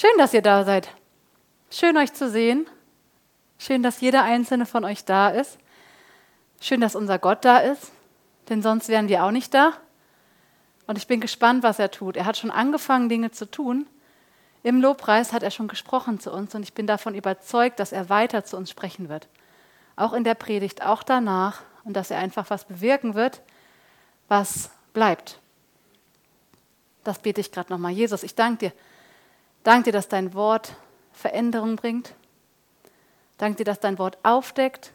Schön, 0.00 0.16
dass 0.16 0.32
ihr 0.32 0.40
da 0.40 0.64
seid. 0.64 0.88
Schön 1.70 1.94
euch 1.98 2.14
zu 2.14 2.30
sehen. 2.30 2.66
Schön, 3.58 3.82
dass 3.82 4.00
jeder 4.00 4.22
einzelne 4.22 4.64
von 4.64 4.82
euch 4.86 5.04
da 5.04 5.28
ist. 5.28 5.58
Schön, 6.58 6.80
dass 6.80 6.96
unser 6.96 7.18
Gott 7.18 7.44
da 7.44 7.58
ist, 7.58 7.92
denn 8.48 8.62
sonst 8.62 8.88
wären 8.88 9.10
wir 9.10 9.22
auch 9.24 9.30
nicht 9.30 9.52
da. 9.52 9.74
Und 10.86 10.96
ich 10.96 11.06
bin 11.06 11.20
gespannt, 11.20 11.62
was 11.62 11.78
er 11.78 11.90
tut. 11.90 12.16
Er 12.16 12.24
hat 12.24 12.38
schon 12.38 12.50
angefangen, 12.50 13.10
Dinge 13.10 13.30
zu 13.30 13.44
tun. 13.44 13.86
Im 14.62 14.80
Lobpreis 14.80 15.34
hat 15.34 15.42
er 15.42 15.50
schon 15.50 15.68
gesprochen 15.68 16.18
zu 16.18 16.32
uns 16.32 16.54
und 16.54 16.62
ich 16.62 16.72
bin 16.72 16.86
davon 16.86 17.14
überzeugt, 17.14 17.78
dass 17.78 17.92
er 17.92 18.08
weiter 18.08 18.42
zu 18.42 18.56
uns 18.56 18.70
sprechen 18.70 19.10
wird. 19.10 19.28
Auch 19.96 20.14
in 20.14 20.24
der 20.24 20.34
Predigt, 20.34 20.80
auch 20.82 21.02
danach 21.02 21.60
und 21.84 21.92
dass 21.92 22.10
er 22.10 22.20
einfach 22.20 22.48
was 22.48 22.64
bewirken 22.64 23.14
wird, 23.14 23.42
was 24.28 24.70
bleibt. 24.94 25.40
Das 27.04 27.18
bete 27.18 27.42
ich 27.42 27.52
gerade 27.52 27.70
nochmal. 27.70 27.92
Jesus, 27.92 28.22
ich 28.22 28.34
danke 28.34 28.70
dir. 28.70 28.72
Danke 29.62 29.84
dir, 29.84 29.92
dass 29.92 30.08
dein 30.08 30.34
Wort 30.34 30.74
Veränderung 31.12 31.76
bringt. 31.76 32.14
Danke 33.38 33.58
dir, 33.58 33.64
dass 33.64 33.80
dein 33.80 33.98
Wort 33.98 34.18
aufdeckt. 34.22 34.92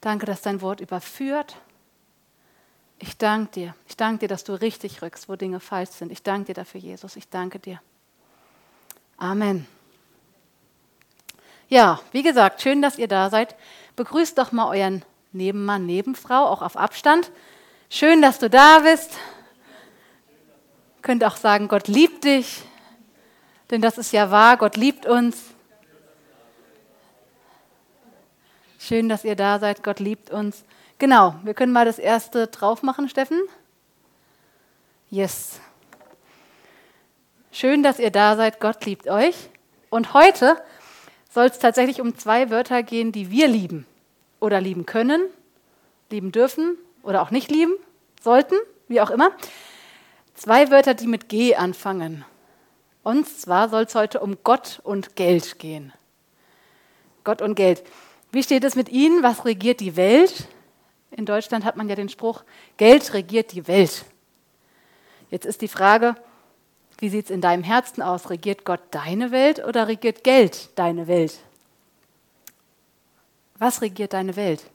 Danke, 0.00 0.26
dass 0.26 0.42
dein 0.42 0.60
Wort 0.60 0.80
überführt. 0.80 1.56
Ich 2.98 3.16
danke 3.16 3.52
dir. 3.52 3.74
Ich 3.86 3.96
danke 3.96 4.20
dir, 4.20 4.28
dass 4.28 4.44
du 4.44 4.54
richtig 4.54 5.02
rückst, 5.02 5.28
wo 5.28 5.36
Dinge 5.36 5.60
falsch 5.60 5.90
sind. 5.90 6.12
Ich 6.12 6.22
danke 6.22 6.46
dir 6.46 6.54
dafür, 6.54 6.80
Jesus. 6.80 7.16
Ich 7.16 7.28
danke 7.28 7.58
dir. 7.58 7.80
Amen. 9.16 9.66
Ja, 11.68 12.00
wie 12.12 12.22
gesagt, 12.22 12.62
schön, 12.62 12.80
dass 12.80 12.98
ihr 12.98 13.08
da 13.08 13.30
seid. 13.30 13.54
Begrüßt 13.96 14.38
doch 14.38 14.52
mal 14.52 14.68
euren 14.68 15.04
Nebenmann, 15.32 15.84
Nebenfrau, 15.86 16.46
auch 16.46 16.62
auf 16.62 16.76
Abstand. 16.76 17.30
Schön, 17.90 18.22
dass 18.22 18.38
du 18.38 18.48
da 18.48 18.80
bist. 18.80 19.10
Könnt 21.02 21.24
auch 21.24 21.36
sagen, 21.36 21.68
Gott 21.68 21.88
liebt 21.88 22.24
dich, 22.24 22.62
denn 23.70 23.80
das 23.80 23.98
ist 23.98 24.12
ja 24.12 24.30
wahr, 24.30 24.56
Gott 24.56 24.76
liebt 24.76 25.06
uns. 25.06 25.36
Schön, 28.78 29.08
dass 29.08 29.24
ihr 29.24 29.36
da 29.36 29.58
seid, 29.58 29.82
Gott 29.82 30.00
liebt 30.00 30.30
uns. 30.30 30.64
Genau, 30.98 31.34
wir 31.42 31.54
können 31.54 31.72
mal 31.72 31.84
das 31.84 31.98
erste 31.98 32.46
drauf 32.46 32.82
machen, 32.82 33.08
Steffen. 33.08 33.40
Yes. 35.10 35.60
Schön, 37.52 37.82
dass 37.82 37.98
ihr 37.98 38.10
da 38.10 38.36
seid, 38.36 38.60
Gott 38.60 38.84
liebt 38.84 39.08
euch. 39.08 39.34
Und 39.90 40.14
heute 40.14 40.56
soll 41.30 41.46
es 41.46 41.58
tatsächlich 41.58 42.00
um 42.00 42.16
zwei 42.16 42.50
Wörter 42.50 42.82
gehen, 42.82 43.12
die 43.12 43.30
wir 43.30 43.48
lieben 43.48 43.86
oder 44.40 44.60
lieben 44.60 44.86
können, 44.86 45.22
lieben 46.10 46.32
dürfen 46.32 46.76
oder 47.02 47.22
auch 47.22 47.30
nicht 47.30 47.50
lieben 47.50 47.74
sollten, 48.22 48.54
wie 48.88 49.00
auch 49.00 49.10
immer. 49.10 49.32
Zwei 50.34 50.70
Wörter, 50.70 50.94
die 50.94 51.06
mit 51.06 51.28
G 51.28 51.56
anfangen. 51.56 52.24
Und 53.08 53.26
zwar 53.26 53.70
soll 53.70 53.84
es 53.84 53.94
heute 53.94 54.20
um 54.20 54.36
Gott 54.44 54.82
und 54.84 55.16
Geld 55.16 55.58
gehen. 55.58 55.94
Gott 57.24 57.40
und 57.40 57.54
Geld. 57.54 57.82
Wie 58.32 58.42
steht 58.42 58.64
es 58.64 58.76
mit 58.76 58.90
Ihnen? 58.90 59.22
Was 59.22 59.46
regiert 59.46 59.80
die 59.80 59.96
Welt? 59.96 60.46
In 61.12 61.24
Deutschland 61.24 61.64
hat 61.64 61.74
man 61.74 61.88
ja 61.88 61.94
den 61.94 62.10
Spruch, 62.10 62.44
Geld 62.76 63.14
regiert 63.14 63.52
die 63.52 63.66
Welt. 63.66 64.04
Jetzt 65.30 65.46
ist 65.46 65.62
die 65.62 65.68
Frage, 65.68 66.16
wie 66.98 67.08
sieht 67.08 67.24
es 67.24 67.30
in 67.30 67.40
deinem 67.40 67.62
Herzen 67.62 68.02
aus? 68.02 68.28
Regiert 68.28 68.66
Gott 68.66 68.82
deine 68.90 69.30
Welt 69.30 69.64
oder 69.64 69.88
regiert 69.88 70.22
Geld 70.22 70.68
deine 70.78 71.08
Welt? 71.08 71.38
Was 73.56 73.80
regiert 73.80 74.12
deine 74.12 74.36
Welt? 74.36 74.66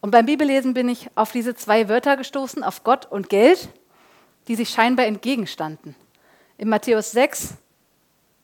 Und 0.00 0.12
beim 0.12 0.26
Bibellesen 0.26 0.72
bin 0.72 0.88
ich 0.88 1.08
auf 1.16 1.32
diese 1.32 1.56
zwei 1.56 1.88
Wörter 1.88 2.16
gestoßen, 2.16 2.62
auf 2.62 2.84
Gott 2.84 3.06
und 3.06 3.28
Geld, 3.28 3.70
die 4.46 4.54
sich 4.54 4.68
scheinbar 4.70 5.06
entgegenstanden. 5.06 5.96
In 6.60 6.68
Matthäus 6.68 7.12
6, 7.12 7.54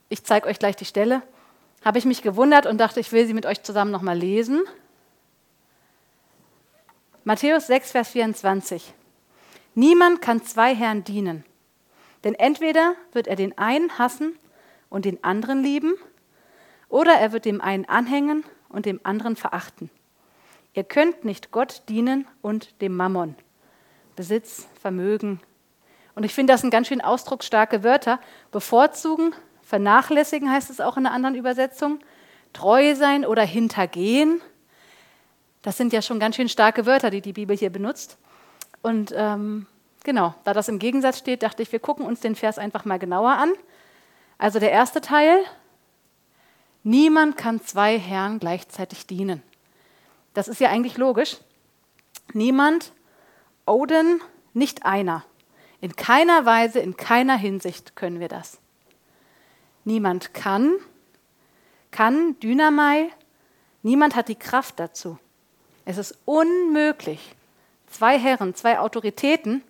ich 0.09 0.25
zeige 0.25 0.48
euch 0.48 0.59
gleich 0.59 0.75
die 0.75 0.86
Stelle, 0.86 1.20
habe 1.84 1.98
ich 1.98 2.06
mich 2.06 2.22
gewundert 2.22 2.64
und 2.64 2.78
dachte, 2.78 2.98
ich 2.98 3.12
will 3.12 3.27
sie 3.27 3.34
mit 3.34 3.45
euch 3.45 3.62
zusammen 3.62 3.91
nochmal 3.91 4.16
lesen. 4.16 4.62
Matthäus 7.25 7.66
6, 7.66 7.91
Vers 7.91 8.09
24. 8.09 8.94
Niemand 9.75 10.22
kann 10.22 10.43
zwei 10.43 10.75
Herren 10.75 11.04
dienen, 11.04 11.44
denn 12.25 12.34
entweder 12.34 12.94
wird 13.12 13.27
er 13.27 13.37
den 13.37 13.59
einen 13.59 13.99
hassen 13.99 14.38
und 14.88 15.04
den 15.04 15.22
anderen 15.22 15.62
lieben, 15.62 15.93
oder 16.88 17.12
er 17.12 17.33
wird 17.33 17.44
dem 17.44 17.60
einen 17.60 17.84
anhängen 17.84 18.44
und 18.71 18.87
dem 18.87 18.98
anderen 19.03 19.37
verachten. 19.37 19.91
Ihr 20.72 20.84
könnt 20.84 21.27
nicht 21.27 21.50
Gott 21.50 21.83
dienen 21.91 22.27
und 22.41 22.81
dem 22.81 22.97
Mammon. 22.97 23.34
Besitz, 24.16 24.69
Vermögen. 24.81 25.43
Und 26.16 26.25
ich 26.25 26.34
finde, 26.34 26.54
das 26.54 26.62
sind 26.62 26.71
ganz 26.71 26.88
schön 26.88 27.03
ausdrucksstarke 27.03 27.84
Wörter. 27.84 28.19
Bevorzugen, 28.50 29.34
vernachlässigen 29.62 30.50
heißt 30.50 30.71
es 30.71 30.81
auch 30.81 30.97
in 30.97 31.04
einer 31.04 31.15
anderen 31.15 31.37
Übersetzung. 31.37 32.00
Treu 32.54 32.94
sein 32.94 33.27
oder 33.27 33.43
hintergehen. 33.43 34.41
Das 35.60 35.77
sind 35.77 35.93
ja 35.93 36.00
schon 36.00 36.19
ganz 36.19 36.37
schön 36.37 36.49
starke 36.49 36.87
Wörter, 36.87 37.10
die 37.10 37.21
die 37.21 37.34
Bibel 37.34 37.54
hier 37.54 37.69
benutzt. 37.69 38.16
Und 38.81 39.12
ähm, 39.15 39.66
genau, 40.04 40.34
da 40.44 40.54
das 40.54 40.69
im 40.69 40.78
Gegensatz 40.78 41.19
steht, 41.19 41.43
dachte 41.43 41.62
ich, 41.62 41.71
wir 41.71 41.81
gucken 41.81 42.06
uns 42.06 42.21
den 42.21 42.34
Vers 42.34 42.59
einfach 42.59 42.87
mal 42.87 42.98
genauer 42.98 43.33
an. 43.33 43.53
Also 44.38 44.59
der 44.59 44.71
erste 44.71 45.03
Teil, 45.03 45.41
niemand 46.83 47.37
kann 47.37 47.60
zwei 47.60 47.98
Herren 47.98 48.38
gleichzeitig 48.38 49.06
dienen. 49.06 49.43
Das 50.33 50.48
ist 50.48 50.60
ja 50.60 50.71
eigentlich 50.71 50.97
logisch. 50.97 51.37
Niemand, 52.33 52.93
Odin, 53.66 54.22
nicht 54.54 54.87
einer. 54.87 55.22
In 55.86 55.94
keiner 55.94 56.44
Weise, 56.44 56.80
in 56.80 56.97
keiner 56.97 57.36
Hinsicht 57.36 57.94
können 57.94 58.19
wir 58.19 58.26
das. 58.26 58.58
Niemand 59.84 60.34
kann, 60.34 60.74
kann, 61.92 62.36
Dynamai, 62.41 63.10
niemand 63.84 64.16
hat 64.16 64.26
die 64.26 64.34
Kraft 64.34 64.80
dazu. 64.80 65.16
Es 65.84 65.97
ist 65.97 66.19
unmöglich, 66.24 67.36
zwei 67.86 68.19
Herren, 68.19 68.56
zwei 68.56 68.80
Autoritäten, 68.80 69.62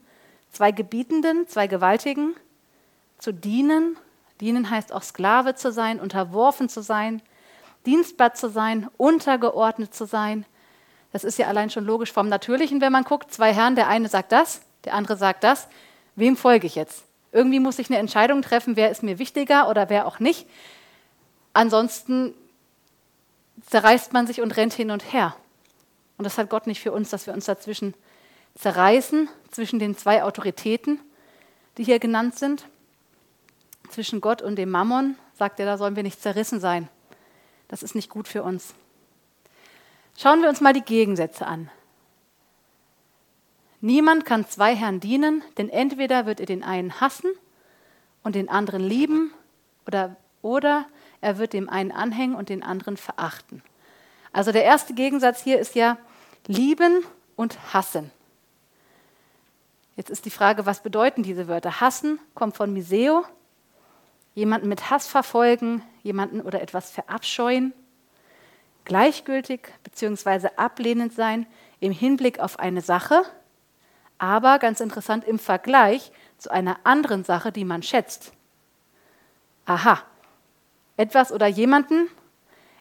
zwei 0.53 0.73
Gebietenden, 0.73 1.49
zwei 1.49 1.67
Gewaltigen 1.67 2.35
zu 3.19 3.31
dienen. 3.31 3.99
Dienen 4.41 4.71
heißt 4.71 4.95
auch 4.95 5.03
Sklave 5.03 5.55
zu 5.55 5.71
sein, 5.71 6.01
unterworfen 6.01 6.71
zu 6.71 6.81
sein, 6.81 7.21
dienstbar 7.85 8.33
zu 8.33 8.49
sein, 8.49 8.89
untergeordnet 8.97 9.93
zu 9.93 10.07
sein, 10.07 10.47
das 11.13 11.25
ist 11.25 11.39
ja 11.39 11.49
allein 11.49 11.69
schon 11.69 11.85
logisch 11.85 12.11
vom 12.11 12.31
Natürlichen, 12.31 12.81
wenn 12.81 12.93
man 12.93 13.05
guckt. 13.05 13.35
Zwei 13.35 13.53
Herren, 13.53 13.77
der 13.77 13.89
eine 13.89 14.09
sagt 14.09 14.33
das, 14.33 14.63
der 14.87 14.95
andere 14.95 15.19
sagt 15.19 15.45
das. 15.45 15.69
Wem 16.17 16.37
folge 16.37 16.67
ich 16.67 16.75
jetzt? 16.75 17.05
Irgendwie 17.33 17.61
muss 17.61 17.79
ich 17.79 17.91
eine 17.91 17.99
Entscheidung 17.99 18.43
treffen, 18.43 18.77
wer 18.77 18.91
ist 18.91 19.03
mir 19.03 19.19
wichtiger 19.19 19.69
oder 19.69 19.91
wer 19.91 20.07
auch 20.07 20.19
nicht. 20.19 20.47
Ansonsten 21.53 22.35
zerreißt 23.67 24.13
man 24.13 24.27
sich 24.27 24.41
und 24.41 24.57
rennt 24.57 24.73
hin 24.73 24.91
und 24.91 25.13
her. 25.13 25.37
Und 26.19 26.25
das 26.25 26.39
hat 26.39 26.49
Gott 26.49 26.67
nicht 26.67 26.81
für 26.81 26.93
uns, 26.93 27.11
dass 27.11 27.27
wir 27.27 27.35
uns 27.35 27.45
dazwischen 27.45 27.95
zerreißen, 28.55 29.29
zwischen 29.51 29.79
den 29.79 29.97
zwei 29.97 30.23
Autoritäten, 30.23 30.99
die 31.77 31.85
hier 31.85 31.99
genannt 31.99 32.39
sind. 32.39 32.67
Zwischen 33.91 34.21
Gott 34.21 34.43
und 34.43 34.57
dem 34.57 34.71
Mammon, 34.71 35.17
sagt 35.35 35.61
er, 35.61 35.67
da 35.67 35.77
sollen 35.77 35.97
wir 35.97 36.03
nicht 36.03 36.21
zerrissen 36.21 36.61
sein. 36.61 36.89
Das 37.69 37.83
ist 37.83 37.95
nicht 37.95 38.11
gut 38.11 38.29
für 38.29 38.43
uns. 38.43 38.75
Schauen 40.17 40.41
wir 40.41 40.49
uns 40.49 40.61
mal 40.61 40.73
die 40.73 40.83
Gegensätze 40.83 41.47
an. 41.47 41.71
Niemand 43.81 44.25
kann 44.25 44.47
zwei 44.47 44.75
Herren 44.75 45.01
dienen, 45.01 45.43
denn 45.59 45.69
entweder 45.69 46.27
wird 46.27 46.41
er 46.41 46.47
den 46.47 46.63
einen 46.63 47.01
hassen 47.01 47.31
und 48.23 48.35
den 48.35 48.49
anderen 48.49 48.83
lieben 48.83 49.33
oder, 49.87 50.17
oder 50.43 50.87
er 51.21 51.39
wird 51.39 51.53
dem 51.53 51.69
einen 51.69 51.93
anhängen 51.93 52.35
und 52.35 52.49
den 52.49 52.63
anderen 52.63 52.97
verachten. 52.97 53.63
Also 54.33 54.53
der 54.53 54.65
erste 54.65 54.95
Gegensatz 54.95 55.43
hier 55.43 55.59
ist 55.59 55.75
ja 55.75 55.99
lieben 56.47 57.05
und 57.37 57.59
hassen. 57.73 58.11
Jetzt 59.97 60.11
ist 60.11 60.25
die 60.25 60.31
Frage, 60.31 60.67
was 60.67 60.83
bedeuten 60.83 61.23
diese 61.23 61.49
Wörter? 61.49 61.81
Hassen 61.81 62.19
kommt 62.35 62.57
von 62.57 62.73
Miseo, 62.73 63.25
jemanden 64.35 64.69
mit 64.69 64.91
Hass 64.91 65.07
verfolgen, 65.07 65.83
jemanden 66.03 66.41
oder 66.43 66.61
etwas 66.61 66.91
verabscheuen 66.91 67.73
gleichgültig 68.87 69.61
bzw. 69.83 70.49
ablehnend 70.57 71.13
sein 71.13 71.47
im 71.81 71.93
Hinblick 71.93 72.41
auf 72.41 72.59
eine 72.59 72.81
Sache, 72.81 73.23
aber 74.19 74.59
ganz 74.59 74.81
interessant 74.81 75.25
im 75.25 75.39
Vergleich 75.39 76.13
zu 76.39 76.51
einer 76.51 76.79
anderen 76.85 77.25
Sache, 77.25 77.53
die 77.53 77.65
man 77.65 77.83
schätzt. 77.83 78.33
Aha, 79.65 80.03
etwas 80.97 81.33
oder 81.33 81.47
jemanden 81.47 82.09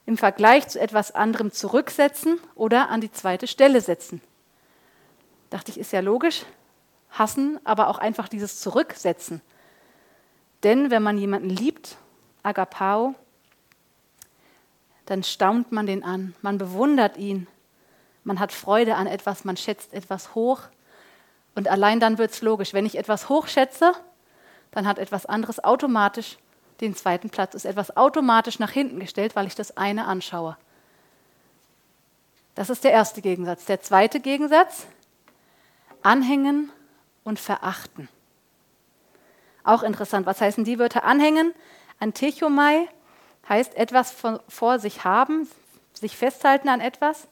im 0.06 0.18
Vergleich 0.18 0.68
zu 0.68 0.80
etwas 0.80 1.12
anderem 1.12 1.52
zurücksetzen 1.52 2.40
oder 2.54 2.90
an 2.90 3.02
die 3.02 3.12
zweite 3.12 3.48
Stelle 3.48 3.82
setzen. 3.82 4.22
Dachte 5.50 5.72
ich, 5.72 5.80
ist 5.80 5.92
ja 5.92 6.00
logisch. 6.00 6.46
Hassen, 7.10 7.60
aber 7.64 7.88
auch 7.88 7.98
einfach 7.98 8.28
dieses 8.28 8.60
Zurücksetzen. 8.60 9.42
Denn 10.64 10.92
wenn 10.92 11.02
man 11.02 11.18
jemanden 11.18 11.50
liebt, 11.50 11.98
Agapao, 12.44 13.16
dann 15.06 15.24
staunt 15.24 15.72
man 15.72 15.86
den 15.86 16.04
an, 16.04 16.36
man 16.42 16.58
bewundert 16.58 17.18
ihn, 17.18 17.48
man 18.24 18.40
hat 18.40 18.52
Freude 18.52 18.96
an 18.96 19.08
etwas, 19.08 19.46
man 19.46 19.56
schätzt 19.56 19.94
etwas 19.94 20.34
hoch. 20.34 20.62
Und 21.56 21.68
allein 21.70 22.00
dann 22.00 22.18
wird 22.18 22.32
es 22.32 22.42
logisch. 22.42 22.74
Wenn 22.74 22.86
ich 22.86 22.98
etwas 22.98 23.30
hochschätze, 23.30 23.94
dann 24.72 24.88
hat 24.88 25.00
etwas 25.00 25.26
anderes 25.26 25.64
automatisch 25.64 26.38
den 26.82 26.96
zweiten 26.96 27.30
Platz, 27.30 27.56
ist 27.56 27.66
etwas 27.66 27.96
automatisch 27.96 28.60
nach 28.60 28.72
hinten 28.72 29.00
gestellt, 29.00 29.36
weil 29.36 29.48
ich 29.48 29.56
das 29.56 29.78
eine 29.78 30.06
anschaue. 30.06 30.58
Das 32.54 32.70
ist 32.70 32.84
der 32.84 32.92
erste 32.92 33.22
Gegensatz. 33.22 33.66
Der 33.66 33.82
zweite 33.82 34.20
Gegensatz, 34.20 34.86
anhängen 36.04 36.72
und 37.24 37.40
verachten. 37.40 38.10
Auch 39.64 39.84
interessant, 39.84 40.26
was 40.26 40.42
heißen 40.42 40.64
die 40.64 40.78
Wörter 40.78 41.04
anhängen? 41.06 41.54
Antechomai 42.00 42.88
heißt 43.50 43.76
etwas 43.76 44.12
von, 44.12 44.40
vor 44.48 44.80
sich 44.80 45.04
haben, 45.04 45.50
sich 45.94 46.18
festhalten 46.18 46.70
an 46.70 46.82
etwas, 46.82 47.28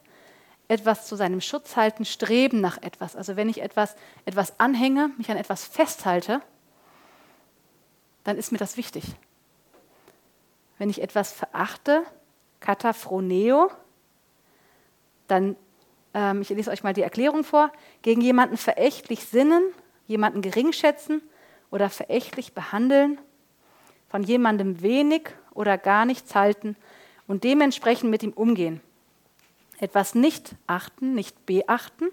etwas 0.74 1.08
zu 1.08 1.16
seinem 1.16 1.40
Schutz 1.40 1.76
halten, 1.76 2.04
streben 2.04 2.60
nach 2.60 2.82
etwas. 2.82 3.16
Also 3.16 3.36
wenn 3.36 3.48
ich 3.48 3.62
etwas, 3.62 3.96
etwas 4.26 4.60
anhänge, 4.60 5.12
mich 5.18 5.30
an 5.30 5.38
etwas 5.38 5.66
festhalte, 5.66 6.42
dann 8.24 8.38
ist 8.38 8.52
mir 8.52 8.58
das 8.58 8.76
wichtig. 8.76 9.04
Wenn 10.80 10.90
ich 10.90 11.02
etwas 11.02 11.32
verachte, 11.32 12.04
kataphroneo, 12.60 13.70
dann, 15.28 15.56
ähm, 16.16 16.42
ich 16.42 16.50
lese 16.50 16.72
euch 16.72 16.84
mal 16.84 16.94
die 16.94 17.04
Erklärung 17.04 17.44
vor, 17.44 17.72
gegen 18.02 18.22
jemanden 18.22 18.58
verächtlich 18.58 19.26
sinnen, 19.26 19.64
jemanden 20.08 20.42
geringschätzen 20.42 21.22
oder 21.70 21.90
verächtlich 21.90 22.54
behandeln, 22.54 23.20
von 24.10 24.24
jemandem 24.24 24.82
wenig 24.82 25.30
oder 25.54 25.78
gar 25.78 26.06
nichts 26.06 26.34
halten 26.34 26.76
und 27.28 27.44
dementsprechend 27.44 28.10
mit 28.10 28.24
ihm 28.24 28.34
umgehen. 28.34 28.82
Etwas 29.80 30.16
nicht 30.16 30.56
achten, 30.68 31.14
nicht 31.14 31.46
beachten, 31.46 32.10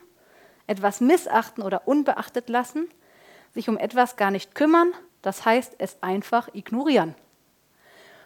etwas 0.67 1.01
missachten 1.01 1.63
oder 1.63 1.87
unbeachtet 1.87 2.49
lassen, 2.49 2.89
sich 3.55 3.69
um 3.69 3.77
etwas 3.77 4.17
gar 4.17 4.31
nicht 4.31 4.55
kümmern, 4.55 4.93
das 5.23 5.45
heißt 5.45 5.75
es 5.79 5.97
einfach 6.03 6.49
ignorieren. 6.55 7.15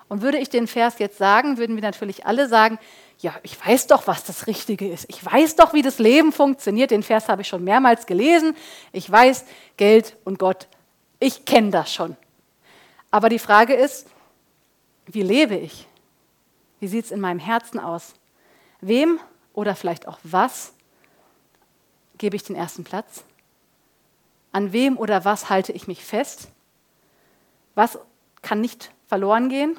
Und 0.08 0.22
würde 0.22 0.38
ich 0.38 0.50
den 0.50 0.66
Vers 0.66 0.98
jetzt 0.98 1.19
sagen, 1.19 1.56
würden 1.56 1.76
wir 1.76 1.82
natürlich 1.82 2.26
alle 2.26 2.48
sagen, 2.48 2.78
ja, 3.19 3.34
ich 3.42 3.64
weiß 3.64 3.86
doch, 3.86 4.06
was 4.06 4.25
das 4.25 4.46
Richtige 4.46 4.88
ist. 4.88 5.06
Ich 5.08 5.25
weiß 5.25 5.56
doch, 5.56 5.72
wie 5.72 5.82
das 5.82 5.98
Leben 5.98 6.31
funktioniert. 6.31 6.90
Den 6.90 7.02
Vers 7.02 7.28
habe 7.28 7.42
ich 7.42 7.48
schon 7.48 7.64
mehrmals 7.64 8.06
gelesen. 8.06 8.54
Ich 8.92 9.10
weiß, 9.10 9.46
Geld 9.76 10.16
und 10.25 10.38
Gott, 10.38 10.69
ich 11.20 11.46
kenne 11.46 11.70
das 11.70 11.92
schon. 11.92 12.16
Aber 13.10 13.28
die 13.28 13.38
Frage 13.38 13.75
ist, 13.75 14.08
wie 15.06 15.22
lebe 15.22 15.54
ich? 15.54 15.86
Wie 16.81 16.88
sieht 16.88 17.06
es 17.06 17.10
in 17.10 17.20
meinem 17.20 17.38
Herzen 17.38 17.81
aus? 17.81 18.14
Wem 18.86 19.19
oder 19.54 19.75
vielleicht 19.75 20.06
auch 20.06 20.19
was 20.22 20.75
gebe 22.19 22.36
ich 22.36 22.42
den 22.42 22.56
ersten 22.56 22.84
Platz? 22.84 23.25
An 24.52 24.72
wem 24.72 24.98
oder 24.98 25.25
was 25.25 25.48
halte 25.48 25.72
ich 25.72 25.88
mich 25.88 26.04
fest? 26.04 26.48
Was 27.75 27.98
kann 28.42 28.60
nicht 28.60 28.92
verloren 29.06 29.48
gehen? 29.48 29.78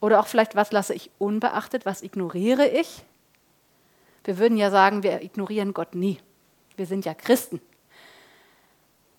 Oder 0.00 0.20
auch 0.20 0.26
vielleicht, 0.26 0.54
was 0.56 0.72
lasse 0.72 0.94
ich 0.94 1.10
unbeachtet, 1.18 1.86
was 1.86 2.02
ignoriere 2.02 2.68
ich? 2.68 3.02
Wir 4.24 4.38
würden 4.38 4.58
ja 4.58 4.70
sagen, 4.70 5.02
wir 5.02 5.22
ignorieren 5.22 5.72
Gott 5.72 5.94
nie. 5.94 6.18
Wir 6.76 6.86
sind 6.86 7.04
ja 7.06 7.14
Christen. 7.14 7.62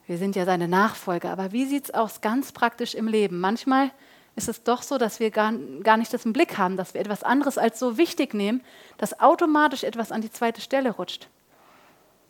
Wir 0.05 0.17
sind 0.17 0.35
ja 0.35 0.45
seine 0.45 0.67
Nachfolger. 0.67 1.31
Aber 1.31 1.51
wie 1.51 1.65
sieht 1.65 1.85
es 1.85 1.94
aus 1.94 2.21
ganz 2.21 2.51
praktisch 2.51 2.94
im 2.94 3.07
Leben? 3.07 3.39
Manchmal 3.39 3.91
ist 4.38 4.48
es 4.48 4.63
doch 4.63 4.81
so, 4.81 4.98
dass 4.98 5.19
wir 5.19 5.31
gar, 5.31 5.51
gar 5.84 5.98
nicht 5.98 6.13
das 6.13 6.25
im 6.25 6.31
Blick 6.31 6.57
haben, 6.57 6.78
dass 6.78 6.94
wir 6.94 7.01
etwas 7.01 7.24
anderes 7.24 7.57
als 7.57 7.80
so 7.80 7.98
wichtig 7.98 8.34
nehmen, 8.34 8.63
dass 8.98 9.19
automatisch 9.19 9.84
etwas 9.84 10.13
an 10.13 10.22
die 10.22 10.31
zweite 10.31 10.62
Stelle 10.62 10.92
rutscht. 10.92 11.28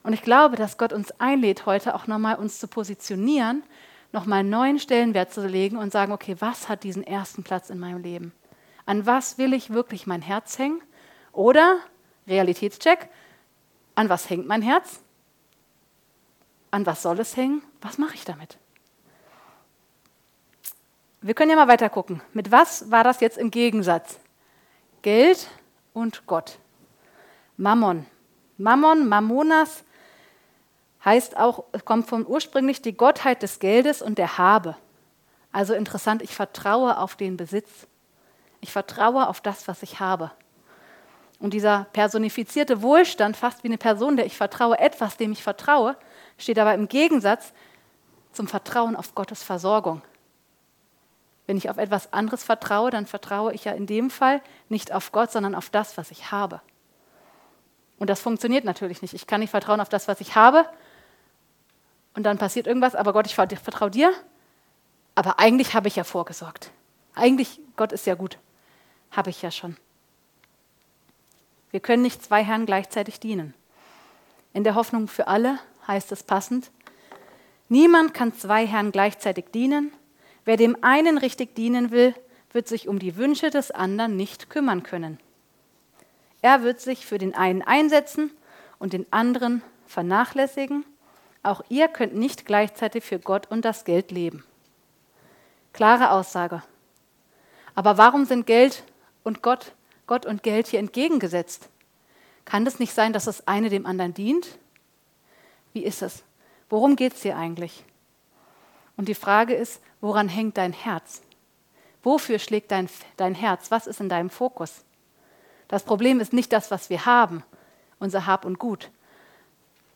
Und 0.02 0.14
ich 0.14 0.24
glaube, 0.24 0.56
dass 0.56 0.78
Gott 0.78 0.94
uns 0.94 1.12
einlädt, 1.20 1.66
heute 1.66 1.94
auch 1.94 2.08
nochmal 2.08 2.38
uns 2.38 2.60
zu 2.60 2.68
positionieren 2.68 3.62
nochmal 4.12 4.40
einen 4.40 4.50
neuen 4.50 4.80
Stellenwert 4.80 5.34
zu 5.34 5.46
legen 5.46 5.78
und 5.78 5.92
sagen, 5.92 6.12
okay, 6.12 6.36
was 6.40 6.70
hat 6.70 6.84
diesen 6.84 7.04
ersten 7.04 7.44
Platz 7.44 7.70
in 7.70 7.80
meinem 7.80 8.02
Leben? 8.02 8.34
An 8.86 9.06
was 9.06 9.38
will 9.38 9.54
ich 9.54 9.72
wirklich 9.72 10.08
mein 10.08 10.22
Herz 10.22 10.58
hängen? 10.58 10.82
Oder, 11.34 11.78
Realitätscheck, 12.28 13.10
an 13.96 14.10
was 14.10 14.30
hängt 14.30 14.48
mein 14.48 14.62
Herz? 14.62 15.02
An 16.72 16.86
was 16.86 17.02
soll 17.02 17.20
es 17.20 17.36
hängen? 17.36 17.62
Was 17.82 17.98
mache 17.98 18.16
ich 18.16 18.26
damit? 18.26 18.58
Wir 21.22 21.34
können 21.34 21.50
ja 21.50 21.56
mal 21.56 21.68
weiter 21.68 21.90
gucken. 21.90 22.22
Mit 22.34 22.52
was 22.52 22.92
war 22.92 23.04
das 23.04 23.22
jetzt 23.22 23.38
im 23.38 23.50
Gegensatz? 23.50 24.20
Geld 25.02 25.48
und 25.94 26.28
Gott. 26.28 26.60
Mammon. 27.58 28.06
Mammon, 28.58 29.08
Mammonas 29.08 29.84
heißt 31.04 31.38
auch, 31.38 31.64
kommt 31.86 32.08
von 32.08 32.26
ursprünglich 32.28 32.82
die 32.82 32.96
Gottheit 32.96 33.42
des 33.42 33.60
Geldes 33.60 34.02
und 34.02 34.18
der 34.18 34.38
Habe. 34.38 34.76
Also 35.52 35.74
interessant, 35.74 36.22
ich 36.22 36.36
vertraue 36.36 36.98
auf 36.98 37.16
den 37.16 37.36
Besitz. 37.36 37.88
Ich 38.62 38.72
vertraue 38.72 39.28
auf 39.28 39.42
das, 39.42 39.68
was 39.68 39.82
ich 39.82 40.00
habe. 40.00 40.32
Und 41.40 41.54
dieser 41.54 41.88
personifizierte 41.94 42.82
Wohlstand, 42.82 43.38
fast 43.38 43.64
wie 43.64 43.68
eine 43.68 43.78
Person, 43.78 44.18
der 44.18 44.26
ich 44.26 44.38
vertraue, 44.38 44.78
etwas, 44.80 45.18
dem 45.18 45.32
ich 45.32 45.42
vertraue, 45.42 45.96
steht 46.38 46.60
aber 46.60 46.74
im 46.74 46.88
Gegensatz 46.88 47.54
zum 48.34 48.48
Vertrauen 48.48 48.96
auf 48.96 49.16
Gottes 49.16 49.44
Versorgung. 49.44 50.02
Wenn 51.48 51.58
ich 51.58 51.70
auf 51.70 51.78
etwas 51.78 52.14
anderes 52.14 52.44
vertraue, 52.44 52.92
dann 52.92 53.08
vertraue 53.08 53.54
ich 53.54 53.66
ja 53.66 53.72
in 53.72 53.88
dem 53.88 54.10
Fall 54.10 54.42
nicht 54.70 54.92
auf 54.94 55.12
Gott, 55.12 55.32
sondern 55.32 55.56
auf 55.56 55.70
das, 55.70 55.98
was 55.98 56.12
ich 56.12 56.32
habe. 56.32 56.62
Und 57.98 58.10
das 58.10 58.20
funktioniert 58.22 58.64
natürlich 58.64 59.02
nicht. 59.02 59.16
Ich 59.16 59.26
kann 59.26 59.40
nicht 59.40 59.50
vertrauen 59.50 59.82
auf 59.82 59.90
das, 59.90 60.08
was 60.08 60.22
ich 60.22 60.36
habe, 60.36 60.68
und 62.18 62.24
dann 62.24 62.40
passiert 62.40 62.66
irgendwas, 62.66 62.96
aber 62.96 63.14
Gott, 63.14 63.28
ich 63.28 63.36
vertraue 63.36 63.92
dir. 63.92 64.12
Aber 65.14 65.38
eigentlich 65.38 65.76
habe 65.76 65.88
ich 65.88 65.98
ja 65.98 66.04
vorgesorgt. 66.04 66.72
Eigentlich, 67.14 67.60
Gott 67.76 67.92
ist 67.92 68.08
ja 68.08 68.16
gut. 68.16 68.40
Habe 69.12 69.30
ich 69.30 69.44
ja 69.44 69.52
schon. 69.52 69.78
Wir 71.70 71.80
können 71.80 72.02
nicht 72.02 72.26
zwei 72.26 72.44
Herren 72.44 72.66
gleichzeitig 72.66 73.20
dienen. 73.20 73.54
In 74.52 74.64
der 74.64 74.74
Hoffnung 74.74 75.08
für 75.08 75.28
alle 75.28 75.60
heißt 75.88 76.12
es 76.12 76.24
passend, 76.24 76.72
niemand 77.70 78.16
kann 78.16 78.34
zwei 78.34 78.66
Herren 78.66 78.92
gleichzeitig 78.92 79.52
dienen. 79.54 79.94
Wer 80.48 80.56
dem 80.56 80.78
einen 80.82 81.18
richtig 81.18 81.56
dienen 81.56 81.92
will, 81.92 82.16
wird 82.54 82.70
sich 82.70 82.88
um 82.88 83.00
die 83.00 83.18
Wünsche 83.18 83.50
des 83.50 83.70
anderen 83.72 84.16
nicht 84.16 84.50
kümmern 84.50 84.82
können. 84.82 85.20
Er 86.42 86.64
wird 86.64 86.80
sich 86.80 87.06
für 87.06 87.18
den 87.18 87.36
einen 87.36 87.62
einsetzen 87.62 88.32
und 88.80 88.94
den 88.94 89.06
anderen 89.12 89.62
vernachlässigen 89.88 90.86
auch 91.44 91.62
ihr 91.70 91.88
könnt 91.90 92.16
nicht 92.16 92.46
gleichzeitig 92.46 93.04
für 93.04 93.20
Gott 93.20 93.50
und 93.50 93.64
das 93.64 93.86
Geld 93.86 94.12
leben. 94.12 94.46
Klare 95.74 96.12
Aussage. 96.12 96.64
Aber 97.76 97.98
warum 97.98 98.26
sind 98.26 98.46
Geld 98.46 98.84
und 99.24 99.42
Gott, 99.42 99.74
Gott 100.08 100.26
und 100.26 100.44
Geld 100.44 100.68
hier 100.68 100.80
entgegengesetzt? 100.80 101.70
Kann 102.46 102.66
es 102.66 102.80
nicht 102.80 102.94
sein, 102.94 103.14
dass 103.14 103.26
das 103.26 103.48
eine 103.48 103.70
dem 103.70 103.86
anderen 103.86 104.14
dient? 104.14 104.58
Wie 105.74 105.84
ist 105.84 106.02
es? 106.02 106.24
Worum 106.70 106.96
geht 106.96 107.14
es 107.14 107.22
hier 107.22 107.38
eigentlich? 107.38 107.84
Und 108.98 109.08
die 109.08 109.16
Frage 109.16 109.54
ist, 109.54 109.82
woran 110.02 110.30
hängt 110.30 110.58
dein 110.58 110.74
Herz? 110.74 111.22
Wofür 112.04 112.40
schlägt 112.40 112.72
dein, 112.72 112.90
dein 113.18 113.36
Herz? 113.36 113.72
Was 113.72 113.88
ist 113.88 114.00
in 114.00 114.10
deinem 114.10 114.30
Fokus? 114.30 114.84
Das 115.68 115.84
Problem 115.84 116.20
ist 116.20 116.34
nicht 116.34 116.54
das, 116.54 116.72
was 116.72 116.90
wir 116.90 117.06
haben, 117.06 117.44
unser 118.00 118.26
Hab 118.26 118.46
und 118.46 118.60
Gut, 118.60 118.90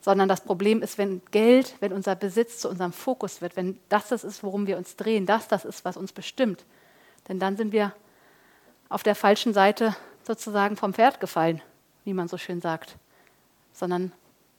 sondern 0.02 0.28
das 0.28 0.42
Problem 0.42 0.82
ist, 0.82 0.98
wenn 0.98 1.22
Geld, 1.32 1.76
wenn 1.80 1.94
unser 1.94 2.16
Besitz 2.16 2.60
zu 2.60 2.70
unserem 2.70 2.92
Fokus 2.92 3.42
wird, 3.42 3.56
wenn 3.56 3.80
das 3.88 4.10
das 4.10 4.24
ist, 4.24 4.44
worum 4.44 4.68
wir 4.68 4.78
uns 4.78 4.96
drehen, 4.96 5.26
das 5.26 5.48
das 5.48 5.64
ist, 5.64 5.86
was 5.86 5.98
uns 5.98 6.12
bestimmt, 6.12 6.66
denn 7.28 7.40
dann 7.40 7.56
sind 7.56 7.72
wir 7.72 7.94
auf 8.90 9.04
der 9.04 9.16
falschen 9.16 9.54
Seite 9.54 9.96
sozusagen 10.24 10.76
vom 10.76 10.94
Pferd 10.94 11.20
gefallen, 11.20 11.62
wie 12.04 12.14
man 12.14 12.28
so 12.28 12.38
schön 12.38 12.62
sagt, 12.62 12.98
sondern 13.74 14.12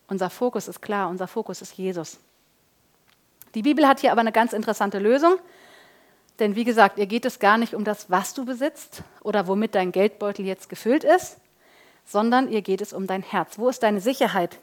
unser 0.09 0.31
Fokus 0.31 0.69
ist 0.69 0.81
klar, 0.81 1.09
unser 1.09 1.27
Fokus 1.27 1.61
ist 1.61 1.77
Jesus. 1.77 2.19
Die 3.55 3.63
Bibel 3.63 3.87
hat 3.87 4.01
hier 4.01 4.13
aber 4.13 4.21
eine 4.21 4.33
ganz 4.33 4.53
interessante 4.53 4.99
Lösung, 4.99 5.37
denn 6.39 6.57
wie 6.57 6.65
gesagt, 6.65 6.99
ihr 6.99 7.07
geht 7.07 7.25
es 7.25 7.39
gar 7.39 7.59
nicht 7.59 7.75
um 7.75 7.85
das, 7.85 8.11
was 8.11 8.35
du 8.35 8.45
besitzt 8.45 9.03
oder 9.23 9.47
womit 9.47 9.75
dein 9.75 9.93
Geldbeutel 9.93 10.47
jetzt 10.47 10.69
gefüllt 10.69 11.05
ist, 11.05 11.37
sondern 12.05 12.51
ihr 12.51 12.63
geht 12.63 12.81
es 12.81 12.93
um 12.93 13.07
dein 13.07 13.23
Herz. 13.23 13.59
Wo 13.59 13.69
ist 13.69 13.83
deine 13.83 14.01
Sicherheit? 14.01 14.59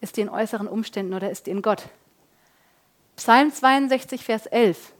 Ist 0.00 0.16
die 0.16 0.20
in 0.20 0.28
äußeren 0.28 0.68
Umständen 0.68 1.14
oder 1.14 1.30
ist 1.30 1.46
die 1.46 1.50
in 1.50 1.62
Gott? 1.62 1.88
Psalm 3.16 3.52
62, 3.52 4.24
Vers 4.24 4.46
11 4.46 4.92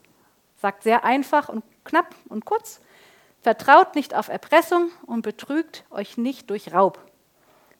sagt 0.61 0.83
sehr 0.83 1.05
einfach 1.05 1.49
und 1.49 1.65
knapp 1.85 2.15
und 2.29 2.45
kurz, 2.45 2.81
vertraut 3.43 3.95
nicht 3.95 4.15
auf 4.15 4.29
Erpressung 4.29 4.91
und 5.07 5.23
betrügt 5.23 5.85
euch 5.91 6.17
nicht 6.17 6.51
durch 6.51 6.73
Raub. 6.73 6.99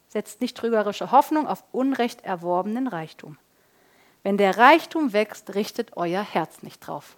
Setzt 0.09 0.41
nicht 0.41 0.57
trügerische 0.57 1.11
Hoffnung 1.11 1.49
auf 1.49 1.65
unrecht 1.73 2.25
erworbenen 2.25 2.87
Reichtum. 2.87 3.39
Wenn 4.27 4.39
der 4.39 4.59
Reichtum 4.59 5.13
wächst, 5.13 5.55
richtet 5.55 5.97
euer 5.97 6.21
Herz 6.21 6.65
nicht 6.65 6.81
drauf. 6.81 7.15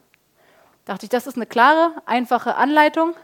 Dachte 0.85 1.07
ich, 1.07 1.09
das 1.09 1.27
ist 1.27 1.37
eine 1.37 1.47
klare, 1.47 1.95
einfache 2.05 2.57
Anleitung. 2.57 3.15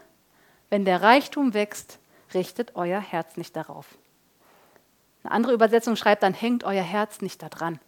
Wenn 0.71 0.85
der 0.85 1.03
Reichtum 1.03 1.53
wächst, 1.53 1.99
richtet 2.33 2.75
euer 2.75 2.99
Herz 2.99 3.37
nicht 3.37 3.55
darauf. 3.55 3.85
Eine 5.21 5.33
andere 5.33 5.53
Übersetzung 5.53 5.95
schreibt 5.97 6.23
dann, 6.23 6.33
hängt 6.33 6.63
euer 6.63 6.81
Herz 6.81 7.21
nicht 7.21 7.43
daran. 7.43 7.79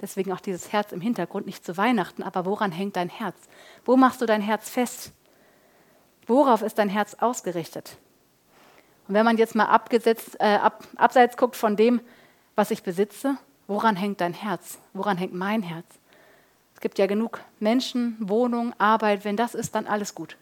Deswegen 0.00 0.32
auch 0.32 0.40
dieses 0.40 0.72
Herz 0.72 0.90
im 0.90 1.00
Hintergrund, 1.00 1.46
nicht 1.46 1.64
zu 1.64 1.76
Weihnachten, 1.76 2.24
aber 2.24 2.44
woran 2.44 2.72
hängt 2.72 2.96
dein 2.96 3.08
Herz? 3.08 3.36
Wo 3.84 3.96
machst 3.96 4.20
du 4.20 4.26
dein 4.26 4.42
Herz 4.42 4.68
fest? 4.68 5.12
Worauf 6.26 6.62
ist 6.62 6.76
dein 6.80 6.88
Herz 6.88 7.14
ausgerichtet? 7.20 7.98
Und 9.06 9.14
wenn 9.14 9.24
man 9.24 9.36
jetzt 9.36 9.54
mal 9.54 9.66
abgesetzt, 9.66 10.40
äh, 10.40 10.56
ab, 10.56 10.82
abseits 10.96 11.36
guckt 11.36 11.54
von 11.54 11.76
dem, 11.76 12.00
was 12.56 12.72
ich 12.72 12.82
besitze, 12.82 13.38
woran 13.66 13.96
hängt 13.96 14.20
dein 14.20 14.34
Herz? 14.34 14.78
Woran 14.92 15.16
hängt 15.16 15.34
mein 15.34 15.62
Herz? 15.62 15.86
Es 16.74 16.80
gibt 16.80 16.98
ja 16.98 17.06
genug 17.06 17.40
Menschen, 17.58 18.16
Wohnung, 18.20 18.74
Arbeit. 18.78 19.24
Wenn 19.24 19.36
das 19.36 19.54
ist, 19.54 19.74
dann 19.74 19.86
alles 19.86 20.14
gut. 20.14 20.36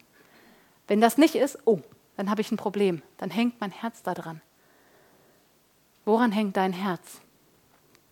Wenn 0.89 1.01
das 1.01 1.17
nicht 1.17 1.35
ist, 1.35 1.59
oh, 1.65 1.81
dann 2.17 2.31
habe 2.31 2.41
ich 2.41 2.51
ein 2.51 2.57
Problem. 2.57 3.03
Dann 3.19 3.31
hängt 3.31 3.61
mein 3.61 3.71
Herz 3.71 4.03
daran. 4.03 4.41
Woran 6.05 6.33
hängt 6.33 6.57
dein 6.57 6.73
Herz? 6.73 7.21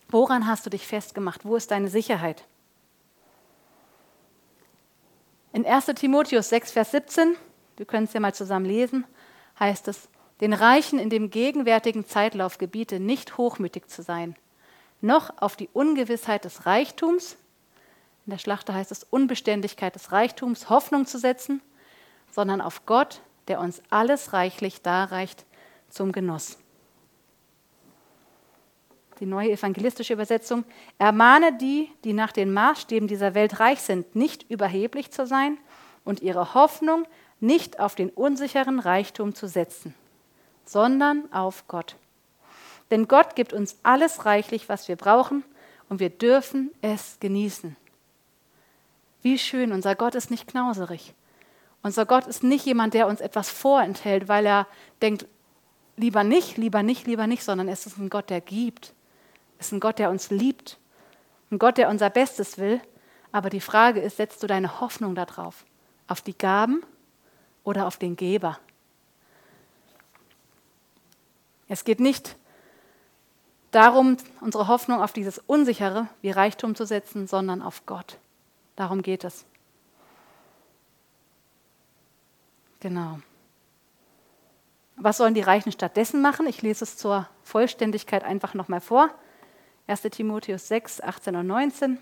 Woran 0.09 0.47
hast 0.47 0.65
du 0.67 0.71
dich 0.71 0.87
festgemacht? 0.87 1.45
Wo 1.45 1.57
ist 1.57 1.71
deine 1.71 1.89
Sicherheit? 1.89 2.45
In 5.53 5.67
1 5.67 5.87
Timotheus 5.97 6.49
6, 6.49 6.73
Vers 6.73 6.93
17, 6.93 7.37
wir 7.77 7.87
können 7.87 8.05
es 8.05 8.13
ja 8.13 8.21
mal 8.21 8.35
zusammen 8.35 8.65
lesen, 8.65 9.05
heißt 9.59 9.89
es, 9.89 10.09
den 10.41 10.55
Reichen 10.55 10.99
in 10.99 11.11
dem 11.11 11.31
gegenwärtigen 11.31 12.07
Zeitlauf 12.07 12.57
gebiete, 12.57 13.01
nicht 13.01 13.37
hochmütig 13.37 13.89
zu 13.89 14.03
sein, 14.03 14.35
noch 15.03 15.31
auf 15.41 15.57
die 15.57 15.69
Ungewissheit 15.73 16.45
des 16.45 16.67
Reichtums, 16.67 17.37
in 18.27 18.31
der 18.31 18.39
Schlachter 18.39 18.75
heißt 18.75 18.93
es 18.93 19.05
Unbeständigkeit 19.05 19.95
des 19.95 20.13
Reichtums, 20.13 20.71
Hoffnung 20.71 21.07
zu 21.07 21.19
setzen, 21.19 21.61
sondern 22.31 22.61
auf 22.61 22.87
Gott, 22.87 23.21
der 23.49 23.61
uns 23.61 23.83
alles 23.91 24.33
reichlich 24.33 24.83
darreicht 24.83 25.45
zum 25.89 26.13
Genuss. 26.13 26.59
Die 29.19 29.27
neue 29.27 29.51
evangelistische 29.51 30.15
Übersetzung, 30.15 30.65
ermahne 30.99 31.57
die, 31.57 31.91
die 32.05 32.13
nach 32.13 32.33
den 32.33 32.53
Maßstäben 32.53 33.09
dieser 33.09 33.35
Welt 33.35 33.61
reich 33.61 33.81
sind, 33.81 34.17
nicht 34.17 34.51
überheblich 34.51 35.11
zu 35.11 35.27
sein 35.27 35.59
und 36.05 36.23
ihre 36.23 36.55
Hoffnung 36.55 37.07
nicht 37.41 37.81
auf 37.81 37.95
den 37.95 38.11
unsicheren 38.11 38.79
Reichtum 38.79 39.35
zu 39.35 39.49
setzen, 39.49 39.95
sondern 40.65 41.33
auf 41.33 41.67
Gott. 41.69 41.97
Denn 42.93 43.09
Gott 43.09 43.37
gibt 43.37 43.55
uns 43.55 43.79
alles 43.83 44.27
reichlich, 44.27 44.69
was 44.69 44.87
wir 44.87 44.97
brauchen, 44.97 45.45
und 45.89 45.99
wir 45.99 46.11
dürfen 46.11 46.71
es 46.83 47.17
genießen. 47.21 47.75
Wie 49.23 49.39
schön, 49.39 49.73
unser 49.73 49.95
Gott 49.95 50.15
ist 50.15 50.31
nicht 50.31 50.47
knauserig. 50.47 51.15
Unser 51.83 52.05
Gott 52.05 52.27
ist 52.27 52.43
nicht 52.43 52.67
jemand, 52.67 52.93
der 52.93 53.07
uns 53.07 53.23
etwas 53.23 53.49
vorenthält, 53.49 54.29
weil 54.29 54.45
er 54.45 54.67
denkt, 55.01 55.27
lieber 55.97 56.23
nicht, 56.23 56.59
lieber 56.59 56.83
nicht, 56.83 57.07
lieber 57.07 57.27
nicht, 57.27 57.43
sondern 57.43 57.67
es 57.69 57.87
ist 57.87 57.97
ein 57.97 58.11
Gott, 58.11 58.29
der 58.29 58.43
gibt. 58.43 58.93
Es 59.59 59.69
ist 59.69 59.73
ein 59.73 59.81
Gott, 59.81 59.99
der 59.99 60.11
uns 60.11 60.29
liebt. 60.31 60.79
Ein 61.51 61.59
Gott, 61.59 61.79
der 61.79 61.89
unser 61.89 62.11
Bestes 62.11 62.59
will. 62.59 62.79
Aber 63.33 63.49
die 63.49 63.61
Frage 63.61 64.01
ist, 64.01 64.19
setzt 64.19 64.43
du 64.43 64.47
deine 64.47 64.81
Hoffnung 64.83 65.15
darauf? 65.15 65.65
Auf 66.09 66.21
die 66.21 66.37
Gaben 66.37 66.83
oder 67.65 67.87
auf 67.87 67.97
den 67.97 68.17
Geber? 68.17 68.59
Es 71.69 71.85
geht 71.85 71.99
nicht 71.99 72.37
darum, 73.73 74.17
unsere 74.41 74.69
Hoffnung 74.69 75.03
auf 75.03 75.13
dieses 75.13 75.39
Unsichere 75.39 76.09
wie 76.21 76.31
Reichtum 76.31 76.77
zu 76.77 76.85
setzen, 76.85 77.27
sondern 77.27 77.61
auf 77.61 77.85
Gott. 77.87 78.19
Darum 78.77 79.03
geht 79.03 79.25
es. 79.25 79.45
Genau. 82.81 83.19
Was 84.97 85.17
sollen 85.17 85.35
die 85.35 85.41
Reichen 85.41 85.73
stattdessen 85.73 86.23
machen? 86.23 86.47
Ich 86.47 86.63
lese 86.63 86.85
es 86.85 86.97
zur 86.97 87.29
Vollständigkeit 87.43 88.25
einfach 88.25 88.55
nochmal 88.55 88.81
vor. 88.81 89.11
1 89.89 90.03
Timotheus 90.03 90.69
6, 90.69 91.01
18 91.01 91.37
und 91.37 91.47
19. 91.47 91.99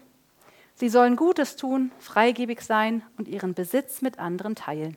Sie 0.75 0.89
sollen 0.89 1.17
Gutes 1.17 1.57
tun, 1.57 1.93
freigebig 1.99 2.63
sein 2.63 3.03
und 3.17 3.29
ihren 3.29 3.55
Besitz 3.55 4.03
mit 4.03 4.19
anderen 4.19 4.55
teilen. 4.55 4.97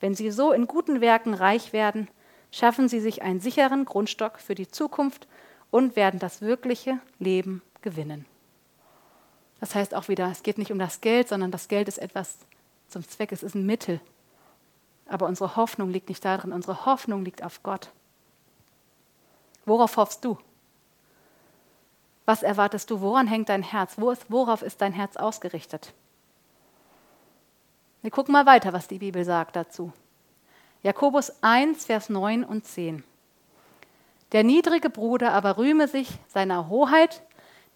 Wenn 0.00 0.14
sie 0.14 0.30
so 0.30 0.52
in 0.52 0.66
guten 0.66 1.00
Werken 1.00 1.34
reich 1.34 1.72
werden, 1.72 2.08
schaffen 2.50 2.88
sie 2.88 3.00
sich 3.00 3.22
einen 3.22 3.40
sicheren 3.40 3.84
Grundstock 3.84 4.38
für 4.38 4.54
die 4.54 4.68
Zukunft 4.68 5.26
und 5.76 5.94
werden 5.94 6.18
das 6.18 6.40
wirkliche 6.40 7.00
Leben 7.18 7.60
gewinnen. 7.82 8.24
Das 9.60 9.74
heißt 9.74 9.94
auch 9.94 10.08
wieder, 10.08 10.30
es 10.30 10.42
geht 10.42 10.56
nicht 10.56 10.72
um 10.72 10.78
das 10.78 11.02
Geld, 11.02 11.28
sondern 11.28 11.50
das 11.50 11.68
Geld 11.68 11.86
ist 11.86 11.98
etwas 11.98 12.38
zum 12.88 13.06
Zweck, 13.06 13.30
es 13.30 13.42
ist 13.42 13.54
ein 13.54 13.66
Mittel. 13.66 14.00
Aber 15.06 15.26
unsere 15.26 15.54
Hoffnung 15.54 15.90
liegt 15.90 16.08
nicht 16.08 16.24
darin, 16.24 16.54
unsere 16.54 16.86
Hoffnung 16.86 17.26
liegt 17.26 17.42
auf 17.42 17.62
Gott. 17.62 17.90
Worauf 19.66 19.98
hoffst 19.98 20.24
du? 20.24 20.38
Was 22.24 22.42
erwartest 22.42 22.90
du? 22.90 23.02
Woran 23.02 23.26
hängt 23.26 23.50
dein 23.50 23.62
Herz? 23.62 23.98
Worauf 23.98 24.62
ist 24.62 24.80
dein 24.80 24.94
Herz 24.94 25.18
ausgerichtet? 25.18 25.92
Wir 28.00 28.10
gucken 28.10 28.32
mal 28.32 28.46
weiter, 28.46 28.72
was 28.72 28.88
die 28.88 28.98
Bibel 28.98 29.26
sagt 29.26 29.56
dazu. 29.56 29.92
Jakobus 30.82 31.34
1, 31.42 31.84
Vers 31.84 32.08
9 32.08 32.44
und 32.44 32.64
10. 32.64 33.04
Der 34.32 34.42
niedrige 34.42 34.90
Bruder 34.90 35.32
aber 35.32 35.56
rühme 35.56 35.88
sich 35.88 36.08
seiner 36.28 36.68
Hoheit, 36.68 37.22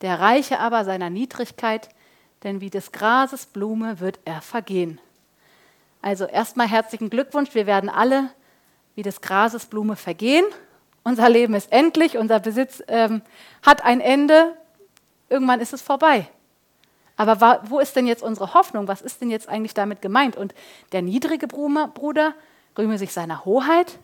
der 0.02 0.18
Reiche 0.18 0.58
aber 0.58 0.84
seiner 0.84 1.10
Niedrigkeit, 1.10 1.88
denn 2.42 2.60
wie 2.60 2.70
des 2.70 2.92
Grases 2.92 3.46
Blume 3.46 4.00
wird 4.00 4.18
er 4.24 4.40
vergehen. 4.40 5.00
Also 6.02 6.24
erstmal 6.24 6.66
herzlichen 6.66 7.10
Glückwunsch, 7.10 7.54
wir 7.54 7.66
werden 7.66 7.90
alle 7.90 8.30
wie 8.94 9.02
des 9.02 9.20
Grases 9.20 9.66
Blume 9.66 9.96
vergehen. 9.96 10.44
Unser 11.04 11.28
Leben 11.28 11.54
ist 11.54 11.70
endlich, 11.72 12.16
unser 12.16 12.40
Besitz 12.40 12.82
ähm, 12.88 13.22
hat 13.62 13.84
ein 13.84 14.00
Ende, 14.00 14.56
irgendwann 15.28 15.60
ist 15.60 15.72
es 15.72 15.82
vorbei. 15.82 16.28
Aber 17.16 17.60
wo 17.68 17.78
ist 17.80 17.94
denn 17.96 18.06
jetzt 18.06 18.22
unsere 18.22 18.54
Hoffnung? 18.54 18.88
Was 18.88 19.02
ist 19.02 19.20
denn 19.20 19.30
jetzt 19.30 19.48
eigentlich 19.48 19.74
damit 19.74 20.00
gemeint? 20.00 20.36
Und 20.36 20.54
der 20.92 21.02
niedrige 21.02 21.46
Bruder 21.46 22.34
rühme 22.78 22.96
sich 22.96 23.12
seiner 23.12 23.44
Hoheit 23.44 23.98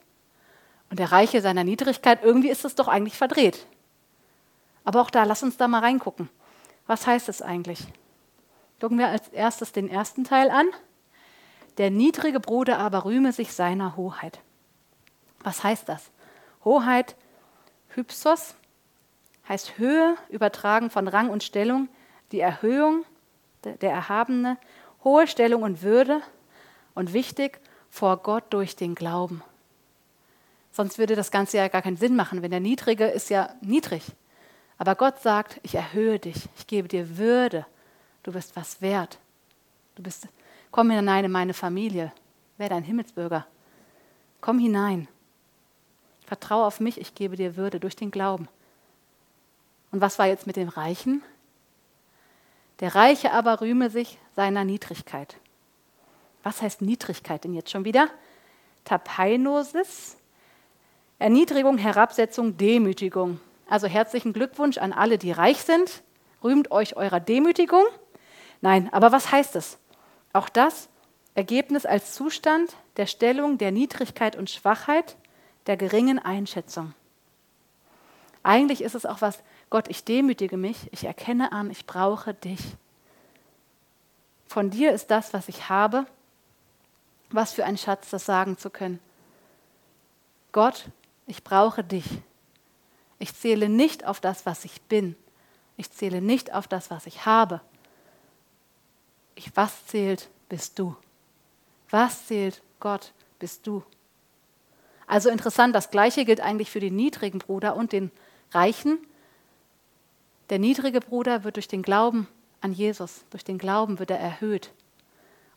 und 0.90 0.98
der 0.98 1.12
Reiche 1.12 1.40
seiner 1.40 1.64
Niedrigkeit. 1.64 2.22
Irgendwie 2.22 2.50
ist 2.50 2.64
es 2.64 2.74
doch 2.74 2.88
eigentlich 2.88 3.16
verdreht. 3.16 3.66
Aber 4.84 5.00
auch 5.00 5.10
da, 5.10 5.24
lass 5.24 5.42
uns 5.42 5.56
da 5.56 5.68
mal 5.68 5.80
reingucken. 5.80 6.28
Was 6.86 7.06
heißt 7.06 7.28
es 7.28 7.42
eigentlich? 7.42 7.80
Gucken 8.80 8.98
wir 8.98 9.08
als 9.08 9.28
erstes 9.28 9.72
den 9.72 9.88
ersten 9.88 10.24
Teil 10.24 10.50
an. 10.50 10.66
Der 11.78 11.90
niedrige 11.90 12.40
Bruder 12.40 12.78
aber 12.78 13.04
rühme 13.04 13.32
sich 13.32 13.52
seiner 13.52 13.96
Hoheit. 13.96 14.40
Was 15.40 15.64
heißt 15.64 15.88
das? 15.88 16.10
Hoheit, 16.64 17.16
Hypsos, 17.88 18.54
heißt 19.48 19.78
Höhe, 19.78 20.16
übertragen 20.28 20.90
von 20.90 21.08
Rang 21.08 21.30
und 21.30 21.42
Stellung, 21.42 21.88
die 22.32 22.40
Erhöhung, 22.40 23.04
der 23.64 23.90
Erhabene, 23.90 24.58
hohe 25.04 25.26
Stellung 25.26 25.62
und 25.62 25.82
Würde 25.82 26.20
und 26.94 27.12
wichtig, 27.12 27.60
vor 27.90 28.18
Gott 28.18 28.44
durch 28.50 28.76
den 28.76 28.94
Glauben. 28.94 29.42
Sonst 30.76 30.98
würde 30.98 31.16
das 31.16 31.30
Ganze 31.30 31.56
ja 31.56 31.68
gar 31.68 31.80
keinen 31.80 31.96
Sinn 31.96 32.16
machen, 32.16 32.42
wenn 32.42 32.50
der 32.50 32.60
Niedrige 32.60 33.06
ist 33.06 33.30
ja 33.30 33.48
niedrig. 33.62 34.12
Aber 34.76 34.94
Gott 34.94 35.22
sagt, 35.22 35.58
ich 35.62 35.74
erhöhe 35.74 36.18
dich, 36.18 36.50
ich 36.58 36.66
gebe 36.66 36.86
dir 36.86 37.16
Würde, 37.16 37.64
du 38.24 38.32
bist 38.32 38.54
was 38.56 38.82
wert. 38.82 39.18
Du 39.94 40.02
bist, 40.02 40.28
komm 40.70 40.90
hinein 40.90 41.24
in 41.24 41.32
meine 41.32 41.54
Familie, 41.54 42.12
werde 42.58 42.74
ein 42.74 42.82
Himmelsbürger. 42.82 43.46
Komm 44.42 44.58
hinein. 44.58 45.08
Vertraue 46.26 46.66
auf 46.66 46.78
mich, 46.78 47.00
ich 47.00 47.14
gebe 47.14 47.36
dir 47.36 47.56
Würde 47.56 47.80
durch 47.80 47.96
den 47.96 48.10
Glauben. 48.10 48.46
Und 49.92 50.02
was 50.02 50.18
war 50.18 50.26
jetzt 50.26 50.46
mit 50.46 50.56
dem 50.56 50.68
Reichen? 50.68 51.22
Der 52.80 52.94
Reiche 52.94 53.32
aber 53.32 53.62
rühme 53.62 53.88
sich 53.88 54.18
seiner 54.34 54.64
Niedrigkeit. 54.64 55.38
Was 56.42 56.60
heißt 56.60 56.82
Niedrigkeit 56.82 57.44
denn 57.44 57.54
jetzt 57.54 57.70
schon 57.70 57.86
wieder? 57.86 58.10
Tapeinosis, 58.84 60.18
Erniedrigung, 61.18 61.78
Herabsetzung, 61.78 62.56
Demütigung. 62.56 63.40
Also 63.68 63.86
herzlichen 63.86 64.32
Glückwunsch 64.32 64.78
an 64.78 64.92
alle, 64.92 65.18
die 65.18 65.32
reich 65.32 65.62
sind. 65.62 66.02
Rühmt 66.44 66.70
euch 66.70 66.96
eurer 66.96 67.20
Demütigung. 67.20 67.84
Nein, 68.60 68.92
aber 68.92 69.12
was 69.12 69.32
heißt 69.32 69.56
es? 69.56 69.78
Auch 70.32 70.48
das 70.48 70.88
Ergebnis 71.34 71.86
als 71.86 72.14
Zustand 72.14 72.76
der 72.96 73.06
Stellung 73.06 73.58
der 73.58 73.72
Niedrigkeit 73.72 74.36
und 74.36 74.50
Schwachheit, 74.50 75.16
der 75.66 75.76
geringen 75.76 76.18
Einschätzung. 76.18 76.94
Eigentlich 78.42 78.82
ist 78.82 78.94
es 78.94 79.06
auch 79.06 79.20
was, 79.20 79.42
Gott, 79.70 79.88
ich 79.88 80.04
demütige 80.04 80.56
mich, 80.56 80.88
ich 80.92 81.04
erkenne 81.04 81.52
an, 81.52 81.70
ich 81.70 81.86
brauche 81.86 82.32
dich. 82.32 82.60
Von 84.46 84.70
dir 84.70 84.92
ist 84.92 85.10
das, 85.10 85.34
was 85.34 85.48
ich 85.48 85.68
habe. 85.68 86.06
Was 87.30 87.52
für 87.52 87.64
ein 87.64 87.76
Schatz, 87.76 88.10
das 88.10 88.24
sagen 88.24 88.56
zu 88.56 88.70
können. 88.70 89.00
Gott, 90.52 90.86
ich 91.26 91.42
brauche 91.44 91.82
dich. 91.84 92.06
Ich 93.18 93.34
zähle 93.34 93.68
nicht 93.68 94.04
auf 94.06 94.20
das, 94.20 94.46
was 94.46 94.64
ich 94.64 94.80
bin. 94.82 95.16
Ich 95.76 95.90
zähle 95.90 96.20
nicht 96.20 96.52
auf 96.52 96.68
das, 96.68 96.90
was 96.90 97.06
ich 97.06 97.26
habe. 97.26 97.60
Ich, 99.34 99.54
was 99.54 99.86
zählt, 99.86 100.28
bist 100.48 100.78
du. 100.78 100.96
Was 101.90 102.26
zählt, 102.26 102.62
Gott, 102.80 103.12
bist 103.38 103.66
du. 103.66 103.82
Also 105.06 105.28
interessant, 105.28 105.74
das 105.74 105.90
Gleiche 105.90 106.24
gilt 106.24 106.40
eigentlich 106.40 106.70
für 106.70 106.80
den 106.80 106.96
niedrigen 106.96 107.38
Bruder 107.38 107.76
und 107.76 107.92
den 107.92 108.10
Reichen. 108.52 108.98
Der 110.50 110.58
niedrige 110.58 111.00
Bruder 111.00 111.44
wird 111.44 111.56
durch 111.56 111.68
den 111.68 111.82
Glauben 111.82 112.28
an 112.60 112.72
Jesus, 112.72 113.24
durch 113.30 113.44
den 113.44 113.58
Glauben 113.58 113.98
wird 113.98 114.10
er 114.10 114.18
erhöht. 114.18 114.72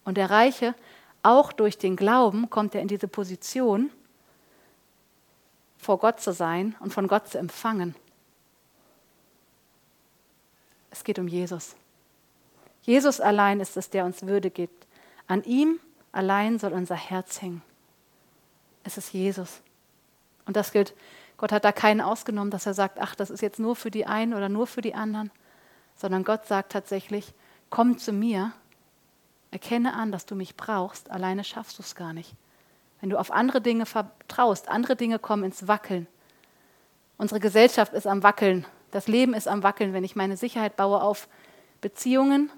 Und 0.03 0.17
der 0.17 0.29
Reiche, 0.29 0.75
auch 1.23 1.51
durch 1.51 1.77
den 1.77 1.95
Glauben, 1.95 2.49
kommt 2.49 2.75
er 2.75 2.81
in 2.81 2.87
diese 2.87 3.07
Position, 3.07 3.91
vor 5.79 5.97
Gott 5.97 6.19
zu 6.19 6.33
sein 6.33 6.75
und 6.81 6.93
von 6.93 7.07
Gott 7.07 7.27
zu 7.27 7.39
empfangen. 7.39 7.95
Es 10.91 11.03
geht 11.03 11.17
um 11.17 11.27
Jesus. 11.27 11.75
Jesus 12.81 13.21
allein 13.21 13.59
ist 13.59 13.77
es, 13.77 13.89
der 13.89 14.05
uns 14.05 14.23
Würde 14.23 14.49
gibt. 14.49 14.87
An 15.27 15.43
ihm 15.43 15.79
allein 16.11 16.59
soll 16.59 16.73
unser 16.73 16.95
Herz 16.95 17.41
hängen. 17.41 17.61
Es 18.83 18.97
ist 18.97 19.13
Jesus. 19.13 19.61
Und 20.45 20.55
das 20.55 20.71
gilt, 20.71 20.93
Gott 21.37 21.51
hat 21.51 21.63
da 21.63 21.71
keinen 21.71 22.01
ausgenommen, 22.01 22.51
dass 22.51 22.65
er 22.65 22.73
sagt, 22.73 22.99
ach, 22.99 23.15
das 23.15 23.29
ist 23.29 23.41
jetzt 23.41 23.59
nur 23.59 23.75
für 23.75 23.91
die 23.91 24.05
einen 24.05 24.33
oder 24.33 24.49
nur 24.49 24.67
für 24.67 24.81
die 24.81 24.95
anderen, 24.95 25.31
sondern 25.95 26.23
Gott 26.23 26.47
sagt 26.47 26.71
tatsächlich, 26.71 27.33
komm 27.69 27.97
zu 27.97 28.11
mir, 28.11 28.51
erkenne 29.51 29.93
an, 29.93 30.11
dass 30.11 30.25
du 30.25 30.35
mich 30.35 30.57
brauchst, 30.57 31.11
alleine 31.11 31.43
schaffst 31.43 31.77
du 31.77 31.83
es 31.83 31.95
gar 31.95 32.13
nicht. 32.13 32.33
Wenn 33.01 33.09
du 33.09 33.17
auf 33.17 33.31
andere 33.31 33.61
Dinge 33.61 33.85
vertraust, 33.85 34.69
andere 34.69 34.95
Dinge 34.95 35.19
kommen 35.19 35.43
ins 35.43 35.67
Wackeln. 35.67 36.07
Unsere 37.17 37.39
Gesellschaft 37.39 37.93
ist 37.93 38.07
am 38.07 38.23
Wackeln, 38.23 38.65
das 38.91 39.07
Leben 39.07 39.33
ist 39.33 39.47
am 39.47 39.63
Wackeln. 39.63 39.93
Wenn 39.93 40.03
ich 40.03 40.15
meine 40.15 40.37
Sicherheit 40.37 40.75
baue 40.75 41.01
auf 41.01 41.27
Beziehungen, 41.81 42.49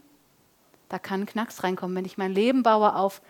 da 0.89 0.99
kann 0.99 1.25
Knacks 1.25 1.63
reinkommen. 1.63 1.95
Wenn 1.95 2.05
ich 2.05 2.17
mein 2.17 2.33
Leben 2.33 2.63
baue 2.63 2.95
auf 2.95 3.21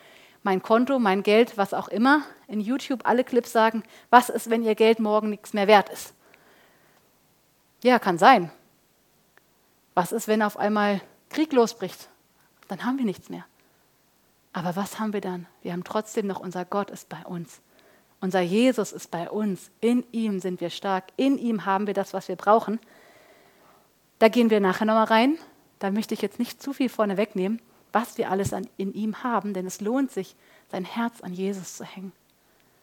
mein 0.44 0.62
Konto, 0.62 1.00
mein 1.00 1.24
Geld, 1.24 1.58
was 1.58 1.74
auch 1.74 1.88
immer, 1.88 2.24
in 2.48 2.60
YouTube 2.60 3.02
alle 3.04 3.24
Clips 3.24 3.52
sagen, 3.52 3.84
was 4.10 4.30
ist, 4.30 4.50
wenn 4.50 4.64
ihr 4.64 4.76
Geld 4.76 5.00
morgen 5.00 5.30
nichts 5.30 5.54
mehr 5.54 5.68
wert 5.68 5.90
ist? 5.90 6.14
Ja, 7.84 8.00
kann 8.00 8.18
sein. 8.18 8.52
Was 9.94 10.12
ist, 10.12 10.28
wenn 10.28 10.42
auf 10.42 10.58
einmal 10.58 11.02
Krieg 11.30 11.54
losbricht? 11.54 12.10
Dann 12.68 12.86
haben 12.86 12.98
wir 12.98 13.06
nichts 13.06 13.30
mehr. 13.30 13.46
Aber 14.54 14.76
was 14.76 15.00
haben 15.00 15.14
wir 15.14 15.22
dann? 15.22 15.48
Wir 15.62 15.72
haben 15.72 15.84
trotzdem 15.84 16.28
noch 16.28 16.40
unser 16.40 16.66
Gott 16.66 16.92
ist 16.92 17.10
bei 17.10 17.24
uns. 17.26 17.62
Unser 18.20 18.42
Jesus 18.42 18.92
ist 18.92 19.10
bei 19.10 19.30
uns. 19.30 19.72
In 19.80 20.04
ihm 20.12 20.40
sind 20.40 20.62
wir 20.62 20.70
stark. 20.70 21.06
In 21.16 21.38
ihm 21.38 21.66
haben 21.66 21.88
wir 21.88 21.94
das, 21.94 22.14
was 22.14 22.28
wir 22.28 22.36
brauchen. 22.36 22.80
Da 24.20 24.28
gehen 24.28 24.50
wir 24.50 24.60
nachher 24.60 24.86
nochmal 24.86 25.06
rein. 25.06 25.38
Da 25.80 25.90
möchte 25.90 26.14
ich 26.14 26.22
jetzt 26.22 26.38
nicht 26.38 26.62
zu 26.62 26.74
viel 26.74 26.90
vorne 26.90 27.18
wegnehmen, 27.18 27.62
was 27.92 28.18
wir 28.18 28.30
alles 28.30 28.54
an, 28.54 28.68
in 28.78 28.94
ihm 28.94 29.24
haben, 29.24 29.56
denn 29.56 29.66
es 29.66 29.82
lohnt 29.82 30.12
sich, 30.12 30.36
sein 30.72 30.86
Herz 30.86 31.22
an 31.22 31.34
Jesus 31.34 31.76
zu 31.76 31.84
hängen. 31.84 32.12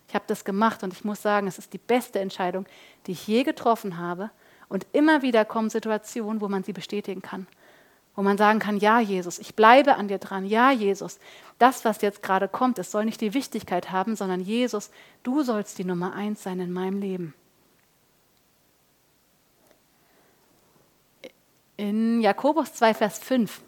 Ich 0.08 0.14
habe 0.14 0.24
das 0.26 0.44
gemacht 0.44 0.82
und 0.82 0.92
ich 0.92 1.04
muss 1.04 1.22
sagen, 1.22 1.46
es 1.46 1.58
ist 1.58 1.72
die 1.72 1.78
beste 1.78 2.18
Entscheidung, 2.18 2.66
die 3.06 3.12
ich 3.12 3.26
je 3.26 3.44
getroffen 3.44 3.98
habe. 3.98 4.30
Und 4.68 4.86
immer 4.92 5.22
wieder 5.22 5.44
kommen 5.44 5.70
Situationen, 5.70 6.40
wo 6.40 6.48
man 6.48 6.64
sie 6.64 6.72
bestätigen 6.72 7.22
kann 7.22 7.46
wo 8.18 8.22
man 8.22 8.36
sagen 8.36 8.58
kann, 8.58 8.78
ja 8.78 8.98
Jesus, 8.98 9.38
ich 9.38 9.54
bleibe 9.54 9.94
an 9.94 10.08
dir 10.08 10.18
dran, 10.18 10.44
ja 10.44 10.72
Jesus, 10.72 11.20
das, 11.60 11.84
was 11.84 12.02
jetzt 12.02 12.20
gerade 12.20 12.48
kommt, 12.48 12.80
es 12.80 12.90
soll 12.90 13.04
nicht 13.04 13.20
die 13.20 13.32
Wichtigkeit 13.32 13.92
haben, 13.92 14.16
sondern 14.16 14.40
Jesus, 14.40 14.90
du 15.22 15.44
sollst 15.44 15.78
die 15.78 15.84
Nummer 15.84 16.14
eins 16.14 16.42
sein 16.42 16.58
in 16.58 16.72
meinem 16.72 16.98
Leben. 16.98 17.32
In 21.76 22.20
Jakobus 22.20 22.74
2, 22.74 22.94
Vers 22.94 23.20
5 23.20 23.60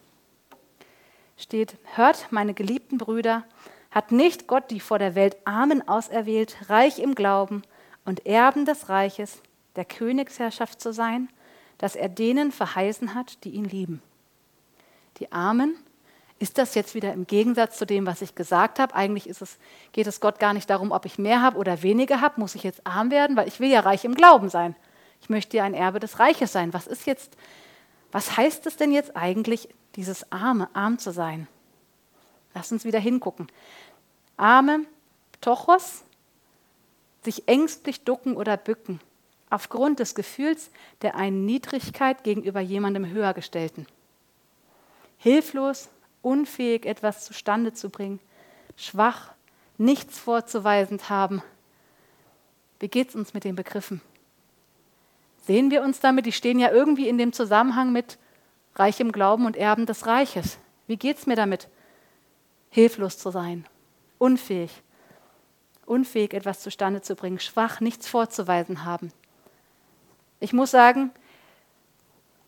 steht, 1.37 1.77
hört, 1.95 2.27
meine 2.33 2.53
geliebten 2.53 2.99
Brüder, 2.99 3.45
hat 3.93 4.11
nicht 4.11 4.49
Gott 4.49 4.69
die 4.73 4.81
vor 4.81 4.99
der 4.99 5.15
Welt 5.15 5.37
Armen 5.45 5.87
auserwählt, 5.87 6.57
reich 6.69 6.99
im 6.99 7.15
Glauben 7.15 7.63
und 8.05 8.27
Erben 8.27 8.65
des 8.65 8.89
Reiches, 8.89 9.43
der 9.77 9.85
Königsherrschaft 9.85 10.81
zu 10.81 10.93
sein, 10.93 11.29
dass 11.79 11.95
er 11.95 12.09
denen 12.09 12.51
verheißen 12.51 13.15
hat, 13.15 13.45
die 13.45 13.51
ihn 13.51 13.65
lieben 13.65 14.03
die 15.21 15.31
Armen. 15.31 15.77
Ist 16.39 16.57
das 16.57 16.75
jetzt 16.75 16.95
wieder 16.95 17.13
im 17.13 17.27
Gegensatz 17.27 17.77
zu 17.77 17.85
dem, 17.85 18.07
was 18.07 18.23
ich 18.23 18.35
gesagt 18.35 18.79
habe? 18.79 18.95
Eigentlich 18.95 19.27
es, 19.27 19.59
geht 19.93 20.07
es 20.07 20.21
Gott 20.21 20.39
gar 20.39 20.55
nicht 20.55 20.71
darum, 20.71 20.91
ob 20.91 21.05
ich 21.05 21.19
mehr 21.19 21.43
habe 21.43 21.59
oder 21.59 21.83
weniger 21.83 22.23
habe. 22.23 22.41
Muss 22.41 22.55
ich 22.55 22.63
jetzt 22.63 22.87
arm 22.87 23.11
werden? 23.11 23.37
Weil 23.37 23.47
ich 23.47 23.61
will 23.61 23.71
ja 23.71 23.81
reich 23.81 24.07
im 24.07 24.15
Glauben 24.15 24.49
sein. 24.49 24.75
Ich 25.21 25.29
möchte 25.29 25.59
ja 25.59 25.65
ein 25.65 25.75
Erbe 25.75 26.01
des 26.01 26.19
Reiches 26.19 26.51
sein. 26.51 26.73
Was 26.73 26.87
ist 26.87 27.07
jetzt, 27.07 27.37
was 28.11 28.39
heißt 28.39 28.67
es 28.67 28.77
denn 28.77 28.91
jetzt 28.91 29.17
eigentlich, 29.17 29.69
dieses 29.97 30.33
Arme, 30.33 30.71
arm 30.73 30.99
zu 30.99 31.13
sein? 31.13 31.47
Lass 32.55 32.73
uns 32.73 32.87
wieder 32.87 32.99
hingucken. 32.99 33.49
Arme, 34.39 34.87
Tochos, 35.43 36.05
sich 37.23 37.49
ängstlich 37.49 38.05
ducken 38.05 38.35
oder 38.35 38.57
bücken, 38.57 39.01
aufgrund 39.51 40.01
des 40.01 40.15
Gefühls 40.15 40.71
der 41.03 41.17
einen 41.17 41.45
Niedrigkeit 41.45 42.25
gegenüber 42.25 42.61
jemandem 42.61 43.07
höhergestellten 43.07 43.87
hilflos, 45.21 45.91
unfähig, 46.23 46.87
etwas 46.87 47.25
zustande 47.25 47.73
zu 47.75 47.91
bringen, 47.91 48.21
schwach, 48.75 49.33
nichts 49.79 50.19
vorzuweisend 50.19 51.11
haben. 51.11 51.43
Wie 52.81 52.89
geht 52.89 53.11
es 53.11 53.15
uns 53.15 53.35
mit 53.35 53.45
den 53.45 53.55
Begriffen? 53.55 54.01
Sehen 55.47 55.71
wir 55.71 55.83
uns 55.83 56.01
damit? 56.01 56.25
Die 56.25 56.33
stehen 56.33 56.59
ja 56.59 56.71
irgendwie 56.71 57.09
in 57.09 57.19
dem 57.19 57.33
Zusammenhang 57.33 57.93
mit 57.93 58.19
reichem 58.77 59.13
Glauben 59.13 59.45
und 59.45 59.57
Erben 59.57 59.85
des 59.85 60.07
Reiches. 60.07 60.59
Wie 60.87 60.97
geht 60.97 61.19
es 61.19 61.27
mir 61.27 61.37
damit? 61.37 61.69
Hilflos 62.71 63.19
zu 63.19 63.31
sein, 63.31 63.67
unfähig, 64.19 64.71
unfähig, 65.85 66.33
etwas 66.33 66.61
zustande 66.61 67.03
zu 67.03 67.15
bringen, 67.15 67.41
schwach, 67.41 67.81
nichts 67.81 68.09
vorzuweisen 68.09 68.85
haben. 68.85 69.13
Ich 70.39 70.53
muss 70.55 70.71
sagen, 70.71 71.11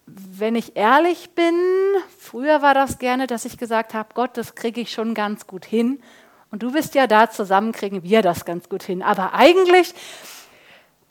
wenn 0.06 0.56
ich 0.56 0.76
ehrlich 0.76 1.30
bin, 1.30 1.54
früher 2.18 2.62
war 2.62 2.74
das 2.74 2.98
gerne, 2.98 3.26
dass 3.26 3.44
ich 3.44 3.56
gesagt 3.56 3.94
habe, 3.94 4.10
Gott, 4.14 4.36
das 4.36 4.54
kriege 4.54 4.80
ich 4.80 4.92
schon 4.92 5.14
ganz 5.14 5.46
gut 5.46 5.64
hin. 5.64 6.02
Und 6.50 6.62
du 6.62 6.72
bist 6.72 6.94
ja 6.94 7.06
da, 7.06 7.30
zusammen 7.30 7.72
kriegen 7.72 8.02
wir 8.02 8.20
das 8.20 8.44
ganz 8.44 8.68
gut 8.68 8.82
hin. 8.82 9.02
Aber 9.02 9.32
eigentlich, 9.32 9.94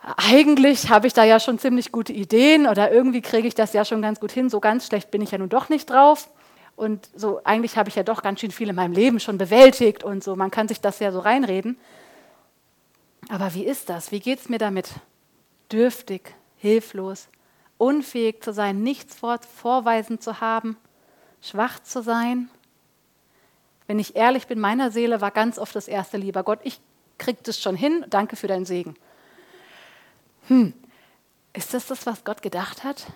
eigentlich 0.01 0.89
habe 0.89 1.07
ich 1.07 1.13
da 1.13 1.23
ja 1.23 1.39
schon 1.39 1.57
ziemlich 1.57 1.91
gute 1.91 2.13
Ideen 2.13 2.67
oder 2.67 2.91
irgendwie 2.91 3.21
kriege 3.21 3.47
ich 3.47 3.55
das 3.55 3.73
ja 3.73 3.85
schon 3.85 4.01
ganz 4.01 4.19
gut 4.19 4.31
hin. 4.31 4.49
So 4.49 4.59
ganz 4.59 4.87
schlecht 4.87 5.09
bin 5.09 5.21
ich 5.21 5.31
ja 5.31 5.37
nun 5.37 5.49
doch 5.49 5.69
nicht 5.69 5.89
drauf. 5.89 6.29
Und 6.75 7.09
so 7.15 7.41
eigentlich 7.43 7.77
habe 7.77 7.89
ich 7.89 7.95
ja 7.95 8.03
doch 8.03 8.21
ganz 8.21 8.39
schön 8.39 8.51
viel 8.51 8.69
in 8.69 8.75
meinem 8.75 8.93
Leben 8.93 9.19
schon 9.19 9.37
bewältigt 9.37 10.03
und 10.03 10.23
so. 10.23 10.35
Man 10.35 10.51
kann 10.51 10.67
sich 10.67 10.81
das 10.81 10.99
ja 10.99 11.11
so 11.11 11.19
reinreden. 11.19 11.77
Aber 13.29 13.53
wie 13.53 13.65
ist 13.65 13.89
das? 13.89 14.11
Wie 14.11 14.19
geht 14.19 14.39
es 14.39 14.49
mir 14.49 14.57
damit? 14.57 14.89
Dürftig, 15.71 16.35
hilflos, 16.57 17.29
unfähig 17.81 18.43
zu 18.43 18.53
sein, 18.53 18.83
nichts 18.83 19.15
vor, 19.15 19.39
vorweisen 19.39 20.21
zu 20.21 20.39
haben, 20.39 20.77
schwach 21.41 21.79
zu 21.79 22.03
sein. 22.03 22.47
Wenn 23.87 23.97
ich 23.97 24.15
ehrlich 24.15 24.45
bin, 24.45 24.59
meiner 24.59 24.91
Seele 24.91 25.19
war 25.19 25.31
ganz 25.31 25.57
oft 25.57 25.75
das 25.75 25.87
erste 25.87 26.17
lieber 26.17 26.43
Gott, 26.43 26.59
ich 26.63 26.79
krieg 27.17 27.43
das 27.43 27.59
schon 27.59 27.75
hin, 27.75 28.05
danke 28.07 28.35
für 28.35 28.45
deinen 28.45 28.65
Segen. 28.65 28.95
Hm, 30.47 30.73
ist 31.53 31.73
das 31.73 31.87
das, 31.87 32.05
was 32.05 32.23
Gott 32.23 32.43
gedacht 32.43 32.83
hat? 32.83 33.07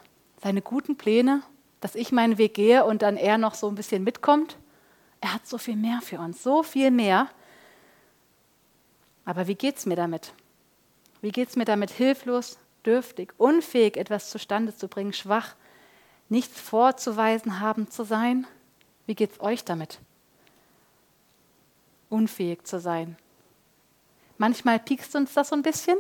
Seine 0.42 0.64
guten 0.64 0.98
Pläne, 0.98 1.44
dass 1.80 1.94
ich 1.94 2.12
meinen 2.12 2.40
Weg 2.40 2.56
gehe 2.56 2.86
und 2.86 3.04
dann 3.04 3.18
er 3.18 3.38
noch 3.38 3.54
so 3.54 3.68
ein 3.68 3.76
bisschen 3.76 4.04
mitkommt? 4.04 4.58
Er 5.22 5.36
hat 5.36 5.46
so 5.46 5.60
viel 5.60 5.76
mehr 5.76 6.02
für 6.02 6.18
uns, 6.18 6.42
so 6.42 6.64
viel 6.64 6.90
mehr. 6.90 7.30
Aber 9.26 9.46
wie 9.46 9.56
geht 9.56 9.78
es 9.78 9.86
mir 9.86 9.96
damit? 9.96 10.34
Wie 11.22 11.32
geht 11.32 11.50
es 11.50 11.56
mir 11.56 11.66
damit 11.66 11.92
hilflos, 11.92 12.58
dürftig, 12.86 13.34
unfähig, 13.38 13.98
etwas 13.98 14.30
zustande 14.30 14.76
zu 14.76 14.88
bringen, 14.88 15.14
schwach, 15.14 15.56
nichts 16.30 16.60
vorzuweisen 16.60 17.60
haben 17.60 17.90
zu 17.90 18.04
sein? 18.04 18.48
Wie 19.06 19.16
geht 19.16 19.32
es 19.34 19.42
euch 19.42 19.64
damit? 19.64 20.00
Unfähig 22.10 22.66
zu 22.66 22.80
sein. 22.80 23.18
Manchmal 24.38 24.80
piekst 24.80 25.16
uns 25.16 25.34
das 25.34 25.50
so 25.50 25.56
ein 25.56 25.62
bisschen, 25.62 25.98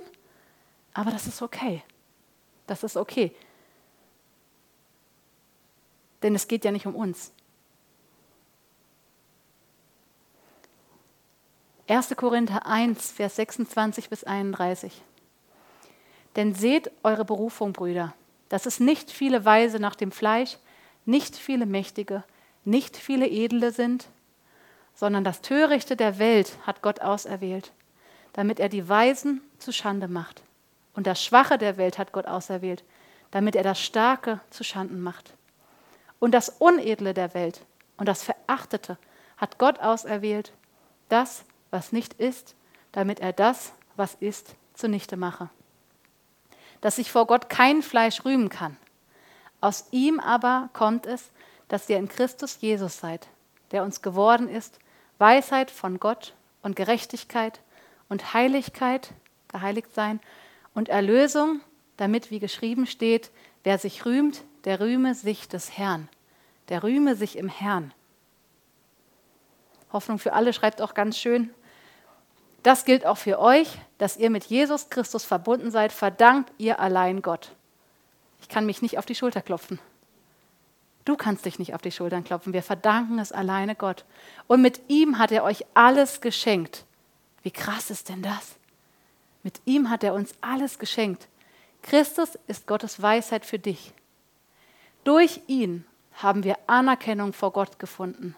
aber 0.93 1.11
das 1.11 1.27
ist 1.27 1.41
okay. 1.41 1.83
Das 2.67 2.83
ist 2.83 2.97
okay. 2.97 3.35
Denn 6.23 6.35
es 6.35 6.47
geht 6.47 6.65
ja 6.65 6.71
nicht 6.71 6.87
um 6.87 6.95
uns. 6.95 7.31
1. 11.87 12.15
Korinther 12.15 12.65
1, 12.65 13.11
Vers 13.11 13.35
26 13.35 14.09
bis 14.09 14.23
31. 14.23 15.03
Denn 16.35 16.53
seht 16.53 16.91
eure 17.03 17.25
Berufung, 17.25 17.73
Brüder, 17.73 18.13
dass 18.49 18.65
es 18.65 18.79
nicht 18.79 19.11
viele 19.11 19.45
Weise 19.45 19.79
nach 19.79 19.95
dem 19.95 20.11
Fleisch, 20.11 20.57
nicht 21.05 21.35
viele 21.35 21.65
Mächtige, 21.65 22.23
nicht 22.65 22.97
viele 22.97 23.27
Edle 23.27 23.71
sind, 23.71 24.07
sondern 24.93 25.23
das 25.23 25.41
Törichte 25.41 25.95
der 25.95 26.19
Welt 26.19 26.57
hat 26.65 26.81
Gott 26.81 27.01
auserwählt, 27.01 27.71
damit 28.33 28.59
er 28.59 28.69
die 28.69 28.87
Weisen 28.87 29.41
zu 29.59 29.71
Schande 29.71 30.07
macht. 30.07 30.41
Und 30.93 31.07
das 31.07 31.23
Schwache 31.23 31.57
der 31.57 31.77
Welt 31.77 31.97
hat 31.97 32.11
Gott 32.11 32.25
auserwählt, 32.25 32.83
damit 33.31 33.55
er 33.55 33.63
das 33.63 33.79
Starke 33.79 34.39
zu 34.49 34.63
Schanden 34.63 35.01
macht. 35.01 35.33
Und 36.19 36.31
das 36.31 36.49
Unedle 36.49 37.13
der 37.13 37.33
Welt 37.33 37.61
und 37.97 38.07
das 38.07 38.23
Verachtete 38.23 38.97
hat 39.37 39.57
Gott 39.57 39.79
auserwählt, 39.79 40.53
das, 41.09 41.43
was 41.71 41.91
nicht 41.91 42.13
ist, 42.13 42.55
damit 42.93 43.19
er 43.19 43.33
das, 43.33 43.73
was 43.95 44.15
ist, 44.15 44.55
zunichte 44.73 45.17
mache 45.17 45.49
dass 46.85 46.97
sich 46.97 47.11
vor 47.11 47.25
Gott 47.25 47.49
kein 47.49 47.81
Fleisch 47.81 48.25
rühmen 48.25 48.47
kann. 48.47 48.77
Aus 49.59 49.87
ihm 49.89 50.19
aber 50.19 50.69
kommt 50.71 51.07
es, 51.07 51.31
dass 51.67 51.89
ihr 51.89 51.97
in 51.97 52.07
Christus 52.07 52.59
Jesus 52.61 52.99
seid, 52.99 53.27
der 53.71 53.81
uns 53.81 54.03
geworden 54.03 54.47
ist, 54.47 54.77
Weisheit 55.17 55.71
von 55.71 55.99
Gott 55.99 56.35
und 56.61 56.75
Gerechtigkeit 56.75 57.59
und 58.07 58.35
Heiligkeit, 58.35 59.09
geheiligt 59.47 59.95
sein, 59.95 60.19
und 60.75 60.87
Erlösung, 60.87 61.59
damit, 61.97 62.29
wie 62.29 62.37
geschrieben 62.37 62.85
steht, 62.85 63.31
wer 63.63 63.79
sich 63.79 64.05
rühmt, 64.05 64.43
der 64.65 64.79
rühme 64.79 65.15
sich 65.15 65.47
des 65.47 65.75
Herrn. 65.75 66.07
Der 66.69 66.83
rühme 66.83 67.15
sich 67.15 67.39
im 67.39 67.49
Herrn. 67.49 67.95
Hoffnung 69.91 70.19
für 70.19 70.33
alle 70.33 70.53
schreibt 70.53 70.83
auch 70.83 70.93
ganz 70.93 71.17
schön, 71.17 71.49
das 72.65 72.85
gilt 72.85 73.05
auch 73.05 73.17
für 73.17 73.39
euch, 73.39 73.77
dass 73.97 74.17
ihr 74.17 74.29
mit 74.29 74.45
Jesus 74.45 74.89
Christus 74.89 75.23
verbunden 75.23 75.71
seid, 75.71 75.91
verdankt 75.91 76.51
ihr 76.57 76.79
allein 76.79 77.21
Gott. 77.21 77.51
Ich 78.41 78.49
kann 78.49 78.65
mich 78.65 78.81
nicht 78.81 78.97
auf 78.97 79.05
die 79.05 79.15
Schulter 79.15 79.41
klopfen. 79.41 79.79
Du 81.05 81.15
kannst 81.15 81.45
dich 81.45 81.59
nicht 81.59 81.75
auf 81.75 81.81
die 81.81 81.91
Schultern 81.91 82.23
klopfen. 82.23 82.53
Wir 82.53 82.63
verdanken 82.63 83.19
es 83.19 83.31
alleine 83.31 83.75
Gott. 83.75 84.05
Und 84.47 84.63
mit 84.63 84.81
ihm 84.87 85.19
hat 85.19 85.31
er 85.31 85.43
euch 85.43 85.63
alles 85.75 86.21
geschenkt. 86.21 86.85
Wie 87.43 87.51
krass 87.51 87.91
ist 87.91 88.09
denn 88.09 88.23
das? 88.23 88.55
Mit 89.43 89.61
ihm 89.65 89.91
hat 89.91 90.03
er 90.03 90.15
uns 90.15 90.33
alles 90.41 90.79
geschenkt. 90.79 91.27
Christus 91.83 92.39
ist 92.47 92.65
Gottes 92.65 92.99
Weisheit 92.99 93.45
für 93.45 93.59
dich. 93.59 93.93
Durch 95.03 95.41
ihn 95.45 95.85
haben 96.13 96.43
wir 96.43 96.57
Anerkennung 96.65 97.31
vor 97.31 97.51
Gott 97.51 97.77
gefunden. 97.77 98.35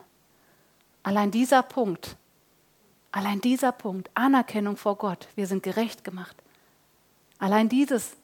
Allein 1.03 1.31
dieser 1.31 1.63
Punkt 1.63 2.17
Allein 3.17 3.41
dieser 3.41 3.71
Punkt, 3.71 4.11
Anerkennung 4.13 4.77
vor 4.77 4.95
Gott, 4.95 5.27
wir 5.33 5.47
sind 5.47 5.63
gerecht 5.63 6.03
gemacht. 6.03 6.37
Allein 7.39 7.67
dieses, 7.67 8.15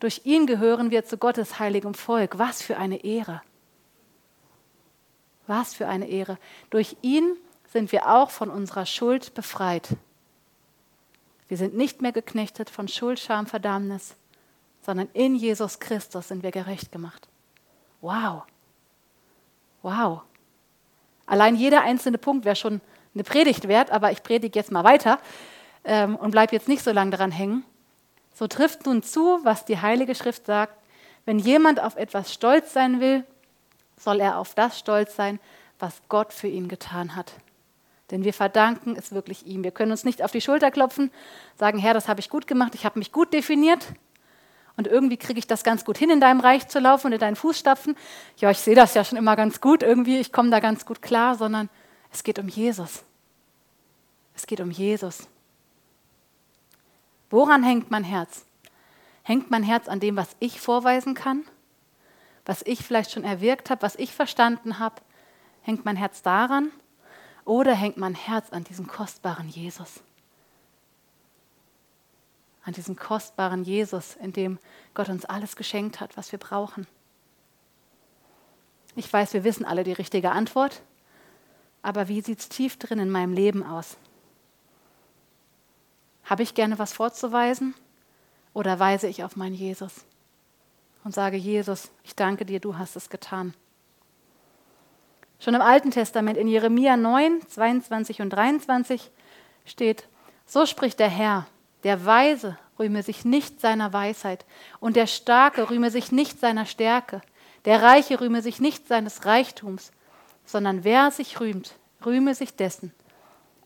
durch 0.00 0.22
ihn 0.24 0.46
gehören 0.46 0.90
wir 0.90 1.04
zu 1.04 1.18
Gottes 1.18 1.58
heiligem 1.58 1.92
Volk. 1.92 2.38
Was 2.38 2.62
für 2.62 2.78
eine 2.78 3.04
Ehre. 3.04 3.42
Was 5.46 5.74
für 5.74 5.86
eine 5.86 6.08
Ehre. 6.08 6.38
Durch 6.70 6.96
ihn 7.02 7.36
sind 7.70 7.92
wir 7.92 8.08
auch 8.08 8.30
von 8.30 8.48
unserer 8.48 8.86
Schuld 8.86 9.34
befreit. 9.34 9.98
Wir 11.48 11.58
sind 11.58 11.76
nicht 11.76 12.00
mehr 12.00 12.12
geknechtet 12.12 12.70
von 12.70 12.88
Schuld, 12.88 13.20
Scham, 13.20 13.46
Verdammnis, 13.46 14.16
sondern 14.80 15.10
in 15.12 15.34
Jesus 15.34 15.78
Christus 15.78 16.28
sind 16.28 16.42
wir 16.42 16.52
gerecht 16.52 16.90
gemacht. 16.90 17.28
Wow. 18.00 18.44
Wow. 19.82 20.22
Allein 21.26 21.54
jeder 21.54 21.82
einzelne 21.82 22.16
Punkt 22.16 22.46
wäre 22.46 22.56
schon 22.56 22.80
eine 23.14 23.24
Predigt 23.24 23.68
wert, 23.68 23.90
aber 23.90 24.12
ich 24.12 24.22
predige 24.22 24.58
jetzt 24.58 24.72
mal 24.72 24.84
weiter 24.84 25.18
ähm, 25.84 26.16
und 26.16 26.30
bleibe 26.30 26.54
jetzt 26.54 26.68
nicht 26.68 26.82
so 26.82 26.92
lange 26.92 27.10
daran 27.10 27.30
hängen. 27.30 27.64
So 28.34 28.46
trifft 28.46 28.86
nun 28.86 29.02
zu, 29.02 29.40
was 29.42 29.64
die 29.64 29.80
Heilige 29.80 30.14
Schrift 30.14 30.46
sagt. 30.46 30.74
Wenn 31.24 31.38
jemand 31.38 31.80
auf 31.80 31.96
etwas 31.96 32.32
stolz 32.32 32.72
sein 32.72 33.00
will, 33.00 33.24
soll 33.96 34.20
er 34.20 34.38
auf 34.38 34.54
das 34.54 34.78
stolz 34.78 35.14
sein, 35.14 35.38
was 35.78 36.00
Gott 36.08 36.32
für 36.32 36.48
ihn 36.48 36.68
getan 36.68 37.14
hat. 37.14 37.32
Denn 38.10 38.24
wir 38.24 38.34
verdanken 38.34 38.96
es 38.96 39.12
wirklich 39.12 39.46
ihm. 39.46 39.64
Wir 39.64 39.70
können 39.70 39.90
uns 39.90 40.04
nicht 40.04 40.22
auf 40.22 40.32
die 40.32 40.40
Schulter 40.40 40.70
klopfen, 40.70 41.10
sagen, 41.56 41.78
Herr, 41.78 41.94
das 41.94 42.08
habe 42.08 42.20
ich 42.20 42.28
gut 42.28 42.46
gemacht, 42.46 42.74
ich 42.74 42.84
habe 42.84 42.98
mich 42.98 43.12
gut 43.12 43.32
definiert 43.32 43.86
und 44.76 44.86
irgendwie 44.86 45.16
kriege 45.16 45.38
ich 45.38 45.46
das 45.46 45.64
ganz 45.64 45.84
gut 45.84 45.98
hin, 45.98 46.10
in 46.10 46.20
deinem 46.20 46.40
Reich 46.40 46.68
zu 46.68 46.78
laufen 46.78 47.08
und 47.08 47.12
in 47.12 47.18
deinen 47.18 47.36
Fußstapfen. 47.36 47.96
Ja, 48.38 48.50
ich 48.50 48.58
sehe 48.58 48.74
das 48.74 48.94
ja 48.94 49.04
schon 49.04 49.18
immer 49.18 49.36
ganz 49.36 49.60
gut, 49.60 49.82
irgendwie, 49.82 50.18
ich 50.18 50.32
komme 50.32 50.50
da 50.50 50.60
ganz 50.60 50.86
gut 50.86 51.02
klar, 51.02 51.36
sondern 51.36 51.68
es 52.12 52.22
geht 52.22 52.38
um 52.38 52.46
Jesus. 52.46 53.02
Es 54.34 54.46
geht 54.46 54.60
um 54.60 54.70
Jesus. 54.70 55.26
Woran 57.30 57.64
hängt 57.64 57.90
mein 57.90 58.04
Herz? 58.04 58.44
Hängt 59.22 59.50
mein 59.50 59.62
Herz 59.62 59.88
an 59.88 59.98
dem, 59.98 60.16
was 60.16 60.36
ich 60.38 60.60
vorweisen 60.60 61.14
kann? 61.14 61.44
Was 62.44 62.62
ich 62.62 62.84
vielleicht 62.84 63.12
schon 63.12 63.24
erwirkt 63.24 63.70
habe, 63.70 63.82
was 63.82 63.96
ich 63.96 64.12
verstanden 64.12 64.78
habe? 64.78 64.96
Hängt 65.62 65.84
mein 65.84 65.96
Herz 65.96 66.22
daran? 66.22 66.70
Oder 67.44 67.74
hängt 67.74 67.96
mein 67.96 68.14
Herz 68.14 68.50
an 68.50 68.64
diesem 68.64 68.86
kostbaren 68.86 69.48
Jesus? 69.48 70.02
An 72.64 72.74
diesem 72.74 72.96
kostbaren 72.96 73.64
Jesus, 73.64 74.16
in 74.16 74.32
dem 74.32 74.58
Gott 74.94 75.08
uns 75.08 75.24
alles 75.24 75.56
geschenkt 75.56 76.00
hat, 76.00 76.16
was 76.16 76.30
wir 76.30 76.38
brauchen. 76.38 76.86
Ich 78.94 79.10
weiß, 79.10 79.32
wir 79.32 79.44
wissen 79.44 79.64
alle 79.64 79.82
die 79.82 79.92
richtige 79.92 80.30
Antwort 80.30 80.82
aber 81.82 82.08
wie 82.08 82.20
sieht 82.20 82.38
es 82.38 82.48
tief 82.48 82.78
drin 82.78 82.98
in 82.98 83.10
meinem 83.10 83.32
Leben 83.32 83.64
aus? 83.64 83.96
Habe 86.24 86.42
ich 86.42 86.54
gerne 86.54 86.78
was 86.78 86.92
vorzuweisen 86.92 87.74
oder 88.54 88.78
weise 88.78 89.08
ich 89.08 89.24
auf 89.24 89.36
meinen 89.36 89.54
Jesus 89.54 90.04
und 91.04 91.14
sage, 91.14 91.36
Jesus, 91.36 91.90
ich 92.04 92.14
danke 92.14 92.44
dir, 92.44 92.60
du 92.60 92.78
hast 92.78 92.96
es 92.96 93.10
getan. 93.10 93.54
Schon 95.40 95.54
im 95.54 95.60
Alten 95.60 95.90
Testament 95.90 96.38
in 96.38 96.46
Jeremia 96.46 96.96
9, 96.96 97.46
22 97.48 98.22
und 98.22 98.30
23 98.30 99.10
steht, 99.64 100.06
so 100.46 100.66
spricht 100.66 101.00
der 101.00 101.08
Herr, 101.08 101.46
der 101.82 102.06
Weise 102.06 102.56
rühme 102.78 103.02
sich 103.02 103.24
nicht 103.24 103.60
seiner 103.60 103.92
Weisheit 103.92 104.44
und 104.78 104.94
der 104.94 105.08
Starke 105.08 105.68
rühme 105.68 105.90
sich 105.90 106.12
nicht 106.12 106.38
seiner 106.38 106.66
Stärke, 106.66 107.22
der 107.64 107.82
Reiche 107.82 108.20
rühme 108.20 108.42
sich 108.42 108.60
nicht 108.60 108.86
seines 108.86 109.24
Reichtums, 109.24 109.90
sondern 110.44 110.84
wer 110.84 111.10
sich 111.10 111.40
rühmt, 111.40 111.74
rühme 112.04 112.34
sich 112.34 112.56
dessen, 112.56 112.92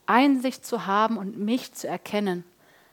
Einsicht 0.06 0.64
zu 0.64 0.86
haben 0.86 1.16
und 1.16 1.38
mich 1.38 1.72
zu 1.72 1.88
erkennen, 1.88 2.44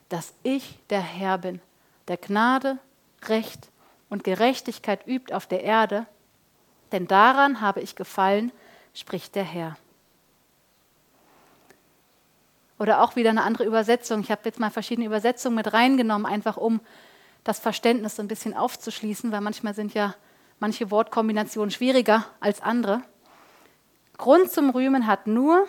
dass 0.09 0.33
ich 0.43 0.79
der 0.89 1.01
Herr 1.01 1.37
bin, 1.37 1.61
der 2.07 2.17
Gnade, 2.17 2.77
Recht 3.25 3.69
und 4.09 4.23
Gerechtigkeit 4.23 5.07
übt 5.07 5.33
auf 5.33 5.47
der 5.47 5.63
Erde, 5.63 6.05
denn 6.91 7.07
daran 7.07 7.61
habe 7.61 7.81
ich 7.81 7.95
gefallen, 7.95 8.51
spricht 8.93 9.35
der 9.35 9.43
Herr. 9.43 9.77
Oder 12.77 13.01
auch 13.01 13.15
wieder 13.15 13.29
eine 13.29 13.43
andere 13.43 13.63
Übersetzung. 13.63 14.21
Ich 14.21 14.31
habe 14.31 14.41
jetzt 14.45 14.59
mal 14.59 14.69
verschiedene 14.69 15.07
Übersetzungen 15.07 15.55
mit 15.55 15.73
reingenommen, 15.73 16.25
einfach 16.25 16.57
um 16.57 16.81
das 17.43 17.59
Verständnis 17.59 18.15
so 18.15 18.21
ein 18.21 18.27
bisschen 18.27 18.53
aufzuschließen, 18.53 19.31
weil 19.31 19.41
manchmal 19.41 19.73
sind 19.73 19.93
ja 19.93 20.15
manche 20.59 20.91
Wortkombinationen 20.91 21.71
schwieriger 21.71 22.25
als 22.39 22.61
andere. 22.61 23.01
Grund 24.23 24.49
zum 24.49 24.69
Rühmen 24.69 25.05
hat 25.05 25.27
nur, 25.27 25.67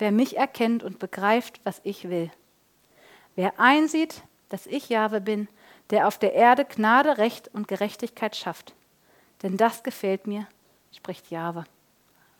wer 0.00 0.10
mich 0.10 0.36
erkennt 0.36 0.82
und 0.82 0.98
begreift, 0.98 1.60
was 1.62 1.80
ich 1.84 2.08
will. 2.10 2.28
Wer 3.36 3.60
einsieht, 3.60 4.24
dass 4.48 4.66
ich 4.66 4.88
Jahwe 4.88 5.20
bin, 5.20 5.46
der 5.90 6.08
auf 6.08 6.18
der 6.18 6.32
Erde 6.32 6.64
Gnade, 6.64 7.18
Recht 7.18 7.50
und 7.52 7.68
Gerechtigkeit 7.68 8.34
schafft. 8.34 8.74
Denn 9.44 9.56
das 9.56 9.84
gefällt 9.84 10.26
mir, 10.26 10.48
spricht 10.90 11.30
Jahwe. 11.30 11.66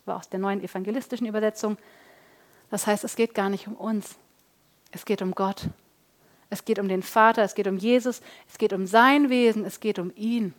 War 0.07 0.17
aus 0.17 0.29
der 0.29 0.40
neuen 0.40 0.61
evangelistischen 0.61 1.29
Übersetzung. 1.29 1.79
Das 2.73 2.88
heißt, 2.88 3.05
es 3.05 3.14
geht 3.14 3.33
gar 3.33 3.49
nicht 3.49 3.69
um 3.69 3.77
uns. 3.77 4.17
Es 4.90 5.05
geht 5.05 5.23
um 5.23 5.37
Gott. 5.37 5.69
Es 6.51 6.64
geht 6.64 6.81
um 6.81 6.88
den 6.88 7.05
Vater, 7.05 7.45
es 7.45 7.55
geht 7.55 7.69
um 7.69 7.77
Jesus, 7.77 8.23
es 8.51 8.59
geht 8.59 8.73
um 8.73 8.88
sein 8.88 9.31
Wesen, 9.31 9.64
es 9.64 9.79
geht 9.79 10.01
um 10.01 10.11
ihn 10.17 10.53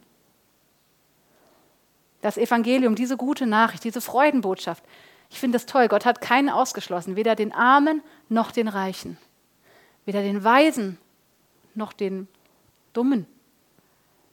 das 2.25 2.37
Evangelium, 2.37 2.95
diese 2.95 3.17
gute 3.17 3.45
Nachricht, 3.45 3.83
diese 3.83 4.01
Freudenbotschaft. 4.01 4.83
Ich 5.29 5.39
finde 5.39 5.57
es 5.57 5.67
toll. 5.67 5.87
Gott 5.87 6.05
hat 6.05 6.21
keinen 6.21 6.49
ausgeschlossen, 6.49 7.15
weder 7.15 7.35
den 7.35 7.53
Armen 7.53 8.01
noch 8.29 8.51
den 8.51 8.67
Reichen, 8.67 9.19
weder 10.05 10.23
den 10.23 10.43
Weisen 10.43 10.97
noch 11.75 11.93
den 11.93 12.27
Dummen, 12.93 13.27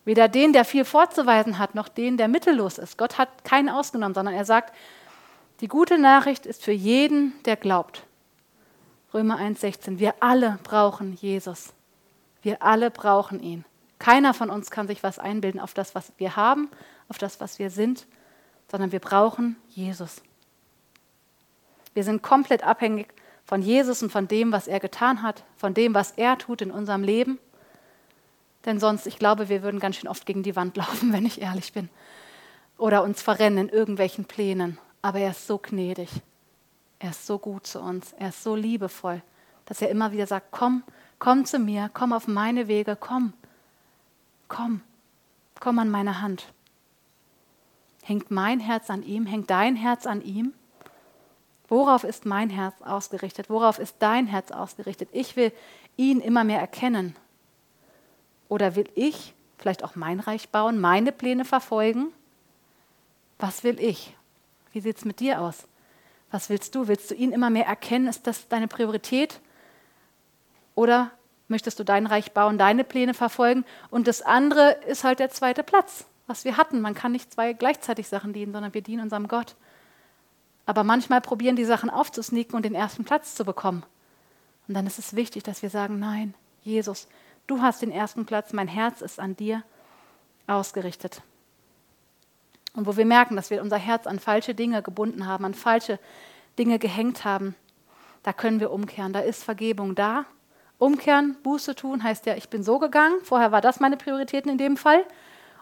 weder 0.07 0.28
den, 0.28 0.55
der 0.55 0.64
viel 0.64 0.87
vorzuweisen 0.87 1.59
hat, 1.59 1.74
noch 1.74 1.88
den, 1.88 2.16
der 2.16 2.28
mittellos 2.28 2.78
ist. 2.78 2.96
Gott 2.96 3.18
hat 3.18 3.44
keinen 3.44 3.68
ausgenommen, 3.68 4.14
sondern 4.14 4.35
er 4.35 4.46
sagt, 4.46 4.74
die 5.61 5.68
gute 5.68 5.98
Nachricht 5.98 6.46
ist 6.46 6.64
für 6.64 6.72
jeden, 6.72 7.35
der 7.44 7.57
glaubt. 7.57 8.05
Römer 9.12 9.38
1,16. 9.38 9.98
Wir 9.98 10.14
alle 10.20 10.59
brauchen 10.62 11.12
Jesus. 11.12 11.74
Wir 12.40 12.62
alle 12.62 12.90
brauchen 12.90 13.40
ihn. 13.40 13.66
Keiner 13.98 14.33
von 14.33 14.48
uns 14.48 14.70
kann 14.70 14.88
sich 14.88 15.02
was 15.02 15.18
einbilden 15.18 15.61
auf 15.61 15.74
das, 15.74 15.94
was 15.94 16.11
wir 16.16 16.37
haben, 16.37 16.70
auf 17.12 17.18
das, 17.18 17.40
was 17.40 17.59
wir 17.59 17.68
sind, 17.68 18.07
sondern 18.70 18.90
wir 18.90 19.01
brauchen 19.01 19.57
Jesus. 19.68 20.22
Wir 21.92 22.05
sind 22.05 22.22
komplett 22.22 22.64
abhängig 22.64 23.09
von 23.44 23.61
Jesus 23.61 24.03
und 24.03 24.11
von 24.11 24.29
dem, 24.29 24.51
was 24.51 24.66
er 24.66 24.81
getan 24.81 25.20
hat, 25.20 25.44
von 25.59 25.75
dem, 25.75 25.92
was 25.92 26.12
er 26.12 26.38
tut 26.38 26.62
in 26.62 26.70
unserem 26.70 27.05
Leben. 27.05 27.38
Denn 28.64 28.81
sonst, 28.81 29.07
ich 29.07 29.18
glaube, 29.18 29.51
wir 29.51 29.62
würden 29.62 29.79
ganz 29.79 29.96
schön 29.96 30.09
oft 30.09 30.25
gegen 30.25 30.42
die 30.42 30.57
Wand 30.57 30.75
laufen, 30.79 31.12
wenn 31.12 31.27
ich 31.27 31.42
ehrlich 31.42 31.75
bin. 31.75 31.90
Oder 32.79 33.03
uns 33.03 33.20
verrennen 33.20 33.68
in 33.68 33.75
irgendwelchen 33.75 34.25
Plänen. 34.25 34.79
Aber 35.03 35.18
er 35.18 35.33
ist 35.33 35.46
so 35.46 35.59
gnädig. 35.59 36.09
Er 36.98 37.11
ist 37.11 37.27
so 37.27 37.38
gut 37.38 37.66
zu 37.66 37.79
uns. 37.79 38.14
Er 38.14 38.31
ist 38.31 38.42
so 38.42 38.57
liebevoll, 38.57 39.20
dass 39.66 39.83
er 39.83 39.90
immer 39.90 40.12
wieder 40.12 40.27
sagt, 40.27 40.46
komm, 40.51 40.83
komm 41.18 41.44
zu 41.44 41.59
mir, 41.59 41.90
komm 41.92 42.14
auf 42.14 42.27
meine 42.27 42.68
Wege, 42.68 42.96
komm, 42.98 43.35
komm, 44.48 44.81
komm 45.61 45.79
an 45.79 45.90
meine 45.90 46.22
Hand. 46.22 46.46
Hängt 48.02 48.30
mein 48.30 48.60
Herz 48.60 48.90
an 48.90 49.02
ihm? 49.02 49.26
Hängt 49.26 49.48
dein 49.48 49.76
Herz 49.76 50.06
an 50.06 50.22
ihm? 50.22 50.52
Worauf 51.68 52.04
ist 52.04 52.26
mein 52.26 52.50
Herz 52.50 52.74
ausgerichtet? 52.82 53.48
Worauf 53.48 53.78
ist 53.78 53.96
dein 54.00 54.26
Herz 54.26 54.50
ausgerichtet? 54.50 55.08
Ich 55.12 55.36
will 55.36 55.52
ihn 55.96 56.20
immer 56.20 56.44
mehr 56.44 56.60
erkennen. 56.60 57.16
Oder 58.48 58.76
will 58.76 58.88
ich 58.94 59.32
vielleicht 59.56 59.84
auch 59.84 59.94
mein 59.94 60.20
Reich 60.20 60.50
bauen, 60.50 60.80
meine 60.80 61.12
Pläne 61.12 61.44
verfolgen? 61.44 62.12
Was 63.38 63.64
will 63.64 63.80
ich? 63.80 64.14
Wie 64.72 64.80
sieht 64.80 64.98
es 64.98 65.04
mit 65.04 65.20
dir 65.20 65.40
aus? 65.40 65.66
Was 66.30 66.50
willst 66.50 66.74
du? 66.74 66.88
Willst 66.88 67.10
du 67.10 67.14
ihn 67.14 67.32
immer 67.32 67.50
mehr 67.50 67.66
erkennen? 67.66 68.08
Ist 68.08 68.26
das 68.26 68.48
deine 68.48 68.68
Priorität? 68.68 69.40
Oder 70.74 71.10
möchtest 71.48 71.78
du 71.78 71.84
dein 71.84 72.06
Reich 72.06 72.32
bauen, 72.32 72.58
deine 72.58 72.84
Pläne 72.84 73.14
verfolgen? 73.14 73.64
Und 73.90 74.08
das 74.08 74.22
andere 74.22 74.72
ist 74.86 75.04
halt 75.04 75.20
der 75.20 75.30
zweite 75.30 75.62
Platz, 75.62 76.06
was 76.26 76.44
wir 76.44 76.56
hatten. 76.56 76.80
Man 76.80 76.94
kann 76.94 77.12
nicht 77.12 77.32
zwei 77.32 77.52
gleichzeitig 77.52 78.08
Sachen 78.08 78.32
dienen, 78.32 78.52
sondern 78.52 78.74
wir 78.74 78.82
dienen 78.82 79.02
unserem 79.02 79.28
Gott. 79.28 79.56
Aber 80.66 80.85
manchmal 80.85 81.20
probieren 81.20 81.56
die 81.56 81.64
Sachen 81.64 81.90
aufzusneaken 81.90 82.54
und 82.54 82.64
den 82.64 82.74
ersten 82.74 83.04
Platz 83.04 83.35
zu 83.35 83.44
bekommen. 83.44 83.82
Und 84.68 84.74
dann 84.74 84.87
ist 84.87 84.98
es 84.98 85.16
wichtig, 85.16 85.42
dass 85.42 85.62
wir 85.62 85.70
sagen, 85.70 85.98
nein, 85.98 86.35
Jesus, 86.62 87.08
du 87.46 87.61
hast 87.61 87.82
den 87.82 87.90
ersten 87.90 88.26
Platz, 88.26 88.52
mein 88.52 88.68
Herz 88.68 89.00
ist 89.00 89.18
an 89.18 89.37
dir 89.37 89.64
ausgerichtet. 90.46 91.22
Und 92.74 92.87
wo 92.87 92.96
wir 92.96 93.04
merken, 93.04 93.37
dass 93.37 93.50
wir 93.50 93.61
unser 93.61 93.76
Herz 93.76 94.06
an 94.06 94.18
falsche 94.18 94.54
Dinge 94.54 94.82
gebunden 94.82 95.26
haben, 95.26 95.44
an 95.44 95.54
falsche 95.54 95.98
Dinge 96.58 96.78
gehängt 96.78 97.24
haben, 97.24 97.54
da 98.22 98.32
können 98.32 98.61
wir 98.61 98.70
umkehren. 98.70 99.12
Da 99.12 99.20
ist 99.20 99.42
Vergebung 99.42 99.94
da. 99.94 100.24
Umkehren, 100.78 101.37
Buße 101.42 101.74
tun, 101.74 102.02
heißt 102.02 102.26
ja, 102.26 102.35
ich 102.35 102.48
bin 102.48 102.62
so 102.62 102.78
gegangen. 102.78 103.16
Vorher 103.24 103.52
war 103.52 103.61
das 103.61 103.80
meine 103.80 103.96
Prioritäten 103.96 104.50
in 104.50 104.58
dem 104.58 104.76
Fall. 104.76 105.04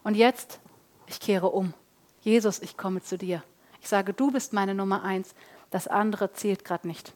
Und 0.03 0.17
jetzt, 0.17 0.61
ich 1.07 1.21
kehre 1.21 1.49
um. 1.49 1.75
Jesus, 2.23 2.61
ich 2.61 2.77
komme 2.77 3.03
zu 3.03 3.19
dir. 3.19 3.43
Ich 3.81 3.89
sage, 3.89 4.13
du 4.13 4.31
bist 4.31 4.53
meine 4.53 4.75
Nummer 4.75 5.03
eins. 5.03 5.35
Das 5.71 5.89
andere 5.89 6.33
zählt 6.33 6.65
gerade 6.65 6.87
nicht. 6.87 7.13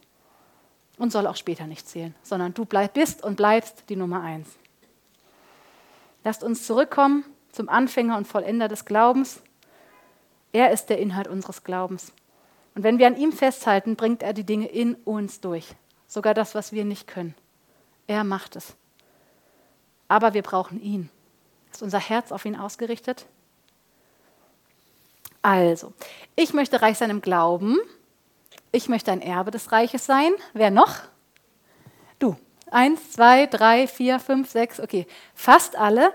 Und 0.96 1.12
soll 1.12 1.26
auch 1.26 1.36
später 1.36 1.66
nicht 1.66 1.88
zählen, 1.88 2.14
sondern 2.22 2.54
du 2.54 2.64
bleib, 2.64 2.94
bist 2.94 3.24
und 3.24 3.36
bleibst 3.36 3.84
die 3.88 3.96
Nummer 3.96 4.22
eins. 4.22 4.48
Lasst 6.22 6.44
uns 6.44 6.66
zurückkommen 6.66 7.24
zum 7.50 7.68
Anfänger 7.68 8.16
und 8.16 8.26
Vollender 8.26 8.68
des 8.68 8.84
Glaubens, 8.84 9.40
er 10.54 10.70
ist 10.70 10.86
der 10.86 10.98
Inhalt 10.98 11.26
unseres 11.26 11.64
Glaubens. 11.64 12.12
Und 12.76 12.84
wenn 12.84 12.98
wir 12.98 13.08
an 13.08 13.16
ihm 13.16 13.32
festhalten, 13.32 13.96
bringt 13.96 14.22
er 14.22 14.32
die 14.32 14.44
Dinge 14.44 14.66
in 14.66 14.94
uns 14.94 15.40
durch. 15.40 15.74
Sogar 16.06 16.32
das, 16.32 16.54
was 16.54 16.72
wir 16.72 16.84
nicht 16.84 17.08
können. 17.08 17.34
Er 18.06 18.22
macht 18.22 18.54
es. 18.54 18.74
Aber 20.06 20.32
wir 20.32 20.42
brauchen 20.42 20.80
ihn. 20.80 21.10
Ist 21.74 21.82
unser 21.82 21.98
Herz 21.98 22.30
auf 22.30 22.44
ihn 22.44 22.54
ausgerichtet? 22.54 23.26
Also, 25.42 25.92
ich 26.36 26.54
möchte 26.54 26.80
reich 26.80 26.98
sein 26.98 27.10
im 27.10 27.20
Glauben. 27.20 27.78
Ich 28.70 28.88
möchte 28.88 29.10
ein 29.10 29.20
Erbe 29.20 29.50
des 29.50 29.72
Reiches 29.72 30.06
sein. 30.06 30.32
Wer 30.52 30.70
noch? 30.70 31.00
Du. 32.20 32.36
Eins, 32.70 33.10
zwei, 33.10 33.46
drei, 33.46 33.88
vier, 33.88 34.20
fünf, 34.20 34.50
sechs, 34.50 34.78
okay. 34.78 35.08
Fast 35.34 35.74
alle. 35.74 36.12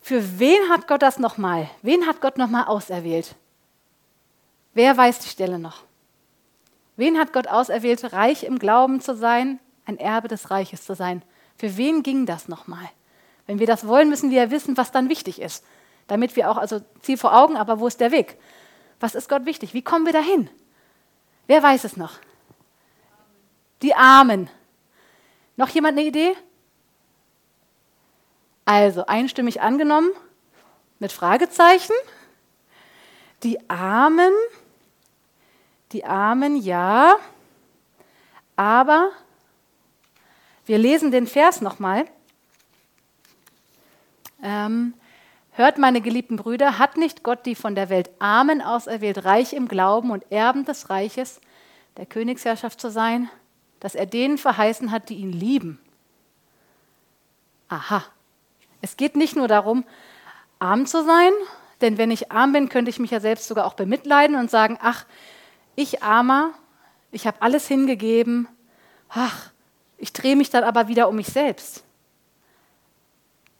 Für 0.00 0.40
wen 0.40 0.68
hat 0.68 0.88
Gott 0.88 1.02
das 1.02 1.20
nochmal? 1.20 1.70
Wen 1.82 2.04
hat 2.08 2.20
Gott 2.20 2.38
nochmal 2.38 2.64
auserwählt? 2.64 3.36
Wer 4.74 4.96
weiß 4.96 5.20
die 5.20 5.28
Stelle 5.28 5.60
noch? 5.60 5.84
Wen 6.96 7.16
hat 7.16 7.32
Gott 7.32 7.46
auserwählt, 7.46 8.12
reich 8.12 8.42
im 8.42 8.58
Glauben 8.58 9.00
zu 9.00 9.14
sein, 9.14 9.60
ein 9.84 9.98
Erbe 9.98 10.26
des 10.26 10.50
Reiches 10.50 10.84
zu 10.84 10.96
sein? 10.96 11.22
Für 11.56 11.76
wen 11.76 12.02
ging 12.02 12.26
das 12.26 12.48
nochmal? 12.48 12.90
Wenn 13.46 13.58
wir 13.58 13.66
das 13.66 13.86
wollen, 13.86 14.08
müssen 14.08 14.30
wir 14.30 14.42
ja 14.42 14.50
wissen, 14.50 14.76
was 14.76 14.92
dann 14.92 15.08
wichtig 15.08 15.40
ist. 15.40 15.64
Damit 16.06 16.36
wir 16.36 16.50
auch, 16.50 16.56
also 16.56 16.80
Ziel 17.00 17.16
vor 17.16 17.36
Augen, 17.36 17.56
aber 17.56 17.80
wo 17.80 17.86
ist 17.86 18.00
der 18.00 18.10
Weg? 18.12 18.36
Was 19.00 19.14
ist 19.14 19.28
Gott 19.28 19.44
wichtig? 19.44 19.74
Wie 19.74 19.82
kommen 19.82 20.06
wir 20.06 20.12
dahin? 20.12 20.50
Wer 21.46 21.62
weiß 21.62 21.84
es 21.84 21.96
noch? 21.96 22.18
Die 23.82 23.94
Armen. 23.94 24.48
Noch 25.56 25.68
jemand 25.68 25.98
eine 25.98 26.06
Idee? 26.06 26.34
Also 28.64 29.06
einstimmig 29.06 29.60
angenommen 29.60 30.10
mit 30.98 31.12
Fragezeichen. 31.12 31.94
Die 33.42 33.70
Armen, 33.70 34.32
die 35.92 36.04
Armen, 36.04 36.56
ja, 36.56 37.16
aber 38.56 39.10
wir 40.64 40.78
lesen 40.78 41.10
den 41.10 41.26
Vers 41.26 41.60
nochmal. 41.60 42.06
Ähm, 44.42 44.94
Hört, 45.56 45.78
meine 45.78 46.02
geliebten 46.02 46.36
Brüder, 46.36 46.78
hat 46.78 46.98
nicht 46.98 47.22
Gott 47.22 47.46
die 47.46 47.54
von 47.54 47.74
der 47.74 47.88
Welt 47.88 48.10
Armen 48.18 48.60
auserwählt, 48.60 49.24
reich 49.24 49.54
im 49.54 49.68
Glauben 49.68 50.10
und 50.10 50.30
Erben 50.30 50.66
des 50.66 50.90
Reiches, 50.90 51.40
der 51.96 52.04
Königsherrschaft 52.04 52.78
zu 52.78 52.90
sein, 52.90 53.30
dass 53.80 53.94
er 53.94 54.04
denen 54.04 54.36
verheißen 54.36 54.90
hat, 54.90 55.08
die 55.08 55.14
ihn 55.14 55.32
lieben? 55.32 55.80
Aha, 57.70 58.04
es 58.82 58.98
geht 58.98 59.16
nicht 59.16 59.34
nur 59.34 59.48
darum, 59.48 59.84
arm 60.58 60.84
zu 60.84 61.02
sein, 61.02 61.32
denn 61.80 61.96
wenn 61.96 62.10
ich 62.10 62.30
arm 62.30 62.52
bin, 62.52 62.68
könnte 62.68 62.90
ich 62.90 62.98
mich 62.98 63.10
ja 63.10 63.20
selbst 63.20 63.48
sogar 63.48 63.64
auch 63.64 63.74
bemitleiden 63.74 64.36
und 64.36 64.50
sagen, 64.50 64.78
ach, 64.82 65.06
ich 65.74 66.02
armer, 66.02 66.50
ich 67.12 67.26
habe 67.26 67.40
alles 67.40 67.66
hingegeben, 67.66 68.46
ach, 69.08 69.52
ich 69.96 70.12
drehe 70.12 70.36
mich 70.36 70.50
dann 70.50 70.64
aber 70.64 70.88
wieder 70.88 71.08
um 71.08 71.16
mich 71.16 71.28
selbst. 71.28 71.82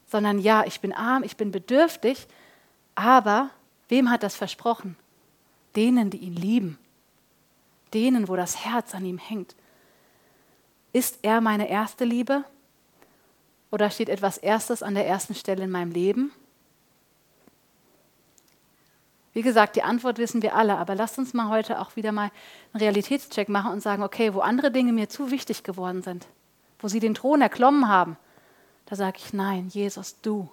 Sondern 0.07 0.39
ja, 0.39 0.63
ich 0.65 0.79
bin 0.79 0.93
arm, 0.93 1.23
ich 1.23 1.37
bin 1.37 1.51
bedürftig, 1.51 2.27
aber 2.95 3.49
wem 3.89 4.09
hat 4.09 4.23
das 4.23 4.35
versprochen? 4.35 4.97
Denen, 5.75 6.09
die 6.09 6.17
ihn 6.17 6.35
lieben, 6.35 6.79
denen, 7.93 8.27
wo 8.27 8.35
das 8.35 8.65
Herz 8.65 8.95
an 8.95 9.05
ihm 9.05 9.17
hängt. 9.17 9.55
Ist 10.93 11.19
er 11.21 11.41
meine 11.41 11.69
erste 11.69 12.05
Liebe? 12.05 12.43
Oder 13.69 13.89
steht 13.89 14.09
etwas 14.09 14.37
Erstes 14.37 14.81
an 14.81 14.95
der 14.95 15.05
ersten 15.05 15.35
Stelle 15.35 15.65
in 15.65 15.71
meinem 15.71 15.91
Leben? 15.91 16.31
Wie 19.33 19.43
gesagt, 19.43 19.75
die 19.75 19.83
Antwort 19.83 20.17
wissen 20.17 20.41
wir 20.41 20.55
alle, 20.55 20.77
aber 20.77 20.95
lasst 20.95 21.19
uns 21.19 21.35
mal 21.35 21.49
heute 21.49 21.79
auch 21.79 21.95
wieder 21.95 22.11
mal 22.11 22.31
einen 22.73 22.81
Realitätscheck 22.81 23.49
machen 23.49 23.71
und 23.71 23.81
sagen, 23.81 24.01
okay, 24.01 24.33
wo 24.33 24.39
andere 24.39 24.71
Dinge 24.71 24.93
mir 24.93 25.09
zu 25.09 25.29
wichtig 25.29 25.63
geworden 25.63 26.01
sind, 26.01 26.25
wo 26.79 26.87
sie 26.87 26.99
den 26.99 27.13
Thron 27.13 27.41
erklommen 27.41 27.87
haben, 27.87 28.17
da 28.87 28.95
sage 28.95 29.17
ich, 29.19 29.33
nein, 29.33 29.67
Jesus, 29.67 30.19
du, 30.21 30.49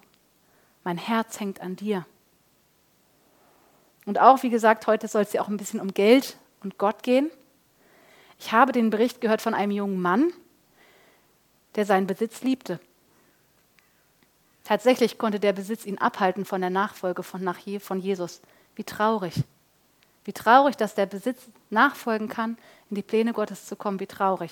mein 0.83 0.97
Herz 0.97 1.39
hängt 1.39 1.61
an 1.61 1.75
dir. 1.75 2.05
Und 4.05 4.19
auch, 4.19 4.43
wie 4.43 4.49
gesagt, 4.49 4.87
heute 4.87 5.07
soll 5.07 5.23
es 5.23 5.33
ja 5.33 5.41
auch 5.41 5.47
ein 5.47 5.57
bisschen 5.57 5.79
um 5.79 5.93
Geld 5.93 6.37
und 6.61 6.77
Gott 6.77 7.01
gehen. 7.01 7.31
Ich 8.37 8.51
habe 8.51 8.73
den 8.73 8.89
Bericht 8.89 9.21
gehört 9.21 9.41
von 9.41 9.53
einem 9.53 9.71
jungen 9.71 10.01
Mann, 10.01 10.31
der 11.75 11.85
seinen 11.85 12.07
Besitz 12.07 12.43
liebte. 12.43 12.79
Tatsächlich 14.65 15.17
konnte 15.17 15.39
der 15.39 15.53
Besitz 15.53 15.85
ihn 15.85 15.97
abhalten 15.97 16.43
von 16.43 16.59
der 16.59 16.69
Nachfolge 16.69 17.23
von, 17.23 17.99
Jesus. 17.99 18.41
Wie 18.75 18.83
traurig. 18.83 19.43
Wie 20.25 20.33
traurig, 20.33 20.75
dass 20.75 20.95
der 20.95 21.05
Besitz 21.05 21.41
nachfolgen 21.69 22.27
kann, 22.27 22.57
in 22.89 22.95
die 22.95 23.01
Pläne 23.01 23.31
Gottes 23.31 23.65
zu 23.65 23.75
kommen. 23.75 23.99
Wie 23.99 24.07
traurig. 24.07 24.51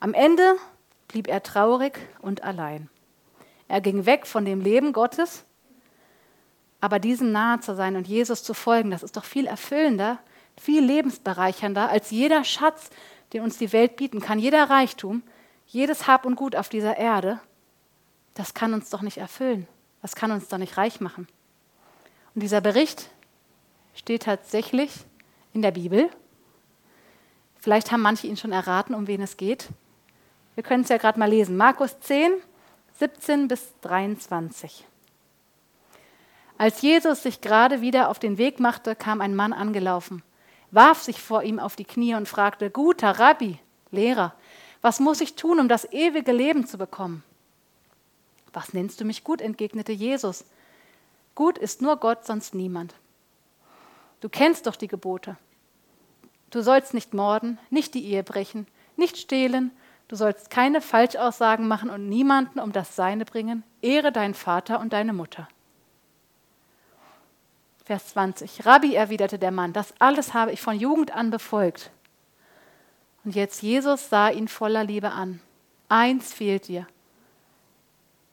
Am 0.00 0.14
Ende 0.14 0.56
blieb 1.12 1.28
er 1.28 1.42
traurig 1.42 1.98
und 2.20 2.42
allein. 2.42 2.88
Er 3.68 3.80
ging 3.80 4.04
weg 4.04 4.26
von 4.26 4.44
dem 4.44 4.60
Leben 4.60 4.92
Gottes, 4.92 5.44
aber 6.80 6.98
diesem 6.98 7.30
nahe 7.30 7.60
zu 7.60 7.76
sein 7.76 7.96
und 7.96 8.08
Jesus 8.08 8.42
zu 8.42 8.54
folgen, 8.54 8.90
das 8.90 9.02
ist 9.02 9.16
doch 9.16 9.24
viel 9.24 9.46
erfüllender, 9.46 10.18
viel 10.58 10.84
lebensbereichernder 10.84 11.88
als 11.88 12.10
jeder 12.10 12.44
Schatz, 12.44 12.90
den 13.32 13.42
uns 13.42 13.56
die 13.56 13.72
Welt 13.72 13.96
bieten 13.96 14.20
kann, 14.20 14.38
jeder 14.38 14.68
Reichtum, 14.68 15.22
jedes 15.66 16.06
Hab 16.06 16.26
und 16.26 16.34
Gut 16.34 16.56
auf 16.56 16.68
dieser 16.68 16.96
Erde 16.98 17.40
das 18.34 18.54
kann 18.54 18.74
uns 18.74 18.90
doch 18.90 19.02
nicht 19.02 19.18
erfüllen. 19.18 19.66
Das 20.00 20.14
kann 20.14 20.30
uns 20.30 20.48
doch 20.48 20.58
nicht 20.58 20.76
reich 20.76 21.00
machen. 21.00 21.28
Und 22.34 22.42
dieser 22.42 22.60
Bericht 22.60 23.10
steht 23.94 24.22
tatsächlich 24.24 24.92
in 25.52 25.62
der 25.62 25.70
Bibel. 25.70 26.10
Vielleicht 27.60 27.92
haben 27.92 28.00
manche 28.00 28.26
ihn 28.26 28.36
schon 28.36 28.52
erraten, 28.52 28.94
um 28.94 29.06
wen 29.06 29.20
es 29.20 29.36
geht. 29.36 29.68
Wir 30.54 30.62
können 30.62 30.82
es 30.82 30.90
ja 30.90 30.98
gerade 30.98 31.18
mal 31.18 31.30
lesen. 31.30 31.56
Markus 31.56 31.98
10, 32.00 32.32
17 32.98 33.48
bis 33.48 33.72
23. 33.80 34.84
Als 36.58 36.82
Jesus 36.82 37.22
sich 37.22 37.40
gerade 37.40 37.80
wieder 37.80 38.08
auf 38.08 38.18
den 38.18 38.38
Weg 38.38 38.60
machte, 38.60 38.94
kam 38.94 39.20
ein 39.20 39.34
Mann 39.34 39.52
angelaufen, 39.52 40.22
warf 40.70 41.02
sich 41.02 41.20
vor 41.20 41.42
ihm 41.42 41.58
auf 41.58 41.74
die 41.74 41.84
Knie 41.84 42.14
und 42.14 42.28
fragte, 42.28 42.70
guter 42.70 43.18
Rabbi, 43.18 43.58
Lehrer, 43.90 44.34
was 44.80 45.00
muss 45.00 45.20
ich 45.20 45.34
tun, 45.34 45.60
um 45.60 45.68
das 45.68 45.90
ewige 45.92 46.32
Leben 46.32 46.66
zu 46.66 46.78
bekommen? 46.78 47.22
Was 48.52 48.72
nennst 48.74 49.00
du 49.00 49.04
mich 49.04 49.24
gut? 49.24 49.40
entgegnete 49.40 49.92
Jesus. 49.92 50.44
Gut 51.34 51.56
ist 51.56 51.82
nur 51.82 51.96
Gott, 51.96 52.26
sonst 52.26 52.54
niemand. 52.54 52.94
Du 54.20 54.28
kennst 54.28 54.66
doch 54.66 54.76
die 54.76 54.88
Gebote. 54.88 55.36
Du 56.50 56.62
sollst 56.62 56.94
nicht 56.94 57.14
morden, 57.14 57.58
nicht 57.70 57.94
die 57.94 58.04
Ehe 58.04 58.22
brechen, 58.22 58.66
nicht 58.96 59.16
stehlen, 59.16 59.72
du 60.08 60.16
sollst 60.16 60.50
keine 60.50 60.80
Falschaussagen 60.80 61.66
machen 61.66 61.90
und 61.90 62.08
niemanden 62.08 62.60
um 62.60 62.72
das 62.72 62.96
Seine 62.96 63.24
bringen. 63.24 63.62
Ehre 63.80 64.12
deinen 64.12 64.34
Vater 64.34 64.80
und 64.80 64.92
deine 64.92 65.12
Mutter. 65.12 65.48
Vers 67.84 68.08
20. 68.08 68.64
Rabbi, 68.64 68.94
erwiderte 68.94 69.38
der 69.38 69.50
Mann, 69.50 69.72
das 69.72 69.92
alles 69.98 70.34
habe 70.34 70.52
ich 70.52 70.60
von 70.60 70.78
Jugend 70.78 71.14
an 71.14 71.30
befolgt. 71.30 71.90
Und 73.24 73.34
jetzt 73.34 73.62
Jesus 73.62 74.08
sah 74.08 74.28
ihn 74.30 74.48
voller 74.48 74.84
Liebe 74.84 75.10
an. 75.10 75.40
Eins 75.88 76.32
fehlt 76.32 76.68
dir. 76.68 76.86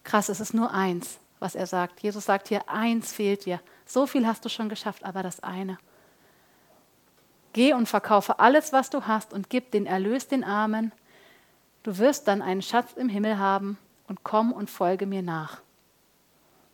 Krass, 0.04 0.30
es 0.30 0.40
ist 0.40 0.54
nur 0.54 0.74
eins, 0.74 1.20
was 1.40 1.56
er 1.56 1.68
sagt. 1.68 2.02
Jesus 2.02 2.26
sagt 2.26 2.48
hier, 2.48 2.68
eins 2.70 3.12
fehlt 3.12 3.46
dir. 3.46 3.60
So 3.86 4.08
viel 4.08 4.26
hast 4.26 4.46
du 4.46 4.50
schon 4.50 4.70
geschafft, 4.70 5.04
aber 5.04 5.24
das 5.24 5.42
eine. 5.42 5.78
Geh 7.54 7.74
und 7.74 7.88
verkaufe 7.88 8.40
alles, 8.40 8.72
was 8.74 8.90
du 8.90 9.08
hast 9.08 9.34
und 9.34 9.50
gib 9.50 9.72
den 9.72 9.86
Erlös 9.86 10.28
den 10.28 10.44
Armen. 10.44 10.92
Du 11.84 11.98
wirst 11.98 12.28
dann 12.28 12.42
einen 12.42 12.62
Schatz 12.62 12.94
im 12.94 13.10
Himmel 13.10 13.38
haben 13.38 13.78
und 14.08 14.24
komm 14.24 14.52
und 14.52 14.70
folge 14.70 15.06
mir 15.06 15.22
nach. 15.22 15.62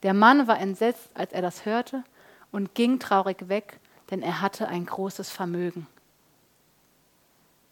Der 0.03 0.13
Mann 0.13 0.47
war 0.47 0.59
entsetzt, 0.59 1.09
als 1.13 1.31
er 1.33 1.41
das 1.41 1.65
hörte 1.65 2.03
und 2.51 2.75
ging 2.75 2.99
traurig 2.99 3.49
weg, 3.49 3.79
denn 4.11 4.21
er 4.21 4.41
hatte 4.41 4.67
ein 4.67 4.85
großes 4.85 5.29
Vermögen. 5.29 5.87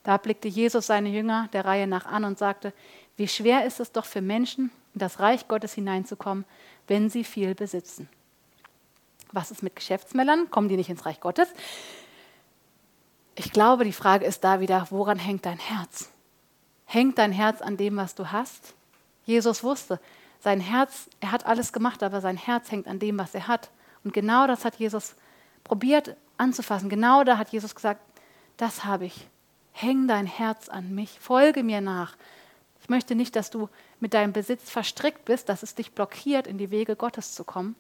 Da 0.04 0.18
blickte 0.18 0.48
Jesus 0.48 0.88
seine 0.88 1.10
Jünger 1.10 1.48
der 1.54 1.66
Reihe 1.66 1.88
nach 1.88 2.06
an 2.06 2.26
und 2.26 2.38
sagte, 2.38 2.74
wie 3.16 3.28
schwer 3.28 3.66
ist 3.66 3.80
es 3.80 3.92
doch 3.92 4.06
für 4.06 4.22
Menschen, 4.22 4.72
in 4.94 5.00
das 5.00 5.20
Reich 5.20 5.48
Gottes 5.48 5.74
hineinzukommen, 5.74 6.46
wenn 6.88 7.10
sie 7.10 7.24
viel 7.24 7.56
besitzen. 7.56 8.10
Was 9.32 9.50
ist 9.50 9.64
mit 9.64 9.76
Geschäftsmännern? 9.76 10.52
Kommen 10.52 10.70
die 10.70 10.76
nicht 10.76 10.90
ins 10.90 11.06
Reich 11.06 11.20
Gottes? 11.20 11.48
Ich 13.36 13.52
glaube, 13.52 13.84
die 13.84 13.94
Frage 13.94 14.26
ist 14.26 14.44
da 14.44 14.60
wieder, 14.60 14.88
woran 14.92 15.18
hängt 15.18 15.46
dein 15.46 15.58
Herz? 15.58 16.13
Hängt 16.94 17.18
dein 17.18 17.32
Herz 17.32 17.64
an 17.64 17.76
dem, 17.76 17.98
was 17.98 18.14
du 18.14 18.32
hast? 18.32 18.76
Jesus 19.26 19.64
wusste, 19.64 20.00
sein 20.40 20.60
Herz, 20.60 21.10
er 21.22 21.32
hat 21.32 21.48
alles 21.48 21.74
gemacht, 21.74 22.04
aber 22.04 22.22
sein 22.22 22.38
Herz 22.38 22.70
hängt 22.70 22.88
an 22.88 23.00
dem, 23.00 23.18
was 23.18 23.34
er 23.34 23.48
hat. 23.48 23.72
Und 24.04 24.14
genau 24.14 24.46
das 24.46 24.64
hat 24.64 24.76
Jesus 24.76 25.16
probiert 25.64 26.16
anzufassen. 26.38 26.90
Genau 26.90 27.24
da 27.24 27.40
hat 27.40 27.50
Jesus 27.50 27.74
gesagt, 27.74 28.00
das 28.58 28.86
habe 28.86 29.06
ich. 29.06 29.28
Häng 29.72 30.08
dein 30.08 30.28
Herz 30.28 30.70
an 30.70 30.94
mich, 30.94 31.20
folge 31.20 31.64
mir 31.64 31.82
nach. 31.82 32.16
Ich 32.80 32.90
möchte 32.90 33.16
nicht, 33.16 33.36
dass 33.36 33.50
du 33.50 33.70
mit 34.00 34.14
deinem 34.14 34.32
Besitz 34.32 34.70
verstrickt 34.70 35.26
bist, 35.26 35.50
dass 35.50 35.64
es 35.64 35.74
dich 35.74 35.94
blockiert, 35.94 36.46
in 36.46 36.60
die 36.60 36.70
Wege 36.70 36.96
Gottes 36.96 37.34
zu 37.34 37.44
kommen, 37.44 37.76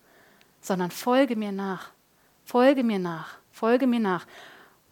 sondern 0.60 0.90
folge 0.90 1.36
mir 1.36 1.52
nach. 1.52 1.92
Folge 2.46 2.84
mir 2.84 2.98
nach. 2.98 3.38
Folge 3.52 3.86
mir 3.86 4.00
nach. 4.00 4.26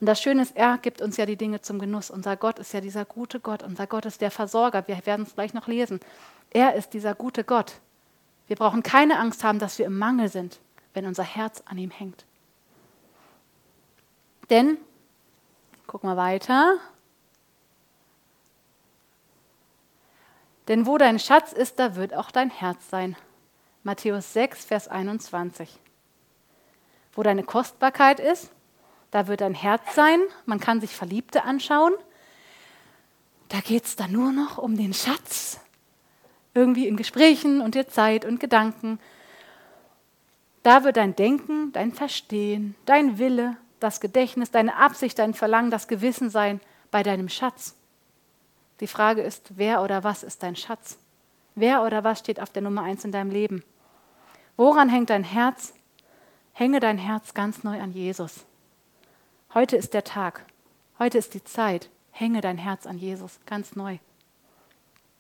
Und 0.01 0.07
das 0.07 0.19
Schöne 0.19 0.41
ist, 0.41 0.57
er 0.57 0.79
gibt 0.79 0.99
uns 0.99 1.17
ja 1.17 1.27
die 1.27 1.37
Dinge 1.37 1.61
zum 1.61 1.77
Genuss. 1.77 2.09
Unser 2.09 2.35
Gott 2.35 2.57
ist 2.57 2.73
ja 2.73 2.81
dieser 2.81 3.05
gute 3.05 3.39
Gott. 3.39 3.61
Unser 3.61 3.85
Gott 3.85 4.07
ist 4.07 4.19
der 4.19 4.31
Versorger. 4.31 4.87
Wir 4.87 5.05
werden 5.05 5.27
es 5.27 5.35
gleich 5.35 5.53
noch 5.53 5.67
lesen. 5.67 5.99
Er 6.49 6.73
ist 6.73 6.95
dieser 6.95 7.13
gute 7.13 7.43
Gott. 7.43 7.75
Wir 8.47 8.55
brauchen 8.55 8.81
keine 8.81 9.19
Angst 9.19 9.43
haben, 9.43 9.59
dass 9.59 9.77
wir 9.77 9.85
im 9.85 9.99
Mangel 9.99 10.27
sind, 10.27 10.59
wenn 10.95 11.05
unser 11.05 11.23
Herz 11.23 11.61
an 11.65 11.77
ihm 11.77 11.91
hängt. 11.91 12.25
Denn, 14.49 14.77
gucken 15.85 16.09
wir 16.09 16.17
weiter. 16.17 16.77
Denn 20.67 20.87
wo 20.87 20.97
dein 20.97 21.19
Schatz 21.19 21.53
ist, 21.53 21.77
da 21.77 21.95
wird 21.95 22.15
auch 22.15 22.31
dein 22.31 22.49
Herz 22.49 22.89
sein. 22.89 23.15
Matthäus 23.83 24.33
6, 24.33 24.65
Vers 24.65 24.87
21. 24.87 25.79
Wo 27.13 27.21
deine 27.21 27.43
Kostbarkeit 27.43 28.19
ist, 28.19 28.51
da 29.11 29.27
wird 29.27 29.41
dein 29.41 29.53
Herz 29.53 29.93
sein. 29.93 30.19
Man 30.45 30.59
kann 30.59 30.81
sich 30.81 30.95
Verliebte 30.95 31.43
anschauen. 31.43 31.93
Da 33.49 33.59
geht 33.59 33.85
es 33.85 33.95
dann 33.95 34.13
nur 34.13 34.31
noch 34.31 34.57
um 34.57 34.77
den 34.77 34.93
Schatz 34.93 35.59
irgendwie 36.53 36.87
in 36.87 36.97
Gesprächen 36.97 37.61
und 37.61 37.75
dir 37.75 37.87
Zeit 37.87 38.25
und 38.25 38.39
Gedanken. 38.39 38.99
Da 40.63 40.83
wird 40.83 40.97
dein 40.97 41.15
Denken, 41.15 41.71
dein 41.71 41.91
Verstehen, 41.91 42.75
dein 42.85 43.17
Wille, 43.17 43.57
das 43.79 43.99
Gedächtnis, 43.99 44.51
deine 44.51 44.75
Absicht, 44.75 45.17
dein 45.17 45.33
Verlangen, 45.33 45.71
das 45.71 45.87
Gewissen 45.87 46.29
sein 46.29 46.59
bei 46.91 47.03
deinem 47.03 47.29
Schatz. 47.29 47.75
Die 48.79 48.87
Frage 48.87 49.21
ist, 49.21 49.51
wer 49.55 49.81
oder 49.81 50.03
was 50.03 50.23
ist 50.23 50.43
dein 50.43 50.55
Schatz? 50.55 50.97
Wer 51.55 51.83
oder 51.83 52.03
was 52.03 52.19
steht 52.19 52.39
auf 52.39 52.51
der 52.51 52.61
Nummer 52.61 52.83
eins 52.83 53.05
in 53.05 53.11
deinem 53.11 53.31
Leben? 53.31 53.63
Woran 54.57 54.89
hängt 54.89 55.09
dein 55.09 55.23
Herz? 55.23 55.73
Hänge 56.53 56.79
dein 56.79 56.97
Herz 56.97 57.33
ganz 57.33 57.63
neu 57.63 57.79
an 57.79 57.91
Jesus. 57.91 58.45
Heute 59.53 59.75
ist 59.75 59.93
der 59.93 60.05
Tag. 60.05 60.45
Heute 60.97 61.17
ist 61.17 61.33
die 61.33 61.43
Zeit. 61.43 61.89
Hänge 62.11 62.39
dein 62.39 62.57
Herz 62.57 62.85
an 62.85 62.97
Jesus 62.97 63.37
ganz 63.45 63.75
neu. 63.75 63.97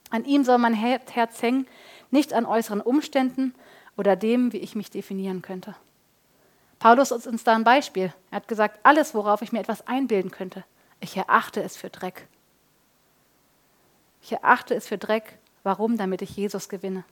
An 0.09 0.23
ihm 0.23 0.45
soll 0.45 0.57
mein 0.57 0.73
Herz 0.73 1.41
hängen, 1.41 1.67
nicht 2.11 2.31
an 2.31 2.45
äußeren 2.45 2.79
Umständen 2.79 3.53
oder 3.97 4.15
dem, 4.15 4.53
wie 4.53 4.59
ich 4.59 4.73
mich 4.73 4.89
definieren 4.89 5.41
könnte. 5.41 5.75
Paulus 6.79 7.11
ist 7.11 7.27
uns 7.27 7.43
da 7.43 7.55
ein 7.55 7.65
Beispiel. 7.65 8.13
Er 8.31 8.37
hat 8.37 8.47
gesagt, 8.47 8.79
alles, 8.83 9.13
worauf 9.13 9.41
ich 9.41 9.51
mir 9.51 9.59
etwas 9.59 9.85
einbilden 9.85 10.31
könnte, 10.31 10.63
ich 11.01 11.17
erachte 11.17 11.61
es 11.61 11.75
für 11.75 11.89
Dreck. 11.89 12.25
Ich 14.21 14.31
erachte 14.31 14.75
es 14.75 14.87
für 14.87 14.97
Dreck. 14.97 15.39
Warum? 15.63 15.97
Damit 15.97 16.21
ich 16.21 16.37
Jesus 16.37 16.69
gewinne. 16.69 17.03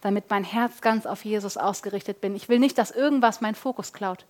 Damit 0.00 0.30
mein 0.30 0.44
Herz 0.44 0.80
ganz 0.80 1.04
auf 1.04 1.22
Jesus 1.22 1.58
ausgerichtet 1.58 2.22
bin. 2.22 2.34
Ich 2.34 2.48
will 2.48 2.60
nicht, 2.60 2.78
dass 2.78 2.92
irgendwas 2.92 3.42
meinen 3.42 3.54
Fokus 3.54 3.92
klaut, 3.92 4.24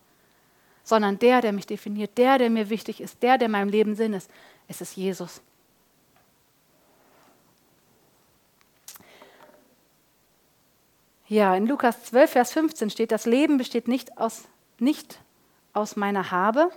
sondern 0.83 1.19
der, 1.19 1.41
der 1.41 1.51
mich 1.51 1.67
definiert, 1.67 2.17
der, 2.17 2.37
der 2.37 2.49
mir 2.49 2.69
wichtig 2.69 3.01
ist, 3.01 3.21
der, 3.23 3.37
der 3.37 3.49
meinem 3.49 3.69
Leben 3.69 3.95
Sinn 3.95 4.13
ist, 4.13 4.29
es 4.67 4.81
ist 4.81 4.95
Jesus. 4.95 5.41
Ja, 11.27 11.55
in 11.55 11.65
Lukas 11.65 12.03
12, 12.03 12.31
Vers 12.31 12.51
15 12.51 12.89
steht, 12.89 13.11
das 13.11 13.25
Leben 13.25 13.57
besteht 13.57 13.87
nicht 13.87 14.17
aus, 14.17 14.43
nicht 14.79 15.21
aus 15.71 15.95
meiner 15.95 16.29
Habe. 16.29 16.71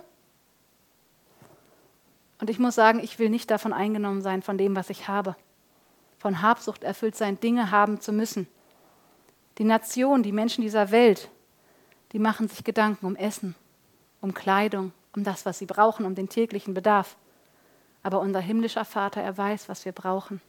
Und 2.39 2.49
ich 2.49 2.57
muss 2.57 2.75
sagen, 2.75 2.99
ich 3.03 3.19
will 3.19 3.29
nicht 3.29 3.51
davon 3.51 3.73
eingenommen 3.73 4.21
sein, 4.21 4.41
von 4.41 4.57
dem, 4.57 4.75
was 4.75 4.89
ich 4.89 5.07
habe. 5.09 5.35
Von 6.19 6.41
Habsucht 6.41 6.83
erfüllt 6.83 7.17
sein, 7.17 7.39
Dinge 7.39 7.71
haben 7.71 7.99
zu 7.99 8.13
müssen. 8.13 8.47
Die 9.57 9.63
Nation, 9.63 10.23
die 10.23 10.31
Menschen 10.31 10.61
dieser 10.61 10.91
Welt, 10.91 11.29
die 12.13 12.19
machen 12.19 12.47
sich 12.47 12.63
Gedanken 12.63 13.05
um 13.05 13.15
Essen, 13.15 13.55
um 14.25 14.33
Kleidung, 14.33 14.91
um 15.15 15.23
das, 15.23 15.45
was 15.45 15.59
sie 15.59 15.65
brauchen, 15.65 16.05
um 16.05 16.15
den 16.15 16.27
täglichen 16.27 16.73
Bedarf. 16.73 17.15
Aber 18.03 18.19
unser 18.19 18.41
himmlischer 18.41 18.83
Vater, 18.83 19.21
er 19.21 19.37
weiß, 19.37 19.69
was 19.69 19.85
wir 19.85 19.91
brauchen. 19.93 20.41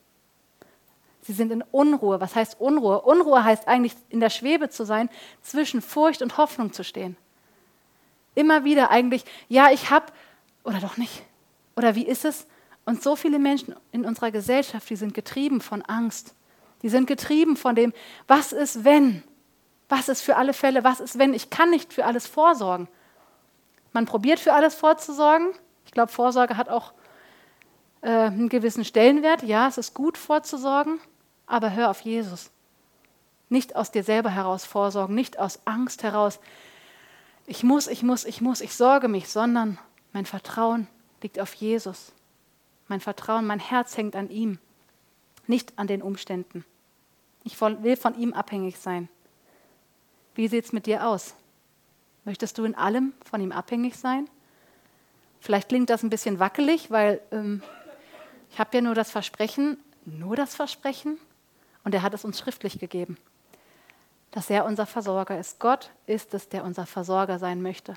Sie 1.23 1.33
sind 1.33 1.53
in 1.53 1.63
Unruhe. 1.71 2.21
Was 2.21 2.35
heißt 2.35 2.61
Unruhe? 2.61 3.01
Unruhe 3.03 3.45
heißt 3.45 3.69
eigentlich 3.69 3.95
in 4.09 4.21
der 4.21 4.31
Schwebe 4.31 4.71
zu 4.71 4.85
sein, 4.85 5.09
zwischen 5.43 5.83
Furcht 5.83 6.23
und 6.23 6.39
Hoffnung 6.39 6.73
zu 6.73 6.85
stehen. 6.85 7.17
Immer 8.35 8.65
wieder 8.65 8.91
eigentlich, 8.91 9.25
ja, 9.49 9.71
ich 9.71 9.91
habe 9.91 10.07
oder 10.65 10.81
doch 10.81 10.97
nicht. 10.97 11.23
Oder 11.77 11.95
wie 11.95 12.07
ist 12.07 12.25
es? 12.25 12.47
Und 12.85 13.03
so 13.03 13.17
viele 13.17 13.39
Menschen 13.39 13.75
in 13.93 14.05
unserer 14.05 14.31
Gesellschaft, 14.31 14.89
die 14.89 14.97
sind 14.97 15.15
getrieben 15.15 15.61
von 15.61 15.83
Angst. 15.83 16.35
Die 16.83 16.89
sind 16.89 17.07
getrieben 17.07 17.57
von 17.57 17.75
dem, 17.75 17.93
was 18.27 18.53
ist 18.53 18.85
wenn? 18.85 19.23
Was 19.89 20.09
ist 20.09 20.23
für 20.23 20.37
alle 20.37 20.53
Fälle? 20.53 20.85
Was 20.85 21.01
ist 21.01 21.19
wenn? 21.19 21.35
Ich 21.35 21.51
kann 21.51 21.71
nicht 21.71 21.93
für 21.93 22.05
alles 22.05 22.27
vorsorgen. 22.27 22.89
Man 23.97 24.07
probiert 24.07 24.39
für 24.39 24.53
alles 24.53 24.77
vorzusorgen. 24.77 25.49
Ich 25.85 25.91
glaube, 25.91 26.13
Vorsorge 26.13 26.57
hat 26.57 26.69
auch 26.69 26.93
äh, 28.03 28.09
einen 28.09 28.49
gewissen 28.49 28.85
Stellenwert. 28.85 29.43
Ja, 29.43 29.67
es 29.67 29.79
ist 29.79 29.93
gut 29.93 30.17
vorzusorgen 30.17 31.01
aber 31.47 31.73
hör 31.73 31.91
auf 31.91 32.01
Jesus. 32.01 32.51
Nicht 33.49 33.77
aus 33.77 33.93
dir 33.93 34.03
selber 34.03 34.31
heraus 34.31 34.65
vorsorgen, 34.65 35.15
nicht 35.15 35.39
aus 35.39 35.61
Angst 35.65 36.03
heraus, 36.03 36.41
ich 37.49 37.63
muss, 37.63 37.87
ich 37.87 38.03
muss, 38.03 38.25
ich 38.25 38.41
muss, 38.41 38.61
ich 38.61 38.75
sorge 38.75 39.07
mich, 39.07 39.29
sondern 39.29 39.79
mein 40.13 40.27
Vertrauen 40.27 40.89
liegt 41.23 41.39
auf 41.39 41.55
Jesus. 41.55 42.13
Mein 42.89 43.01
Vertrauen, 43.01 43.47
mein 43.47 43.61
Herz 43.61 43.97
hängt 43.97 44.17
an 44.17 44.31
ihm, 44.31 44.59
nicht 45.47 45.79
an 45.79 45.87
den 45.87 46.03
Umständen. 46.03 46.65
Ich 47.45 47.61
will 47.61 47.97
von 47.97 48.19
ihm 48.19 48.33
abhängig 48.33 48.79
sein. 48.79 49.09
Wie 50.35 50.49
sieht 50.49 50.65
es 50.65 50.73
mit 50.73 50.87
dir 50.87 51.07
aus? 51.07 51.37
Möchtest 52.27 52.59
du 52.59 52.65
in 52.65 52.75
allem 52.75 53.13
von 53.25 53.41
ihm 53.41 53.53
abhängig 53.53 53.97
sein? 53.97 54.29
Vielleicht 55.39 55.69
klingt 55.69 55.91
das 55.91 56.03
ein 56.03 56.11
bisschen 56.11 56.41
wackelig, 56.41 56.91
weil 56.91 57.21
ähm, 57.31 57.63
ich 58.51 58.59
habe 58.59 58.71
ja 58.75 58.81
nur 58.81 58.97
das 58.97 59.13
Versprechen, 59.13 59.79
nur 60.05 60.35
das 60.35 60.57
Versprechen, 60.57 61.19
und 61.85 61.95
er 61.95 62.03
hat 62.03 62.15
es 62.15 62.25
uns 62.25 62.41
schriftlich 62.41 62.81
gegeben, 62.81 63.17
dass 64.33 64.51
er 64.51 64.65
unser 64.65 64.87
Versorger 64.87 65.39
ist. 65.39 65.61
Gott 65.61 65.91
ist 66.07 66.35
es, 66.35 66.49
der 66.49 66.65
unser 66.65 66.85
Versorger 66.85 67.39
sein 67.39 67.63
möchte. 67.63 67.95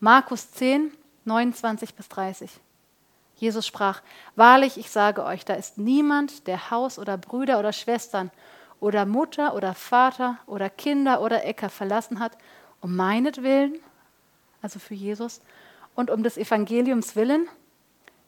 Markus 0.00 0.50
10, 0.52 0.90
29 1.26 1.94
bis 1.94 2.08
30. 2.08 2.50
Jesus 3.36 3.66
sprach, 3.66 4.00
Wahrlich, 4.36 4.78
ich 4.78 4.90
sage 4.90 5.22
euch, 5.22 5.44
da 5.44 5.52
ist 5.52 5.76
niemand, 5.76 6.46
der 6.46 6.70
Haus 6.70 6.98
oder 6.98 7.18
Brüder 7.18 7.58
oder 7.58 7.74
Schwestern 7.74 8.30
oder 8.80 9.04
Mutter 9.04 9.54
oder 9.54 9.74
Vater 9.74 10.38
oder 10.46 10.70
Kinder 10.70 11.20
oder 11.20 11.44
Äcker 11.44 11.68
verlassen 11.68 12.20
hat, 12.20 12.38
um 12.80 12.96
meinetwillen, 12.96 13.78
also 14.62 14.78
für 14.78 14.94
Jesus, 14.94 15.40
und 15.94 16.10
um 16.10 16.22
des 16.22 16.36
Evangeliums 16.36 17.16
willen, 17.16 17.48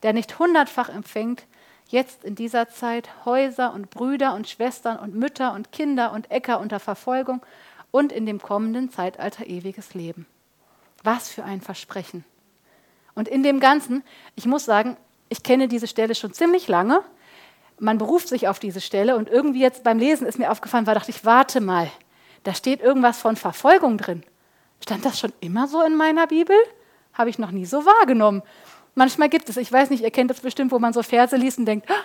der 0.02 0.12
nicht 0.12 0.38
hundertfach 0.38 0.88
empfängt, 0.88 1.44
jetzt 1.88 2.24
in 2.24 2.34
dieser 2.34 2.68
Zeit 2.68 3.08
Häuser 3.24 3.72
und 3.72 3.90
Brüder 3.90 4.34
und 4.34 4.48
Schwestern 4.48 4.98
und 4.98 5.14
Mütter 5.14 5.54
und 5.54 5.72
Kinder 5.72 6.12
und 6.12 6.30
Äcker 6.30 6.60
unter 6.60 6.80
Verfolgung 6.80 7.40
und 7.90 8.12
in 8.12 8.26
dem 8.26 8.40
kommenden 8.40 8.90
Zeitalter 8.90 9.46
ewiges 9.46 9.94
Leben. 9.94 10.26
Was 11.02 11.28
für 11.30 11.44
ein 11.44 11.60
Versprechen. 11.60 12.24
Und 13.14 13.28
in 13.28 13.42
dem 13.42 13.60
Ganzen, 13.60 14.04
ich 14.36 14.46
muss 14.46 14.64
sagen, 14.64 14.96
ich 15.28 15.42
kenne 15.42 15.68
diese 15.68 15.86
Stelle 15.86 16.14
schon 16.14 16.32
ziemlich 16.32 16.68
lange. 16.68 17.02
man 17.80 17.98
beruft 17.98 18.28
sich 18.28 18.48
auf 18.48 18.58
diese 18.58 18.80
Stelle 18.80 19.16
und 19.16 19.28
irgendwie 19.28 19.60
jetzt 19.60 19.84
beim 19.84 19.98
Lesen 19.98 20.26
ist 20.26 20.38
mir 20.38 20.50
aufgefallen, 20.50 20.86
war 20.86 20.94
dachte 20.94 21.10
ich, 21.10 21.24
warte 21.24 21.60
mal, 21.60 21.88
da 22.42 22.52
steht 22.52 22.80
irgendwas 22.80 23.20
von 23.20 23.36
Verfolgung 23.36 23.98
drin. 23.98 24.24
Stand 24.82 25.04
das 25.04 25.18
schon 25.18 25.32
immer 25.40 25.68
so 25.68 25.82
in 25.82 25.96
meiner 25.96 26.26
Bibel? 26.26 26.56
Habe 27.12 27.30
ich 27.30 27.38
noch 27.38 27.50
nie 27.50 27.66
so 27.66 27.84
wahrgenommen. 27.84 28.42
Manchmal 28.94 29.28
gibt 29.28 29.48
es, 29.48 29.56
ich 29.56 29.70
weiß 29.70 29.90
nicht, 29.90 30.02
ihr 30.02 30.10
kennt 30.10 30.30
das 30.30 30.40
bestimmt, 30.40 30.72
wo 30.72 30.78
man 30.78 30.92
so 30.92 31.02
Verse 31.02 31.36
liest 31.36 31.58
und 31.58 31.66
denkt, 31.66 31.90
ah, 31.90 32.04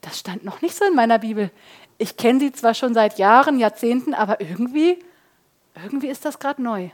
das 0.00 0.18
stand 0.18 0.44
noch 0.44 0.60
nicht 0.62 0.74
so 0.74 0.84
in 0.84 0.94
meiner 0.94 1.18
Bibel. 1.18 1.50
Ich 1.98 2.16
kenne 2.16 2.40
sie 2.40 2.52
zwar 2.52 2.74
schon 2.74 2.94
seit 2.94 3.18
Jahren, 3.18 3.58
Jahrzehnten, 3.58 4.14
aber 4.14 4.40
irgendwie, 4.40 4.98
irgendwie 5.74 6.08
ist 6.08 6.24
das 6.24 6.38
gerade 6.38 6.62
neu. 6.62 6.90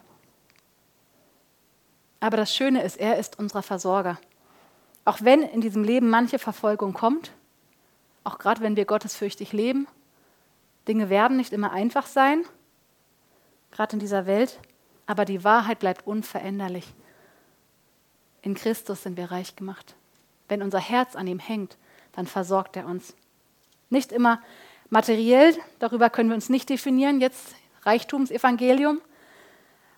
Aber 2.21 2.37
das 2.37 2.55
Schöne 2.55 2.83
ist, 2.83 2.97
er 2.97 3.19
ist 3.19 3.39
unser 3.39 3.63
Versorger. 3.63 4.19
Auch 5.05 5.19
wenn 5.23 5.43
in 5.43 5.61
diesem 5.61 5.85
Leben 5.85 6.11
manche 6.11 6.39
Verfolgung 6.39 6.93
kommt, 6.93 7.33
auch 8.25 8.39
gerade 8.39 8.61
wenn 8.61 8.77
wir 8.77 8.85
gottesfürchtig 8.85 9.53
leben, 9.53 9.87
Dinge 10.87 11.09
werden 11.09 11.37
nicht 11.37 11.53
immer 11.53 11.73
einfach 11.73 12.07
sein, 12.07 12.45
gerade 13.71 13.95
in 13.95 14.01
dieser 14.01 14.27
Welt, 14.27 14.59
aber 15.09 15.25
die 15.25 15.43
Wahrheit 15.43 15.79
bleibt 15.79 16.07
unveränderlich. 16.07 16.87
In 18.43 18.55
Christus 18.55 19.03
sind 19.03 19.17
wir 19.17 19.33
reich 19.33 19.57
gemacht. 19.57 19.97
Wenn 20.49 20.63
unser 20.63 20.79
Herz 20.79 21.17
an 21.17 21.27
ihm 21.27 21.39
hängt, 21.39 21.79
dann 22.13 22.27
versorgt 22.27 22.77
er 22.77 22.87
uns. 22.87 23.15
Nicht 23.89 24.13
immer 24.13 24.41
materiell, 24.91 25.57
darüber 25.79 26.11
können 26.11 26.29
wir 26.29 26.35
uns 26.35 26.51
nicht 26.51 26.69
definieren, 26.69 27.23
jetzt 27.23 27.55
Reichtumsevangelium, 27.83 29.01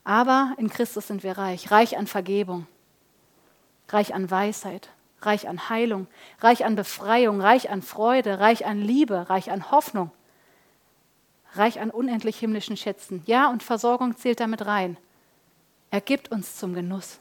aber 0.04 0.54
in 0.58 0.70
Christus 0.70 1.08
sind 1.08 1.24
wir 1.24 1.36
reich, 1.36 1.72
reich 1.72 1.98
an 1.98 2.06
Vergebung, 2.06 2.68
reich 3.88 4.14
an 4.14 4.30
Weisheit, 4.30 4.90
reich 5.22 5.48
an 5.48 5.68
Heilung, 5.68 6.06
reich 6.38 6.64
an 6.64 6.76
Befreiung, 6.76 7.40
reich 7.40 7.68
an 7.68 7.82
Freude, 7.82 8.38
reich 8.38 8.64
an 8.64 8.80
Liebe, 8.80 9.28
reich 9.28 9.50
an 9.50 9.72
Hoffnung, 9.72 10.12
reich 11.52 11.80
an 11.80 11.90
unendlich 11.90 12.38
himmlischen 12.38 12.76
Schätzen. 12.76 13.22
Ja, 13.26 13.50
und 13.50 13.62
Versorgung 13.62 14.16
zählt 14.16 14.40
damit 14.40 14.66
rein. 14.66 14.96
Er 15.90 16.00
gibt 16.00 16.30
uns 16.30 16.56
zum 16.56 16.74
Genuss. 16.74 17.18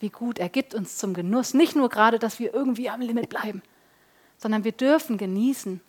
Wie 0.00 0.10
gut, 0.10 0.38
er 0.38 0.48
gibt 0.48 0.74
uns 0.74 0.96
zum 0.96 1.14
Genuss. 1.14 1.54
Nicht 1.54 1.74
nur 1.74 1.88
gerade, 1.88 2.18
dass 2.18 2.38
wir 2.38 2.54
irgendwie 2.54 2.88
am 2.88 3.00
Limit 3.00 3.28
bleiben, 3.28 3.62
sondern 4.36 4.62
wir 4.62 4.72
dürfen 4.72 5.18
genießen. 5.18 5.80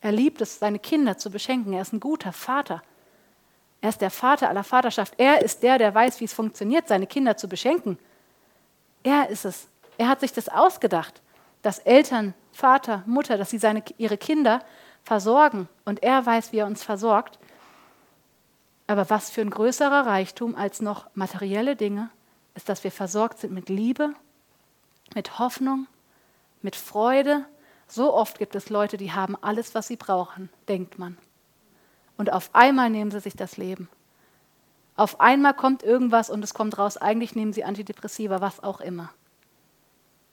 Er 0.00 0.12
liebt 0.12 0.40
es, 0.40 0.58
seine 0.58 0.78
Kinder 0.78 1.18
zu 1.18 1.30
beschenken. 1.30 1.72
Er 1.72 1.82
ist 1.82 1.92
ein 1.92 2.00
guter 2.00 2.32
Vater. 2.32 2.82
Er 3.80 3.90
ist 3.90 4.00
der 4.00 4.10
Vater 4.10 4.48
aller 4.48 4.64
Vaterschaft. 4.64 5.14
Er 5.18 5.42
ist 5.42 5.62
der, 5.62 5.78
der 5.78 5.94
weiß, 5.94 6.20
wie 6.20 6.24
es 6.24 6.32
funktioniert, 6.32 6.88
seine 6.88 7.06
Kinder 7.06 7.36
zu 7.36 7.48
beschenken. 7.48 7.98
Er 9.04 9.28
ist 9.28 9.44
es. 9.44 9.68
Er 9.98 10.08
hat 10.08 10.20
sich 10.20 10.32
das 10.32 10.48
ausgedacht, 10.48 11.20
dass 11.62 11.78
Eltern, 11.80 12.34
Vater, 12.52 13.04
Mutter, 13.06 13.36
dass 13.36 13.50
sie 13.50 13.58
seine, 13.58 13.84
ihre 13.98 14.18
Kinder 14.18 14.64
versorgen. 15.08 15.68
Und 15.86 16.02
er 16.02 16.24
weiß, 16.24 16.52
wie 16.52 16.58
er 16.58 16.66
uns 16.66 16.84
versorgt. 16.84 17.38
Aber 18.86 19.10
was 19.10 19.30
für 19.30 19.40
ein 19.40 19.50
größerer 19.50 20.06
Reichtum 20.06 20.54
als 20.54 20.80
noch 20.80 21.06
materielle 21.14 21.76
Dinge 21.76 22.10
ist, 22.54 22.68
dass 22.68 22.84
wir 22.84 22.92
versorgt 22.92 23.38
sind 23.38 23.52
mit 23.52 23.70
Liebe, 23.70 24.12
mit 25.14 25.38
Hoffnung, 25.38 25.86
mit 26.60 26.76
Freude. 26.76 27.44
So 27.86 28.14
oft 28.14 28.38
gibt 28.38 28.54
es 28.54 28.68
Leute, 28.68 28.98
die 28.98 29.12
haben 29.12 29.34
alles, 29.40 29.74
was 29.74 29.88
sie 29.88 29.96
brauchen, 29.96 30.50
denkt 30.68 30.98
man. 30.98 31.16
Und 32.18 32.30
auf 32.32 32.50
einmal 32.52 32.90
nehmen 32.90 33.10
sie 33.10 33.20
sich 33.20 33.34
das 33.34 33.56
Leben. 33.56 33.88
Auf 34.94 35.20
einmal 35.20 35.54
kommt 35.54 35.82
irgendwas 35.82 36.28
und 36.28 36.42
es 36.44 36.52
kommt 36.52 36.76
raus, 36.76 36.96
eigentlich 36.98 37.34
nehmen 37.34 37.52
sie 37.52 37.64
Antidepressiva, 37.64 38.40
was 38.40 38.62
auch 38.62 38.80
immer. 38.80 39.10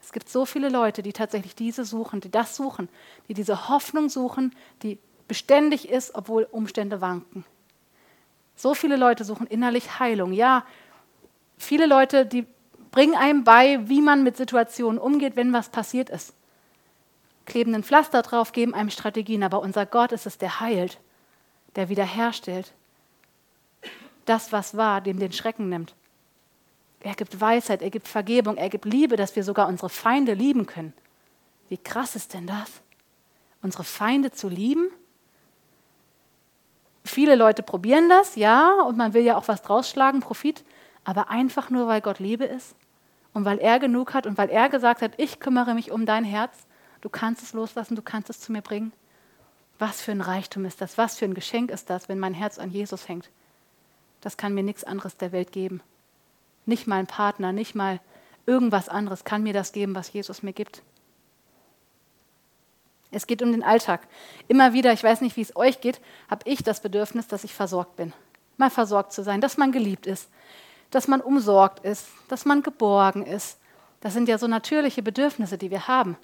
Es 0.05 0.11
gibt 0.11 0.29
so 0.29 0.45
viele 0.45 0.69
Leute, 0.69 1.01
die 1.01 1.13
tatsächlich 1.13 1.55
diese 1.55 1.83
suchen, 1.83 2.21
die 2.21 2.29
das 2.29 2.55
suchen, 2.55 2.89
die 3.27 3.33
diese 3.33 3.69
Hoffnung 3.69 4.07
suchen, 4.07 4.55
die 4.83 4.99
beständig 5.27 5.89
ist, 5.89 6.13
obwohl 6.13 6.47
Umstände 6.51 7.01
wanken. 7.01 7.43
So 8.55 8.75
viele 8.75 8.97
Leute 8.97 9.25
suchen 9.25 9.47
innerlich 9.47 9.97
Heilung. 9.97 10.31
Ja, 10.31 10.63
viele 11.57 11.87
Leute, 11.87 12.27
die 12.27 12.45
bringen 12.91 13.15
einem 13.15 13.43
bei, 13.43 13.89
wie 13.89 13.99
man 13.99 14.21
mit 14.21 14.37
Situationen 14.37 14.99
umgeht, 14.99 15.35
wenn 15.35 15.51
was 15.53 15.69
passiert 15.69 16.11
ist. 16.11 16.35
Kleben 17.45 17.73
ein 17.73 17.83
Pflaster 17.83 18.21
drauf, 18.21 18.51
geben 18.51 18.75
einem 18.75 18.91
Strategien, 18.91 19.41
aber 19.41 19.59
unser 19.59 19.87
Gott 19.87 20.11
ist 20.11 20.27
es, 20.27 20.37
der 20.37 20.59
heilt 20.59 20.99
der 21.75 21.89
wiederherstellt. 21.89 22.71
Das, 24.25 24.51
was 24.51 24.77
war, 24.77 25.01
dem 25.01 25.19
den 25.19 25.31
Schrecken 25.31 25.67
nimmt. 25.67 25.95
Er 27.05 27.13
gibt 27.13 27.39
Weisheit, 27.39 27.83
er 27.83 27.91
gibt 27.91 28.07
Vergebung, 28.07 28.57
er 28.57 28.67
gibt 28.67 28.83
Liebe, 28.83 29.15
dass 29.15 29.35
wir 29.35 29.43
sogar 29.43 29.67
unsere 29.67 29.89
Feinde 29.89 30.33
lieben 30.33 30.65
können. 30.65 30.91
Wie 31.69 31.77
krass 31.77 32.15
ist 32.15 32.33
denn 32.33 32.47
das? 32.47 32.81
Unsere 33.61 33.83
Feinde 33.83 34.31
zu 34.31 34.49
lieben? 34.49 34.89
Viele 37.03 37.35
Leute 37.35 37.61
probieren 37.61 38.09
das, 38.09 38.35
ja, 38.35 38.81
und 38.81 38.97
man 38.97 39.13
will 39.13 39.21
ja 39.21 39.37
auch 39.37 39.47
was 39.47 39.61
draus 39.61 39.87
schlagen, 39.87 40.19
Profit, 40.19 40.63
aber 41.03 41.29
einfach 41.29 41.69
nur, 41.69 41.87
weil 41.87 42.01
Gott 42.01 42.17
Liebe 42.17 42.45
ist 42.45 42.75
und 43.33 43.45
weil 43.45 43.59
er 43.59 43.77
genug 43.77 44.15
hat 44.15 44.25
und 44.25 44.39
weil 44.39 44.49
er 44.49 44.67
gesagt 44.69 45.03
hat, 45.03 45.11
ich 45.17 45.39
kümmere 45.39 45.75
mich 45.75 45.91
um 45.91 46.07
dein 46.07 46.23
Herz, 46.23 46.65
du 47.01 47.09
kannst 47.09 47.43
es 47.43 47.53
loslassen, 47.53 47.95
du 47.95 48.01
kannst 48.01 48.31
es 48.31 48.39
zu 48.39 48.51
mir 48.51 48.63
bringen. 48.63 48.93
Was 49.77 50.01
für 50.01 50.11
ein 50.11 50.21
Reichtum 50.21 50.65
ist 50.65 50.81
das? 50.81 50.97
Was 50.97 51.19
für 51.19 51.25
ein 51.25 51.35
Geschenk 51.35 51.69
ist 51.69 51.91
das, 51.91 52.09
wenn 52.09 52.17
mein 52.17 52.33
Herz 52.33 52.57
an 52.57 52.71
Jesus 52.71 53.07
hängt? 53.07 53.29
Das 54.21 54.37
kann 54.37 54.55
mir 54.55 54.63
nichts 54.63 54.83
anderes 54.83 55.17
der 55.17 55.31
Welt 55.31 55.51
geben. 55.51 55.83
Nicht 56.65 56.87
mal 56.87 56.97
ein 56.97 57.07
Partner, 57.07 57.51
nicht 57.51 57.75
mal 57.75 57.99
irgendwas 58.45 58.89
anderes 58.89 59.23
kann 59.23 59.43
mir 59.43 59.53
das 59.53 59.71
geben, 59.71 59.95
was 59.95 60.11
Jesus 60.11 60.43
mir 60.43 60.53
gibt. 60.53 60.81
Es 63.11 63.27
geht 63.27 63.41
um 63.41 63.51
den 63.51 63.63
Alltag. 63.63 64.01
Immer 64.47 64.73
wieder, 64.73 64.91
ich 64.91 65.03
weiß 65.03 65.21
nicht, 65.21 65.37
wie 65.37 65.41
es 65.41 65.55
euch 65.55 65.79
geht, 65.79 66.01
habe 66.29 66.41
ich 66.49 66.63
das 66.63 66.81
Bedürfnis, 66.81 67.27
dass 67.27 67.43
ich 67.43 67.53
versorgt 67.53 67.95
bin. 67.95 68.13
Mal 68.57 68.69
versorgt 68.69 69.13
zu 69.13 69.23
sein, 69.23 69.41
dass 69.41 69.57
man 69.57 69.71
geliebt 69.71 70.05
ist, 70.05 70.29
dass 70.91 71.07
man 71.07 71.21
umsorgt 71.21 71.85
ist, 71.85 72.07
dass 72.27 72.45
man 72.45 72.61
geborgen 72.61 73.25
ist. 73.25 73.57
Das 74.01 74.13
sind 74.13 74.27
ja 74.27 74.37
so 74.37 74.47
natürliche 74.47 75.01
Bedürfnisse, 75.01 75.57
die 75.57 75.71
wir 75.71 75.87
haben. 75.87 76.17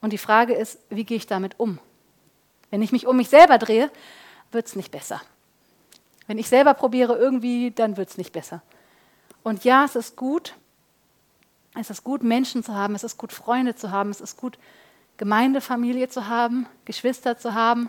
Und 0.00 0.12
die 0.12 0.18
Frage 0.18 0.54
ist, 0.54 0.78
wie 0.90 1.04
gehe 1.04 1.16
ich 1.16 1.26
damit 1.26 1.58
um? 1.58 1.78
Wenn 2.70 2.82
ich 2.82 2.92
mich 2.92 3.06
um 3.06 3.16
mich 3.16 3.28
selber 3.28 3.58
drehe, 3.58 3.90
wird 4.52 4.66
es 4.66 4.76
nicht 4.76 4.90
besser. 4.90 5.20
Wenn 6.26 6.38
ich 6.38 6.48
selber 6.48 6.74
probiere 6.74 7.16
irgendwie, 7.16 7.70
dann 7.70 7.96
wird 7.96 8.08
es 8.08 8.18
nicht 8.18 8.32
besser. 8.32 8.62
Und 9.46 9.62
ja, 9.62 9.84
es 9.84 9.94
ist 9.94 10.16
gut, 10.16 10.56
es 11.78 11.88
ist 11.88 12.02
gut, 12.02 12.24
Menschen 12.24 12.64
zu 12.64 12.74
haben, 12.74 12.96
es 12.96 13.04
ist 13.04 13.16
gut, 13.16 13.32
Freunde 13.32 13.76
zu 13.76 13.92
haben, 13.92 14.10
es 14.10 14.20
ist 14.20 14.36
gut, 14.36 14.58
Gemeindefamilie 15.18 16.08
zu 16.08 16.26
haben, 16.26 16.66
Geschwister 16.84 17.38
zu 17.38 17.54
haben, 17.54 17.88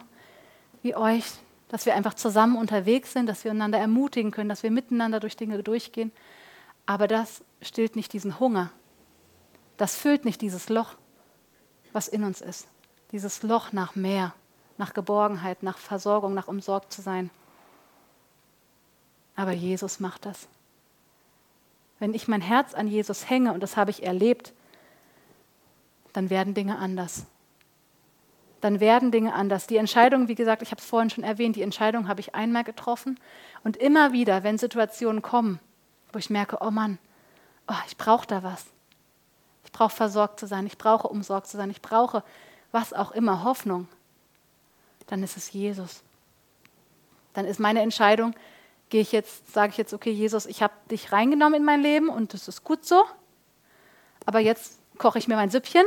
wie 0.83 0.95
euch, 0.95 1.25
dass 1.69 1.87
wir 1.87 1.95
einfach 1.95 2.13
zusammen 2.13 2.57
unterwegs 2.57 3.11
sind, 3.13 3.25
dass 3.25 3.43
wir 3.43 3.49
einander 3.49 3.79
ermutigen 3.79 4.29
können, 4.29 4.49
dass 4.49 4.61
wir 4.61 4.69
miteinander 4.69 5.19
durch 5.19 5.35
Dinge 5.35 5.63
durchgehen. 5.63 6.11
Aber 6.85 7.07
das 7.07 7.41
stillt 7.63 7.95
nicht 7.95 8.13
diesen 8.13 8.39
Hunger. 8.39 8.69
Das 9.77 9.95
füllt 9.95 10.25
nicht 10.25 10.43
dieses 10.43 10.69
Loch, 10.69 10.93
was 11.91 12.07
in 12.07 12.23
uns 12.23 12.39
ist. 12.39 12.67
Dieses 13.11 13.41
Loch 13.41 13.71
nach 13.71 13.95
mehr 13.95 14.35
nach 14.77 14.93
Geborgenheit, 14.93 15.63
nach 15.63 15.79
Versorgung, 15.79 16.35
nach 16.35 16.47
umsorgt 16.47 16.93
zu 16.93 17.01
sein. 17.01 17.31
Aber 19.35 19.53
Jesus 19.53 19.99
macht 19.99 20.27
das. 20.27 20.47
Wenn 21.99 22.13
ich 22.13 22.27
mein 22.27 22.41
Herz 22.41 22.73
an 22.73 22.87
Jesus 22.87 23.29
hänge, 23.29 23.53
und 23.53 23.61
das 23.61 23.77
habe 23.77 23.91
ich 23.91 24.03
erlebt, 24.03 24.53
dann 26.13 26.29
werden 26.29 26.53
Dinge 26.53 26.77
anders. 26.77 27.25
Dann 28.61 28.79
werden 28.79 29.11
Dinge 29.11 29.33
anders. 29.33 29.67
Die 29.67 29.77
Entscheidung, 29.77 30.27
wie 30.27 30.35
gesagt, 30.35 30.61
ich 30.61 30.71
habe 30.71 30.81
es 30.81 30.87
vorhin 30.87 31.09
schon 31.09 31.23
erwähnt, 31.23 31.55
die 31.55 31.61
Entscheidung 31.61 32.07
habe 32.07 32.21
ich 32.21 32.35
einmal 32.35 32.63
getroffen. 32.63 33.19
Und 33.63 33.77
immer 33.77 34.13
wieder, 34.13 34.43
wenn 34.43 34.57
Situationen 34.57 35.21
kommen, 35.21 35.59
wo 36.11 36.19
ich 36.19 36.29
merke, 36.29 36.57
oh 36.61 36.71
Mann, 36.71 36.97
oh, 37.67 37.75
ich 37.87 37.97
brauche 37.97 38.27
da 38.27 38.43
was. 38.43 38.65
Ich 39.63 39.71
brauche 39.71 39.95
versorgt 39.95 40.39
zu 40.39 40.47
sein, 40.47 40.65
ich 40.65 40.77
brauche 40.77 41.07
umsorgt 41.07 41.47
zu 41.47 41.57
sein, 41.57 41.69
ich 41.69 41.81
brauche 41.81 42.23
was 42.71 42.93
auch 42.93 43.11
immer, 43.11 43.43
Hoffnung 43.43 43.87
dann 45.07 45.23
ist 45.23 45.37
es 45.37 45.51
Jesus. 45.51 46.03
Dann 47.33 47.45
ist 47.45 47.59
meine 47.59 47.81
Entscheidung, 47.81 48.35
gehe 48.89 49.01
ich 49.01 49.11
jetzt, 49.11 49.53
sage 49.53 49.71
ich 49.71 49.77
jetzt, 49.77 49.93
okay, 49.93 50.11
Jesus, 50.11 50.45
ich 50.45 50.61
habe 50.61 50.73
dich 50.89 51.11
reingenommen 51.11 51.59
in 51.59 51.65
mein 51.65 51.81
Leben 51.81 52.09
und 52.09 52.33
das 52.33 52.47
ist 52.47 52.63
gut 52.63 52.85
so. 52.85 53.03
Aber 54.25 54.39
jetzt 54.39 54.79
koche 54.97 55.19
ich 55.19 55.27
mir 55.27 55.35
mein 55.35 55.49
Süppchen 55.49 55.85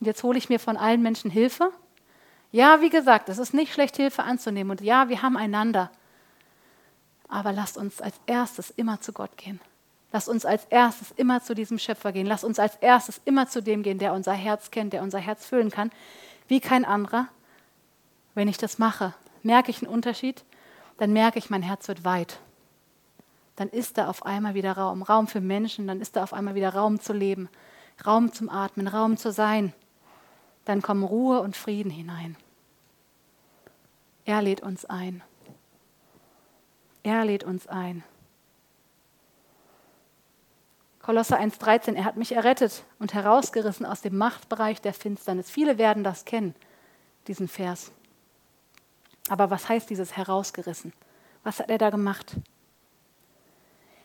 und 0.00 0.06
jetzt 0.06 0.22
hole 0.22 0.38
ich 0.38 0.48
mir 0.48 0.58
von 0.58 0.76
allen 0.76 1.02
Menschen 1.02 1.30
Hilfe. 1.30 1.72
Ja, 2.50 2.80
wie 2.82 2.90
gesagt, 2.90 3.28
es 3.28 3.38
ist 3.38 3.54
nicht 3.54 3.72
schlecht, 3.72 3.96
Hilfe 3.96 4.24
anzunehmen. 4.24 4.70
Und 4.70 4.80
ja, 4.82 5.08
wir 5.08 5.22
haben 5.22 5.36
einander. 5.36 5.90
Aber 7.28 7.52
lasst 7.52 7.78
uns 7.78 8.02
als 8.02 8.14
erstes 8.26 8.70
immer 8.70 9.00
zu 9.00 9.12
Gott 9.12 9.36
gehen. 9.38 9.58
Lasst 10.12 10.28
uns 10.28 10.44
als 10.44 10.66
erstes 10.66 11.12
immer 11.12 11.42
zu 11.42 11.54
diesem 11.54 11.78
Schöpfer 11.78 12.12
gehen. 12.12 12.26
Lasst 12.26 12.44
uns 12.44 12.58
als 12.58 12.76
erstes 12.76 13.22
immer 13.24 13.48
zu 13.48 13.62
dem 13.62 13.82
gehen, 13.82 13.98
der 13.98 14.12
unser 14.12 14.34
Herz 14.34 14.70
kennt, 14.70 14.92
der 14.92 15.02
unser 15.02 15.18
Herz 15.18 15.46
füllen 15.46 15.70
kann, 15.70 15.90
wie 16.48 16.60
kein 16.60 16.84
anderer. 16.84 17.28
Wenn 18.34 18.48
ich 18.48 18.58
das 18.58 18.78
mache, 18.78 19.14
merke 19.42 19.70
ich 19.70 19.82
einen 19.82 19.92
Unterschied, 19.92 20.44
dann 20.98 21.12
merke 21.12 21.38
ich, 21.38 21.50
mein 21.50 21.62
Herz 21.62 21.88
wird 21.88 22.04
weit. 22.04 22.40
Dann 23.56 23.68
ist 23.68 23.98
da 23.98 24.08
auf 24.08 24.24
einmal 24.24 24.54
wieder 24.54 24.72
Raum, 24.72 25.02
Raum 25.02 25.26
für 25.26 25.40
Menschen, 25.40 25.86
dann 25.86 26.00
ist 26.00 26.16
da 26.16 26.22
auf 26.22 26.32
einmal 26.32 26.54
wieder 26.54 26.74
Raum 26.74 27.00
zu 27.00 27.12
leben, 27.12 27.48
Raum 28.06 28.32
zum 28.32 28.48
Atmen, 28.48 28.88
Raum 28.88 29.16
zu 29.16 29.32
sein. 29.32 29.72
dann 30.64 30.80
kommen 30.80 31.02
Ruhe 31.02 31.40
und 31.40 31.56
Frieden 31.56 31.90
hinein. 31.90 32.36
Er 34.24 34.40
lädt 34.42 34.62
uns 34.62 34.84
ein. 34.84 35.22
Er 37.02 37.24
lädt 37.24 37.42
uns 37.42 37.66
ein. 37.66 38.04
Kolosser 41.00 41.40
1,13, 41.40 41.94
er 41.94 42.04
hat 42.04 42.16
mich 42.16 42.30
errettet 42.30 42.84
und 43.00 43.12
herausgerissen 43.12 43.84
aus 43.84 44.02
dem 44.02 44.16
Machtbereich 44.16 44.80
der 44.80 44.94
Finsternis. 44.94 45.50
Viele 45.50 45.76
werden 45.76 46.04
das 46.04 46.24
kennen, 46.24 46.54
diesen 47.26 47.48
Vers. 47.48 47.90
Aber 49.28 49.50
was 49.50 49.68
heißt 49.68 49.88
dieses 49.90 50.16
herausgerissen? 50.16 50.92
Was 51.44 51.58
hat 51.58 51.70
er 51.70 51.78
da 51.78 51.90
gemacht? 51.90 52.36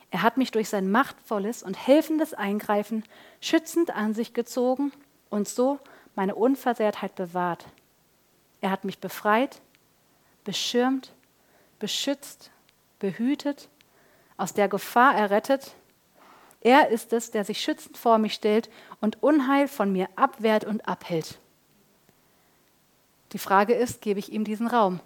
Er 0.09 0.21
hat 0.21 0.37
mich 0.37 0.51
durch 0.51 0.69
sein 0.69 0.89
machtvolles 0.89 1.63
und 1.63 1.75
helfendes 1.75 2.33
Eingreifen 2.33 3.03
schützend 3.41 3.91
an 3.91 4.13
sich 4.13 4.33
gezogen 4.33 4.91
und 5.29 5.47
so 5.47 5.79
meine 6.15 6.35
Unversehrtheit 6.35 7.15
bewahrt. 7.15 7.65
Er 8.61 8.71
hat 8.71 8.85
mich 8.85 8.99
befreit, 8.99 9.61
beschirmt, 10.43 11.13
beschützt, 11.79 12.51
behütet, 12.99 13.69
aus 14.37 14.53
der 14.53 14.67
Gefahr 14.67 15.15
errettet. 15.15 15.75
Er 16.61 16.89
ist 16.89 17.13
es, 17.13 17.31
der 17.31 17.43
sich 17.43 17.61
schützend 17.61 17.97
vor 17.97 18.17
mich 18.17 18.33
stellt 18.33 18.69
und 19.01 19.21
Unheil 19.21 19.67
von 19.67 19.91
mir 19.91 20.09
abwehrt 20.15 20.63
und 20.63 20.87
abhält. 20.87 21.39
Die 23.33 23.37
Frage 23.39 23.73
ist, 23.73 24.01
gebe 24.01 24.19
ich 24.19 24.31
ihm 24.31 24.43
diesen 24.43 24.67
Raum? 24.67 24.99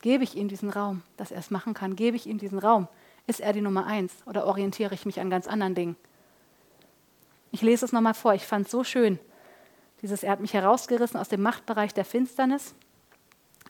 Gebe 0.00 0.22
ich 0.22 0.36
ihm 0.36 0.48
diesen 0.48 0.70
Raum, 0.70 1.02
dass 1.16 1.30
er 1.30 1.38
es 1.38 1.50
machen 1.50 1.74
kann? 1.74 1.96
Gebe 1.96 2.16
ich 2.16 2.26
ihm 2.26 2.38
diesen 2.38 2.58
Raum? 2.58 2.86
Ist 3.26 3.40
er 3.40 3.52
die 3.52 3.60
Nummer 3.60 3.86
eins 3.86 4.12
oder 4.26 4.46
orientiere 4.46 4.94
ich 4.94 5.04
mich 5.06 5.20
an 5.20 5.30
ganz 5.30 5.48
anderen 5.48 5.74
Dingen? 5.74 5.96
Ich 7.50 7.62
lese 7.62 7.84
es 7.84 7.92
nochmal 7.92 8.14
vor, 8.14 8.34
ich 8.34 8.46
fand 8.46 8.66
es 8.66 8.72
so 8.72 8.84
schön. 8.84 9.18
Dieses, 10.02 10.22
er 10.22 10.32
hat 10.32 10.40
mich 10.40 10.54
herausgerissen 10.54 11.18
aus 11.18 11.28
dem 11.28 11.42
Machtbereich 11.42 11.92
der 11.92 12.04
Finsternis. 12.04 12.74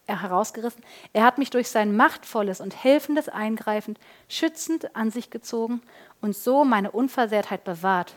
Er 0.06 0.22
herausgerissen. 0.22 0.82
Er 1.12 1.24
hat 1.24 1.38
mich 1.38 1.50
durch 1.50 1.68
sein 1.68 1.96
machtvolles 1.96 2.60
und 2.60 2.82
helfendes 2.82 3.28
Eingreifen 3.28 3.98
schützend 4.28 4.94
an 4.96 5.10
sich 5.10 5.30
gezogen 5.30 5.82
und 6.20 6.36
so 6.36 6.64
meine 6.64 6.90
Unversehrtheit 6.90 7.64
bewahrt. 7.64 8.14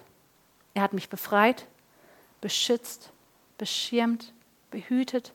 Er 0.73 0.83
hat 0.83 0.93
mich 0.93 1.09
befreit, 1.09 1.67
beschützt, 2.39 3.11
beschirmt, 3.57 4.33
behütet, 4.71 5.33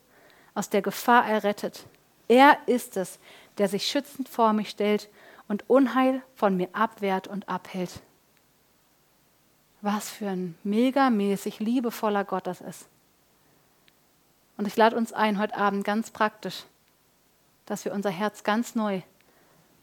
aus 0.54 0.70
der 0.70 0.82
Gefahr 0.82 1.26
errettet. 1.26 1.86
Er 2.28 2.58
ist 2.66 2.96
es, 2.96 3.18
der 3.58 3.68
sich 3.68 3.86
schützend 3.86 4.28
vor 4.28 4.52
mich 4.52 4.70
stellt 4.70 5.08
und 5.48 5.68
Unheil 5.70 6.22
von 6.34 6.56
mir 6.56 6.68
abwehrt 6.72 7.28
und 7.28 7.48
abhält. 7.48 8.00
Was 9.80 10.10
für 10.10 10.28
ein 10.28 10.56
megamäßig 10.64 11.60
liebevoller 11.60 12.24
Gott 12.24 12.46
das 12.46 12.60
ist. 12.60 12.86
Und 14.56 14.66
ich 14.66 14.76
lade 14.76 14.96
uns 14.96 15.12
ein, 15.12 15.38
heute 15.38 15.56
Abend 15.56 15.84
ganz 15.84 16.10
praktisch, 16.10 16.64
dass 17.66 17.84
wir 17.84 17.92
unser 17.92 18.10
Herz 18.10 18.42
ganz 18.42 18.74
neu 18.74 19.02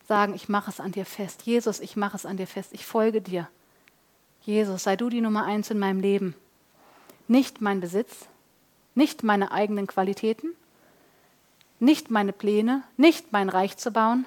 sagen, 0.07 0.33
ich 0.33 0.49
mache 0.49 0.69
es 0.69 0.79
an 0.79 0.91
dir 0.91 1.05
fest. 1.05 1.43
Jesus, 1.43 1.79
ich 1.79 1.95
mache 1.95 2.17
es 2.17 2.25
an 2.25 2.37
dir 2.37 2.47
fest. 2.47 2.73
Ich 2.73 2.85
folge 2.85 3.21
dir. 3.21 3.47
Jesus, 4.41 4.83
sei 4.83 4.95
du 4.95 5.09
die 5.09 5.21
Nummer 5.21 5.45
eins 5.45 5.71
in 5.71 5.79
meinem 5.79 6.01
Leben. 6.01 6.35
Nicht 7.27 7.61
mein 7.61 7.79
Besitz, 7.79 8.27
nicht 8.95 9.23
meine 9.23 9.51
eigenen 9.51 9.87
Qualitäten, 9.87 10.49
nicht 11.79 12.11
meine 12.11 12.33
Pläne, 12.33 12.83
nicht 12.97 13.31
mein 13.31 13.49
Reich 13.49 13.77
zu 13.77 13.91
bauen, 13.91 14.25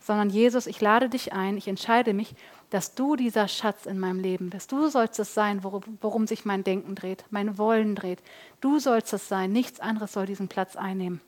sondern 0.00 0.30
Jesus, 0.30 0.66
ich 0.66 0.80
lade 0.80 1.08
dich 1.08 1.32
ein, 1.32 1.56
ich 1.56 1.68
entscheide 1.68 2.14
mich, 2.14 2.34
dass 2.70 2.94
du 2.94 3.16
dieser 3.16 3.48
Schatz 3.48 3.86
in 3.86 3.98
meinem 3.98 4.20
Leben 4.20 4.48
bist. 4.50 4.72
Du 4.72 4.88
sollst 4.88 5.18
es 5.18 5.34
sein, 5.34 5.64
worum, 5.64 5.82
worum 6.00 6.26
sich 6.26 6.44
mein 6.44 6.64
Denken 6.64 6.94
dreht, 6.94 7.24
mein 7.30 7.58
Wollen 7.58 7.96
dreht. 7.96 8.22
Du 8.60 8.78
sollst 8.78 9.12
es 9.12 9.28
sein, 9.28 9.52
nichts 9.52 9.80
anderes 9.80 10.12
soll 10.12 10.26
diesen 10.26 10.48
Platz 10.48 10.76
einnehmen. 10.76 11.20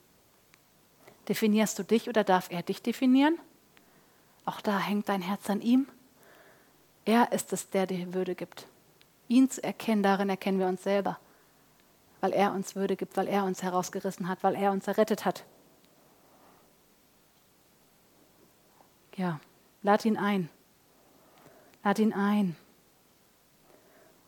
Definierst 1.29 1.79
du 1.79 1.83
dich 1.83 2.09
oder 2.09 2.25
darf 2.25 2.51
er 2.51 2.63
dich 2.63 2.83
definieren? 2.83 3.39
Auch 4.45 4.61
da 4.61 4.79
hängt 4.79 5.09
dein 5.09 5.23
Herz 5.23 5.51
an 5.51 5.61
ihm. 5.61 5.87
Er 7.05 7.33
ist 7.33 7.53
es, 7.53 7.71
der 7.71 7.87
dir 7.87 8.15
Würde 8.15 8.35
gibt. 8.35 8.67
Ihn 9.29 9.51
zu 9.51 9.63
erkennen, 9.63 10.03
darin 10.03 10.29
erkennen 10.29 10.59
wir 10.59 10.67
uns 10.67 10.83
selber, 10.83 11.19
weil 12.23 12.33
er 12.33 12.55
uns 12.55 12.77
Würde 12.77 12.97
gibt, 12.97 13.17
weil 13.17 13.27
er 13.27 13.45
uns 13.45 13.63
herausgerissen 13.63 14.29
hat, 14.29 14.43
weil 14.43 14.55
er 14.55 14.71
uns 14.71 14.87
errettet 14.87 15.27
hat. 15.27 15.45
Ja, 19.17 19.41
lad 19.83 20.05
ihn 20.05 20.17
ein. 20.17 20.49
Lad 21.85 21.99
ihn 21.99 22.15
ein. 22.15 22.57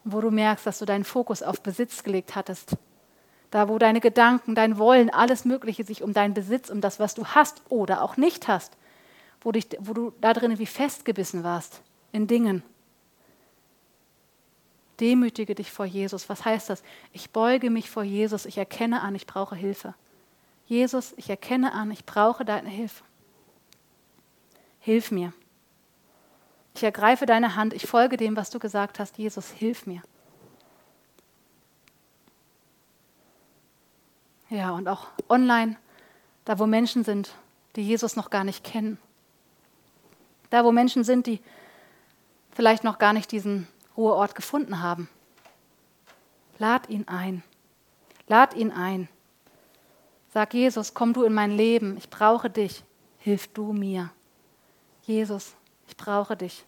wo 0.06 0.20
du 0.20 0.30
merkst, 0.30 0.66
dass 0.66 0.80
du 0.80 0.84
deinen 0.84 1.04
Fokus 1.04 1.42
auf 1.42 1.62
Besitz 1.62 2.02
gelegt 2.02 2.34
hattest, 2.34 2.76
da 3.50 3.70
wo 3.70 3.78
deine 3.78 4.00
Gedanken, 4.00 4.54
dein 4.54 4.76
Wollen, 4.76 5.08
alles 5.08 5.46
Mögliche 5.46 5.82
sich 5.82 6.02
um 6.02 6.12
deinen 6.12 6.34
Besitz, 6.34 6.68
um 6.68 6.82
das, 6.82 7.00
was 7.00 7.14
du 7.14 7.24
hast 7.24 7.62
oder 7.70 8.02
auch 8.02 8.18
nicht 8.18 8.46
hast, 8.46 8.76
wo, 9.40 9.50
dich, 9.50 9.68
wo 9.78 9.94
du 9.94 10.12
da 10.20 10.34
drinnen 10.34 10.58
wie 10.58 10.66
festgebissen 10.66 11.42
warst 11.42 11.80
in 12.12 12.26
Dingen. 12.26 12.62
Demütige 15.04 15.54
dich 15.54 15.70
vor 15.70 15.84
Jesus. 15.84 16.30
Was 16.30 16.46
heißt 16.46 16.70
das? 16.70 16.82
Ich 17.12 17.28
beuge 17.28 17.68
mich 17.68 17.90
vor 17.90 18.04
Jesus. 18.04 18.46
Ich 18.46 18.56
erkenne 18.56 19.02
an, 19.02 19.14
ich 19.14 19.26
brauche 19.26 19.54
Hilfe. 19.54 19.94
Jesus, 20.64 21.12
ich 21.18 21.28
erkenne 21.28 21.74
an, 21.74 21.90
ich 21.90 22.06
brauche 22.06 22.46
deine 22.46 22.70
Hilfe. 22.70 23.04
Hilf 24.80 25.10
mir. 25.10 25.34
Ich 26.74 26.84
ergreife 26.84 27.26
deine 27.26 27.54
Hand, 27.54 27.74
ich 27.74 27.86
folge 27.86 28.16
dem, 28.16 28.34
was 28.34 28.48
du 28.48 28.58
gesagt 28.58 28.98
hast. 28.98 29.18
Jesus, 29.18 29.50
hilf 29.50 29.84
mir. 29.84 30.00
Ja, 34.48 34.70
und 34.70 34.88
auch 34.88 35.08
online, 35.28 35.76
da 36.46 36.58
wo 36.58 36.64
Menschen 36.64 37.04
sind, 37.04 37.34
die 37.76 37.82
Jesus 37.82 38.16
noch 38.16 38.30
gar 38.30 38.44
nicht 38.44 38.64
kennen. 38.64 38.96
Da 40.48 40.64
wo 40.64 40.72
Menschen 40.72 41.04
sind, 41.04 41.26
die 41.26 41.42
vielleicht 42.52 42.84
noch 42.84 42.98
gar 42.98 43.12
nicht 43.12 43.30
diesen 43.32 43.68
Ruheort 43.96 44.34
gefunden 44.34 44.82
haben. 44.82 45.08
Lad 46.58 46.88
ihn 46.88 47.08
ein. 47.08 47.42
Lad 48.28 48.54
ihn 48.54 48.70
ein. 48.70 49.08
Sag 50.32 50.54
Jesus, 50.54 50.94
komm 50.94 51.12
du 51.12 51.22
in 51.24 51.32
mein 51.32 51.50
Leben. 51.52 51.96
Ich 51.96 52.10
brauche 52.10 52.50
dich. 52.50 52.84
Hilf 53.18 53.48
du 53.48 53.72
mir. 53.72 54.10
Jesus, 55.02 55.54
ich 55.86 55.96
brauche 55.96 56.36
dich. 56.36 56.64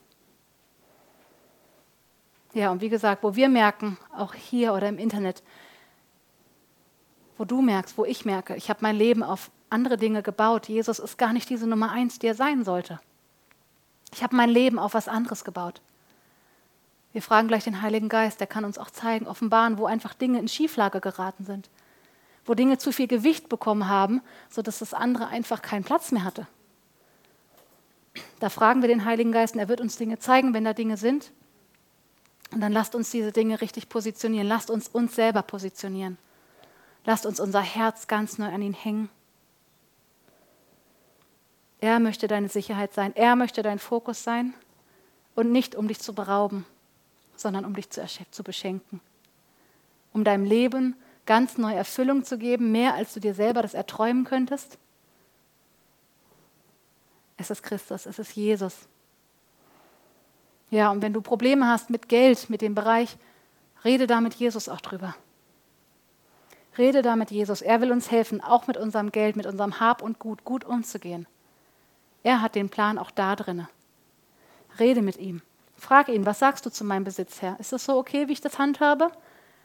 Ja, 2.54 2.70
und 2.70 2.80
wie 2.80 2.88
gesagt, 2.88 3.22
wo 3.22 3.34
wir 3.34 3.48
merken, 3.48 3.98
auch 4.16 4.34
hier 4.34 4.72
oder 4.72 4.88
im 4.88 4.98
Internet, 4.98 5.42
wo 7.36 7.44
du 7.44 7.60
merkst, 7.60 7.98
wo 7.98 8.04
ich 8.04 8.24
merke, 8.24 8.56
ich 8.56 8.70
habe 8.70 8.80
mein 8.82 8.96
Leben 8.96 9.22
auf 9.22 9.50
andere 9.68 9.96
Dinge 9.96 10.22
gebaut. 10.22 10.68
Jesus 10.68 10.98
ist 10.98 11.18
gar 11.18 11.32
nicht 11.32 11.50
diese 11.50 11.66
Nummer 11.66 11.90
eins, 11.90 12.18
die 12.18 12.28
er 12.28 12.34
sein 12.34 12.64
sollte. 12.64 13.00
Ich 14.12 14.22
habe 14.22 14.36
mein 14.36 14.48
Leben 14.48 14.78
auf 14.78 14.94
was 14.94 15.08
anderes 15.08 15.44
gebaut. 15.44 15.82
Wir 17.16 17.22
fragen 17.22 17.48
gleich 17.48 17.64
den 17.64 17.80
Heiligen 17.80 18.10
Geist, 18.10 18.40
der 18.40 18.46
kann 18.46 18.66
uns 18.66 18.76
auch 18.76 18.90
zeigen, 18.90 19.26
offenbaren, 19.26 19.78
wo 19.78 19.86
einfach 19.86 20.12
Dinge 20.12 20.38
in 20.38 20.48
Schieflage 20.48 21.00
geraten 21.00 21.46
sind, 21.46 21.70
wo 22.44 22.52
Dinge 22.52 22.76
zu 22.76 22.92
viel 22.92 23.06
Gewicht 23.06 23.48
bekommen 23.48 23.88
haben, 23.88 24.20
sodass 24.50 24.80
das 24.80 24.92
andere 24.92 25.28
einfach 25.28 25.62
keinen 25.62 25.82
Platz 25.82 26.12
mehr 26.12 26.24
hatte. 26.24 26.46
Da 28.38 28.50
fragen 28.50 28.82
wir 28.82 28.88
den 28.88 29.06
Heiligen 29.06 29.32
Geist 29.32 29.54
und 29.54 29.60
er 29.60 29.68
wird 29.70 29.80
uns 29.80 29.96
Dinge 29.96 30.18
zeigen, 30.18 30.52
wenn 30.52 30.66
da 30.66 30.74
Dinge 30.74 30.98
sind. 30.98 31.32
Und 32.52 32.60
dann 32.60 32.72
lasst 32.72 32.94
uns 32.94 33.10
diese 33.12 33.32
Dinge 33.32 33.62
richtig 33.62 33.88
positionieren. 33.88 34.46
Lasst 34.46 34.68
uns 34.68 34.86
uns 34.86 35.14
selber 35.14 35.40
positionieren. 35.40 36.18
Lasst 37.06 37.24
uns 37.24 37.40
unser 37.40 37.62
Herz 37.62 38.08
ganz 38.08 38.36
neu 38.36 38.52
an 38.52 38.60
ihn 38.60 38.74
hängen. 38.74 39.08
Er 41.80 41.98
möchte 41.98 42.28
deine 42.28 42.50
Sicherheit 42.50 42.92
sein. 42.92 43.16
Er 43.16 43.36
möchte 43.36 43.62
dein 43.62 43.78
Fokus 43.78 44.22
sein. 44.22 44.52
Und 45.34 45.50
nicht 45.50 45.74
um 45.74 45.88
dich 45.88 46.00
zu 46.00 46.14
berauben, 46.14 46.66
sondern 47.36 47.64
um 47.64 47.74
dich 47.74 47.90
zu, 47.90 48.06
zu 48.30 48.42
beschenken. 48.42 49.00
Um 50.12 50.24
deinem 50.24 50.44
Leben 50.44 50.96
ganz 51.26 51.58
neue 51.58 51.76
Erfüllung 51.76 52.24
zu 52.24 52.38
geben, 52.38 52.72
mehr 52.72 52.94
als 52.94 53.12
du 53.14 53.20
dir 53.20 53.34
selber 53.34 53.62
das 53.62 53.74
erträumen 53.74 54.24
könntest. 54.24 54.78
Es 57.36 57.50
ist 57.50 57.62
Christus, 57.62 58.06
es 58.06 58.18
ist 58.18 58.34
Jesus. 58.34 58.88
Ja, 60.70 60.90
und 60.90 61.02
wenn 61.02 61.12
du 61.12 61.20
Probleme 61.20 61.68
hast 61.68 61.90
mit 61.90 62.08
Geld, 62.08 62.48
mit 62.48 62.62
dem 62.62 62.74
Bereich, 62.74 63.16
rede 63.84 64.06
da 64.06 64.20
mit 64.20 64.34
Jesus 64.34 64.68
auch 64.68 64.80
drüber. 64.80 65.14
Rede 66.78 67.02
da 67.02 67.16
mit 67.16 67.30
Jesus. 67.30 67.62
Er 67.62 67.80
will 67.80 67.92
uns 67.92 68.10
helfen, 68.10 68.40
auch 68.40 68.66
mit 68.66 68.76
unserem 68.76 69.12
Geld, 69.12 69.36
mit 69.36 69.46
unserem 69.46 69.80
Hab 69.80 70.02
und 70.02 70.18
Gut 70.18 70.44
gut 70.44 70.64
umzugehen. 70.64 71.26
Er 72.22 72.42
hat 72.42 72.54
den 72.54 72.68
Plan 72.68 72.98
auch 72.98 73.10
da 73.10 73.36
drinne. 73.36 73.68
Rede 74.78 75.02
mit 75.02 75.16
ihm. 75.16 75.42
Frag 75.86 76.08
ihn, 76.08 76.26
was 76.26 76.40
sagst 76.40 76.66
du 76.66 76.70
zu 76.70 76.82
meinem 76.82 77.04
Besitz, 77.04 77.42
Herr? 77.42 77.60
Ist 77.60 77.72
das 77.72 77.84
so 77.84 77.96
okay, 77.96 78.26
wie 78.26 78.32
ich 78.32 78.40
das 78.40 78.58
handhabe? 78.58 79.12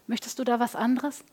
Möchtest 0.06 0.38
du 0.38 0.44
da 0.44 0.60
was 0.60 0.76
anderes? 0.76 1.24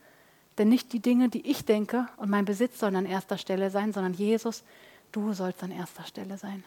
Denn 0.57 0.71
nicht 0.71 0.95
die 0.95 1.01
Dinge, 1.01 1.29
die 1.29 1.47
ich 1.47 1.67
denke 1.67 2.09
und 2.17 2.31
mein 2.31 2.47
Besitz 2.47 2.79
sollen 2.79 2.97
an 2.97 3.05
erster 3.05 3.37
Stelle 3.37 3.69
sein, 3.69 3.93
sondern 3.93 4.15
Jesus, 4.15 4.65
Du 5.13 5.35
sollst 5.35 5.63
an 5.63 5.71
erster 5.71 6.05
Stelle 6.05 6.39
sein. 6.39 6.65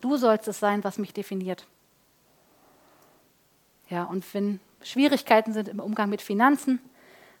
Du 0.00 0.16
sollst 0.16 0.48
es 0.48 0.58
sein, 0.58 0.82
was 0.82 0.98
mich 0.98 1.12
definiert. 1.12 1.66
Ja, 3.88 4.02
und 4.02 4.24
wenn 4.34 4.58
Schwierigkeiten 4.82 5.52
sind 5.52 5.68
im 5.68 5.78
Umgang 5.78 6.10
mit 6.10 6.22
Finanzen. 6.22 6.80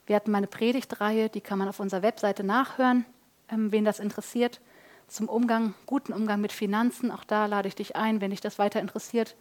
Wir 0.06 0.14
hatten 0.14 0.30
mal 0.30 0.38
eine 0.38 0.46
Predigtreihe, 0.46 1.28
die 1.28 1.40
kann 1.40 1.58
man 1.58 1.68
auf 1.68 1.80
unserer 1.80 2.02
Webseite 2.02 2.44
nachhören, 2.44 3.04
ähm, 3.48 3.72
wen 3.72 3.84
das 3.84 3.98
interessiert, 3.98 4.60
zum 5.08 5.28
Umgang, 5.28 5.74
guten 5.86 6.12
Umgang 6.12 6.40
mit 6.40 6.52
Finanzen. 6.52 7.10
Auch 7.10 7.24
da 7.24 7.46
lade 7.46 7.66
ich 7.68 7.74
dich 7.74 7.96
ein, 7.96 8.20
wenn 8.20 8.30
dich 8.30 8.40
das 8.40 8.58
weiter 8.58 8.80
interessiert. 8.80 9.34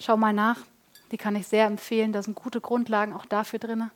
Schau 0.00 0.16
mal 0.16 0.32
nach. 0.32 0.56
Die 1.12 1.18
kann 1.18 1.36
ich 1.36 1.46
sehr 1.46 1.66
empfehlen. 1.66 2.12
Da 2.12 2.22
sind 2.22 2.34
gute 2.34 2.60
Grundlagen 2.60 3.12
auch 3.12 3.26
dafür 3.26 3.58
drin. 3.58 3.90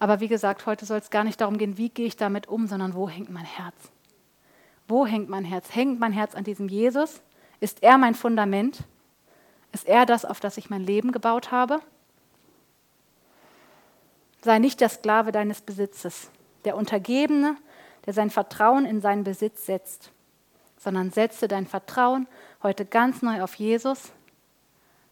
Aber 0.00 0.18
wie 0.18 0.28
gesagt, 0.28 0.66
heute 0.66 0.84
soll 0.84 0.98
es 0.98 1.10
gar 1.10 1.22
nicht 1.22 1.40
darum 1.40 1.58
gehen, 1.58 1.78
wie 1.78 1.90
gehe 1.90 2.06
ich 2.06 2.16
damit 2.16 2.48
um, 2.48 2.66
sondern 2.66 2.94
wo 2.94 3.08
hängt 3.08 3.30
mein 3.30 3.44
Herz? 3.44 3.76
Wo 4.88 5.06
hängt 5.06 5.28
mein 5.28 5.44
Herz? 5.44 5.74
Hängt 5.74 6.00
mein 6.00 6.12
Herz 6.12 6.34
an 6.34 6.44
diesem 6.44 6.68
Jesus? 6.68 7.20
Ist 7.60 7.82
er 7.82 7.98
mein 7.98 8.14
Fundament? 8.14 8.82
Ist 9.72 9.86
er 9.86 10.06
das, 10.06 10.24
auf 10.24 10.40
das 10.40 10.56
ich 10.56 10.70
mein 10.70 10.82
Leben 10.82 11.12
gebaut 11.12 11.52
habe? 11.52 11.80
Sei 14.42 14.58
nicht 14.58 14.80
der 14.80 14.88
Sklave 14.88 15.30
deines 15.30 15.60
Besitzes, 15.60 16.30
der 16.64 16.76
Untergebene, 16.76 17.56
der 18.06 18.12
sein 18.12 18.30
Vertrauen 18.30 18.86
in 18.86 19.00
seinen 19.00 19.24
Besitz 19.24 19.66
setzt, 19.66 20.10
sondern 20.78 21.10
setze 21.10 21.48
dein 21.48 21.66
Vertrauen 21.66 22.26
heute 22.62 22.84
ganz 22.84 23.22
neu 23.22 23.42
auf 23.42 23.54
Jesus. 23.56 24.12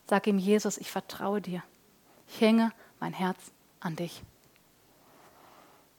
Sag 0.08 0.26
ihm, 0.26 0.38
Jesus, 0.38 0.78
ich 0.78 0.90
vertraue 0.90 1.40
dir. 1.40 1.62
Ich 2.28 2.40
hänge 2.40 2.72
mein 3.00 3.12
Herz 3.12 3.38
an 3.80 3.96
dich. 3.96 4.22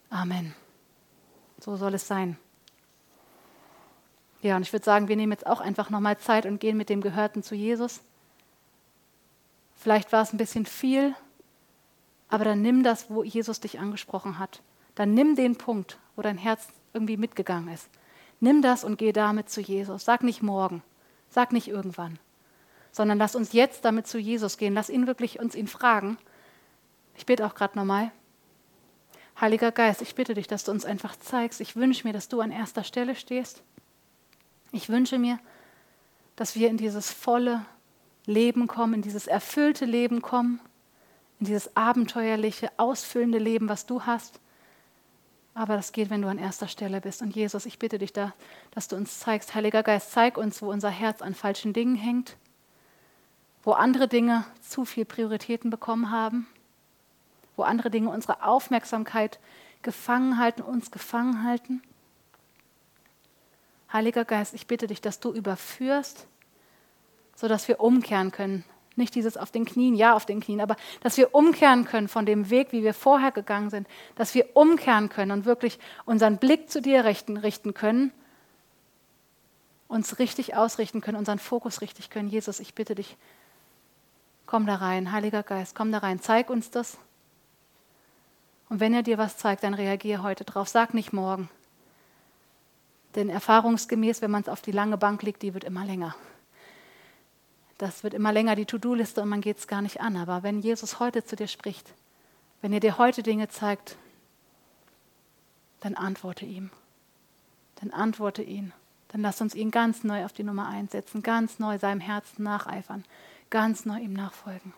Amen. 0.10 0.56
So 1.60 1.76
soll 1.76 1.94
es 1.94 2.08
sein. 2.08 2.38
Ja, 4.42 4.56
und 4.56 4.62
ich 4.62 4.72
würde 4.72 4.86
sagen, 4.86 5.08
wir 5.08 5.16
nehmen 5.16 5.32
jetzt 5.32 5.48
auch 5.48 5.60
einfach 5.60 5.90
nochmal 5.90 6.18
Zeit 6.18 6.46
und 6.46 6.60
gehen 6.60 6.78
mit 6.78 6.90
dem 6.90 7.02
Gehörten 7.02 7.44
zu 7.44 7.56
Jesus. 7.56 8.02
Vielleicht 9.76 10.12
war 10.12 10.22
es 10.22 10.34
ein 10.34 10.38
bisschen 10.38 10.66
viel, 10.66 11.16
aber 12.30 12.46
dann 12.46 12.62
nimm 12.62 12.84
das, 12.84 13.10
wo 13.10 13.24
Jesus 13.24 13.60
dich 13.60 13.80
angesprochen 13.80 14.40
hat. 14.40 14.62
Dann 14.96 15.14
nimm 15.14 15.36
den 15.36 15.58
Punkt, 15.58 15.98
wo 16.16 16.22
dein 16.22 16.38
Herz 16.38 16.68
irgendwie 16.94 17.18
mitgegangen 17.18 17.74
ist. 17.74 17.90
Nimm 18.40 18.62
das 18.62 18.84
und 18.84 18.98
geh 18.98 19.12
damit 19.12 19.50
zu 19.50 19.62
Jesus. 19.62 20.06
Sag 20.06 20.24
nicht 20.24 20.42
morgen, 20.42 20.84
sag 21.30 21.52
nicht 21.52 21.68
irgendwann, 21.68 22.20
sondern 22.92 23.18
lass 23.18 23.36
uns 23.36 23.54
jetzt 23.54 23.86
damit 23.86 24.08
zu 24.08 24.18
Jesus 24.18 24.58
gehen. 24.58 24.74
Lass 24.74 24.90
ihn 24.90 25.08
wirklich 25.08 25.40
uns 25.40 25.56
ihn 25.56 25.68
fragen. 25.68 26.18
Ich 27.16 27.26
bete 27.26 27.46
auch 27.46 27.56
gerade 27.56 27.78
nochmal. 27.78 28.12
Heiliger 29.40 29.72
Geist, 29.72 30.02
ich 30.02 30.16
bitte 30.16 30.34
dich, 30.34 30.48
dass 30.48 30.64
du 30.64 30.72
uns 30.72 30.86
einfach 30.86 31.16
zeigst. 31.16 31.62
Ich 31.62 31.76
wünsche 31.76 32.08
mir, 32.08 32.14
dass 32.14 32.28
du 32.28 32.42
an 32.42 32.52
erster 32.52 32.84
Stelle 32.84 33.16
stehst. 33.16 33.62
Ich 34.72 34.90
wünsche 34.90 35.20
mir, 35.20 35.40
dass 36.36 36.56
wir 36.56 36.70
in 36.70 36.78
dieses 36.78 37.12
volle 37.12 37.66
Leben 38.26 38.68
kommen, 38.68 38.96
in 38.96 39.02
dieses 39.02 39.28
erfüllte 39.28 39.86
Leben 39.86 40.22
kommen, 40.22 40.60
in 41.40 41.46
dieses 41.46 41.76
abenteuerliche, 41.76 42.72
ausfüllende 42.78 43.38
Leben, 43.38 43.70
was 43.70 43.86
du 43.86 44.04
hast. 44.04 44.40
Aber 45.54 45.76
das 45.76 45.92
geht, 45.92 46.10
wenn 46.10 46.22
du 46.22 46.28
an 46.28 46.38
erster 46.38 46.68
Stelle 46.68 47.02
bist. 47.02 47.22
Und 47.22 47.36
Jesus, 47.36 47.66
ich 47.66 47.80
bitte 47.80 47.98
dich 47.98 48.14
da, 48.14 48.34
dass 48.72 48.88
du 48.88 48.96
uns 48.96 49.20
zeigst, 49.20 49.56
Heiliger 49.56 49.82
Geist, 49.82 50.12
zeig 50.12 50.38
uns, 50.38 50.62
wo 50.62 50.70
unser 50.72 50.92
Herz 50.92 51.22
an 51.22 51.34
falschen 51.34 51.74
Dingen 51.74 51.96
hängt, 51.96 52.38
wo 53.68 53.74
andere 53.74 54.08
Dinge 54.08 54.46
zu 54.62 54.86
viel 54.86 55.04
Prioritäten 55.04 55.70
bekommen 55.70 56.10
haben, 56.10 56.48
wo 57.58 57.64
andere 57.64 57.92
Dinge 57.92 58.10
unsere 58.10 58.42
Aufmerksamkeit 58.42 59.40
gefangen 59.82 60.38
halten, 60.38 60.62
uns 60.62 60.90
gefangen 60.90 61.44
halten. 61.44 61.82
Heiliger 63.92 64.24
Geist, 64.24 64.54
ich 64.54 64.68
bitte 64.68 64.88
dich, 64.88 65.02
dass 65.02 65.20
du 65.20 65.34
überführst, 65.34 66.28
sodass 67.36 67.68
wir 67.68 67.82
umkehren 67.82 68.32
können. 68.32 68.64
Nicht 68.96 69.16
dieses 69.16 69.36
auf 69.36 69.52
den 69.52 69.66
Knien, 69.66 69.96
ja 69.96 70.14
auf 70.14 70.26
den 70.26 70.40
Knien, 70.40 70.62
aber 70.62 70.78
dass 71.02 71.18
wir 71.18 71.36
umkehren 71.36 71.84
können 71.84 72.08
von 72.08 72.26
dem 72.26 72.50
Weg, 72.50 72.72
wie 72.72 72.86
wir 72.86 72.94
vorher 72.94 73.34
gegangen 73.34 73.70
sind, 73.70 73.86
dass 74.16 74.34
wir 74.34 74.56
umkehren 74.56 75.10
können 75.10 75.32
und 75.32 75.44
wirklich 75.44 75.78
unseren 76.06 76.38
Blick 76.38 76.72
zu 76.72 76.82
dir 76.82 77.04
richten, 77.04 77.36
richten 77.36 77.74
können, 77.74 78.14
uns 79.90 80.20
richtig 80.20 80.56
ausrichten 80.56 81.02
können, 81.02 81.18
unseren 81.18 81.40
Fokus 81.40 81.82
richtig 81.82 82.10
können. 82.10 82.30
Jesus, 82.30 82.62
ich 82.62 82.74
bitte 82.74 82.96
dich, 82.96 83.18
komm 84.48 84.66
da 84.66 84.76
rein, 84.76 85.12
Heiliger 85.12 85.44
Geist, 85.44 85.76
komm 85.76 85.92
da 85.92 86.00
rein, 86.00 86.20
zeig 86.20 86.50
uns 86.50 86.72
das. 86.72 86.98
Und 88.70 88.80
wenn 88.80 88.94
er 88.94 89.04
dir 89.04 89.18
was 89.18 89.38
zeigt, 89.38 89.64
dann 89.64 89.74
reagier 89.74 90.24
heute 90.24 90.44
drauf, 90.44 90.68
sag 90.68 90.94
nicht 90.94 91.14
morgen. 91.14 91.50
Denn 93.16 93.30
erfahrungsgemäß, 93.30 94.22
wenn 94.22 94.32
man 94.32 94.42
es 94.42 94.50
auf 94.50 94.62
die 94.62 94.72
lange 94.72 94.98
Bank 94.98 95.22
legt, 95.24 95.42
die 95.42 95.54
wird 95.54 95.64
immer 95.64 95.86
länger. 95.86 96.16
Das 97.78 98.04
wird 98.04 98.14
immer 98.14 98.34
länger, 98.34 98.56
die 98.56 98.66
To-Do-Liste, 98.66 99.22
und 99.22 99.30
man 99.30 99.42
geht 99.42 99.60
es 99.60 99.68
gar 99.68 99.82
nicht 99.82 100.02
an. 100.02 100.18
Aber 100.18 100.44
wenn 100.44 100.60
Jesus 100.60 101.00
heute 101.00 101.24
zu 101.24 101.36
dir 101.36 101.48
spricht, 101.48 101.94
wenn 102.62 102.74
er 102.74 102.80
dir 102.80 102.98
heute 102.98 103.24
Dinge 103.24 103.50
zeigt, 103.50 103.98
dann 105.80 105.96
antworte 105.96 106.46
ihm. 106.46 106.72
Dann 107.76 107.92
antworte 107.92 108.42
ihn. 108.42 108.74
Dann 109.10 109.22
lass 109.22 109.40
uns 109.42 109.56
ihn 109.56 109.72
ganz 109.72 110.04
neu 110.04 110.26
auf 110.26 110.34
die 110.34 110.44
Nummer 110.44 110.68
einsetzen, 110.68 111.22
ganz 111.22 111.60
neu 111.60 111.78
seinem 111.78 112.02
Herzen 112.02 112.44
nacheifern, 112.44 113.06
ganz 113.50 113.86
neu 113.86 114.00
ihm 114.00 114.14
nachfolgen. 114.14 114.74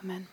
Amen. 0.00 0.28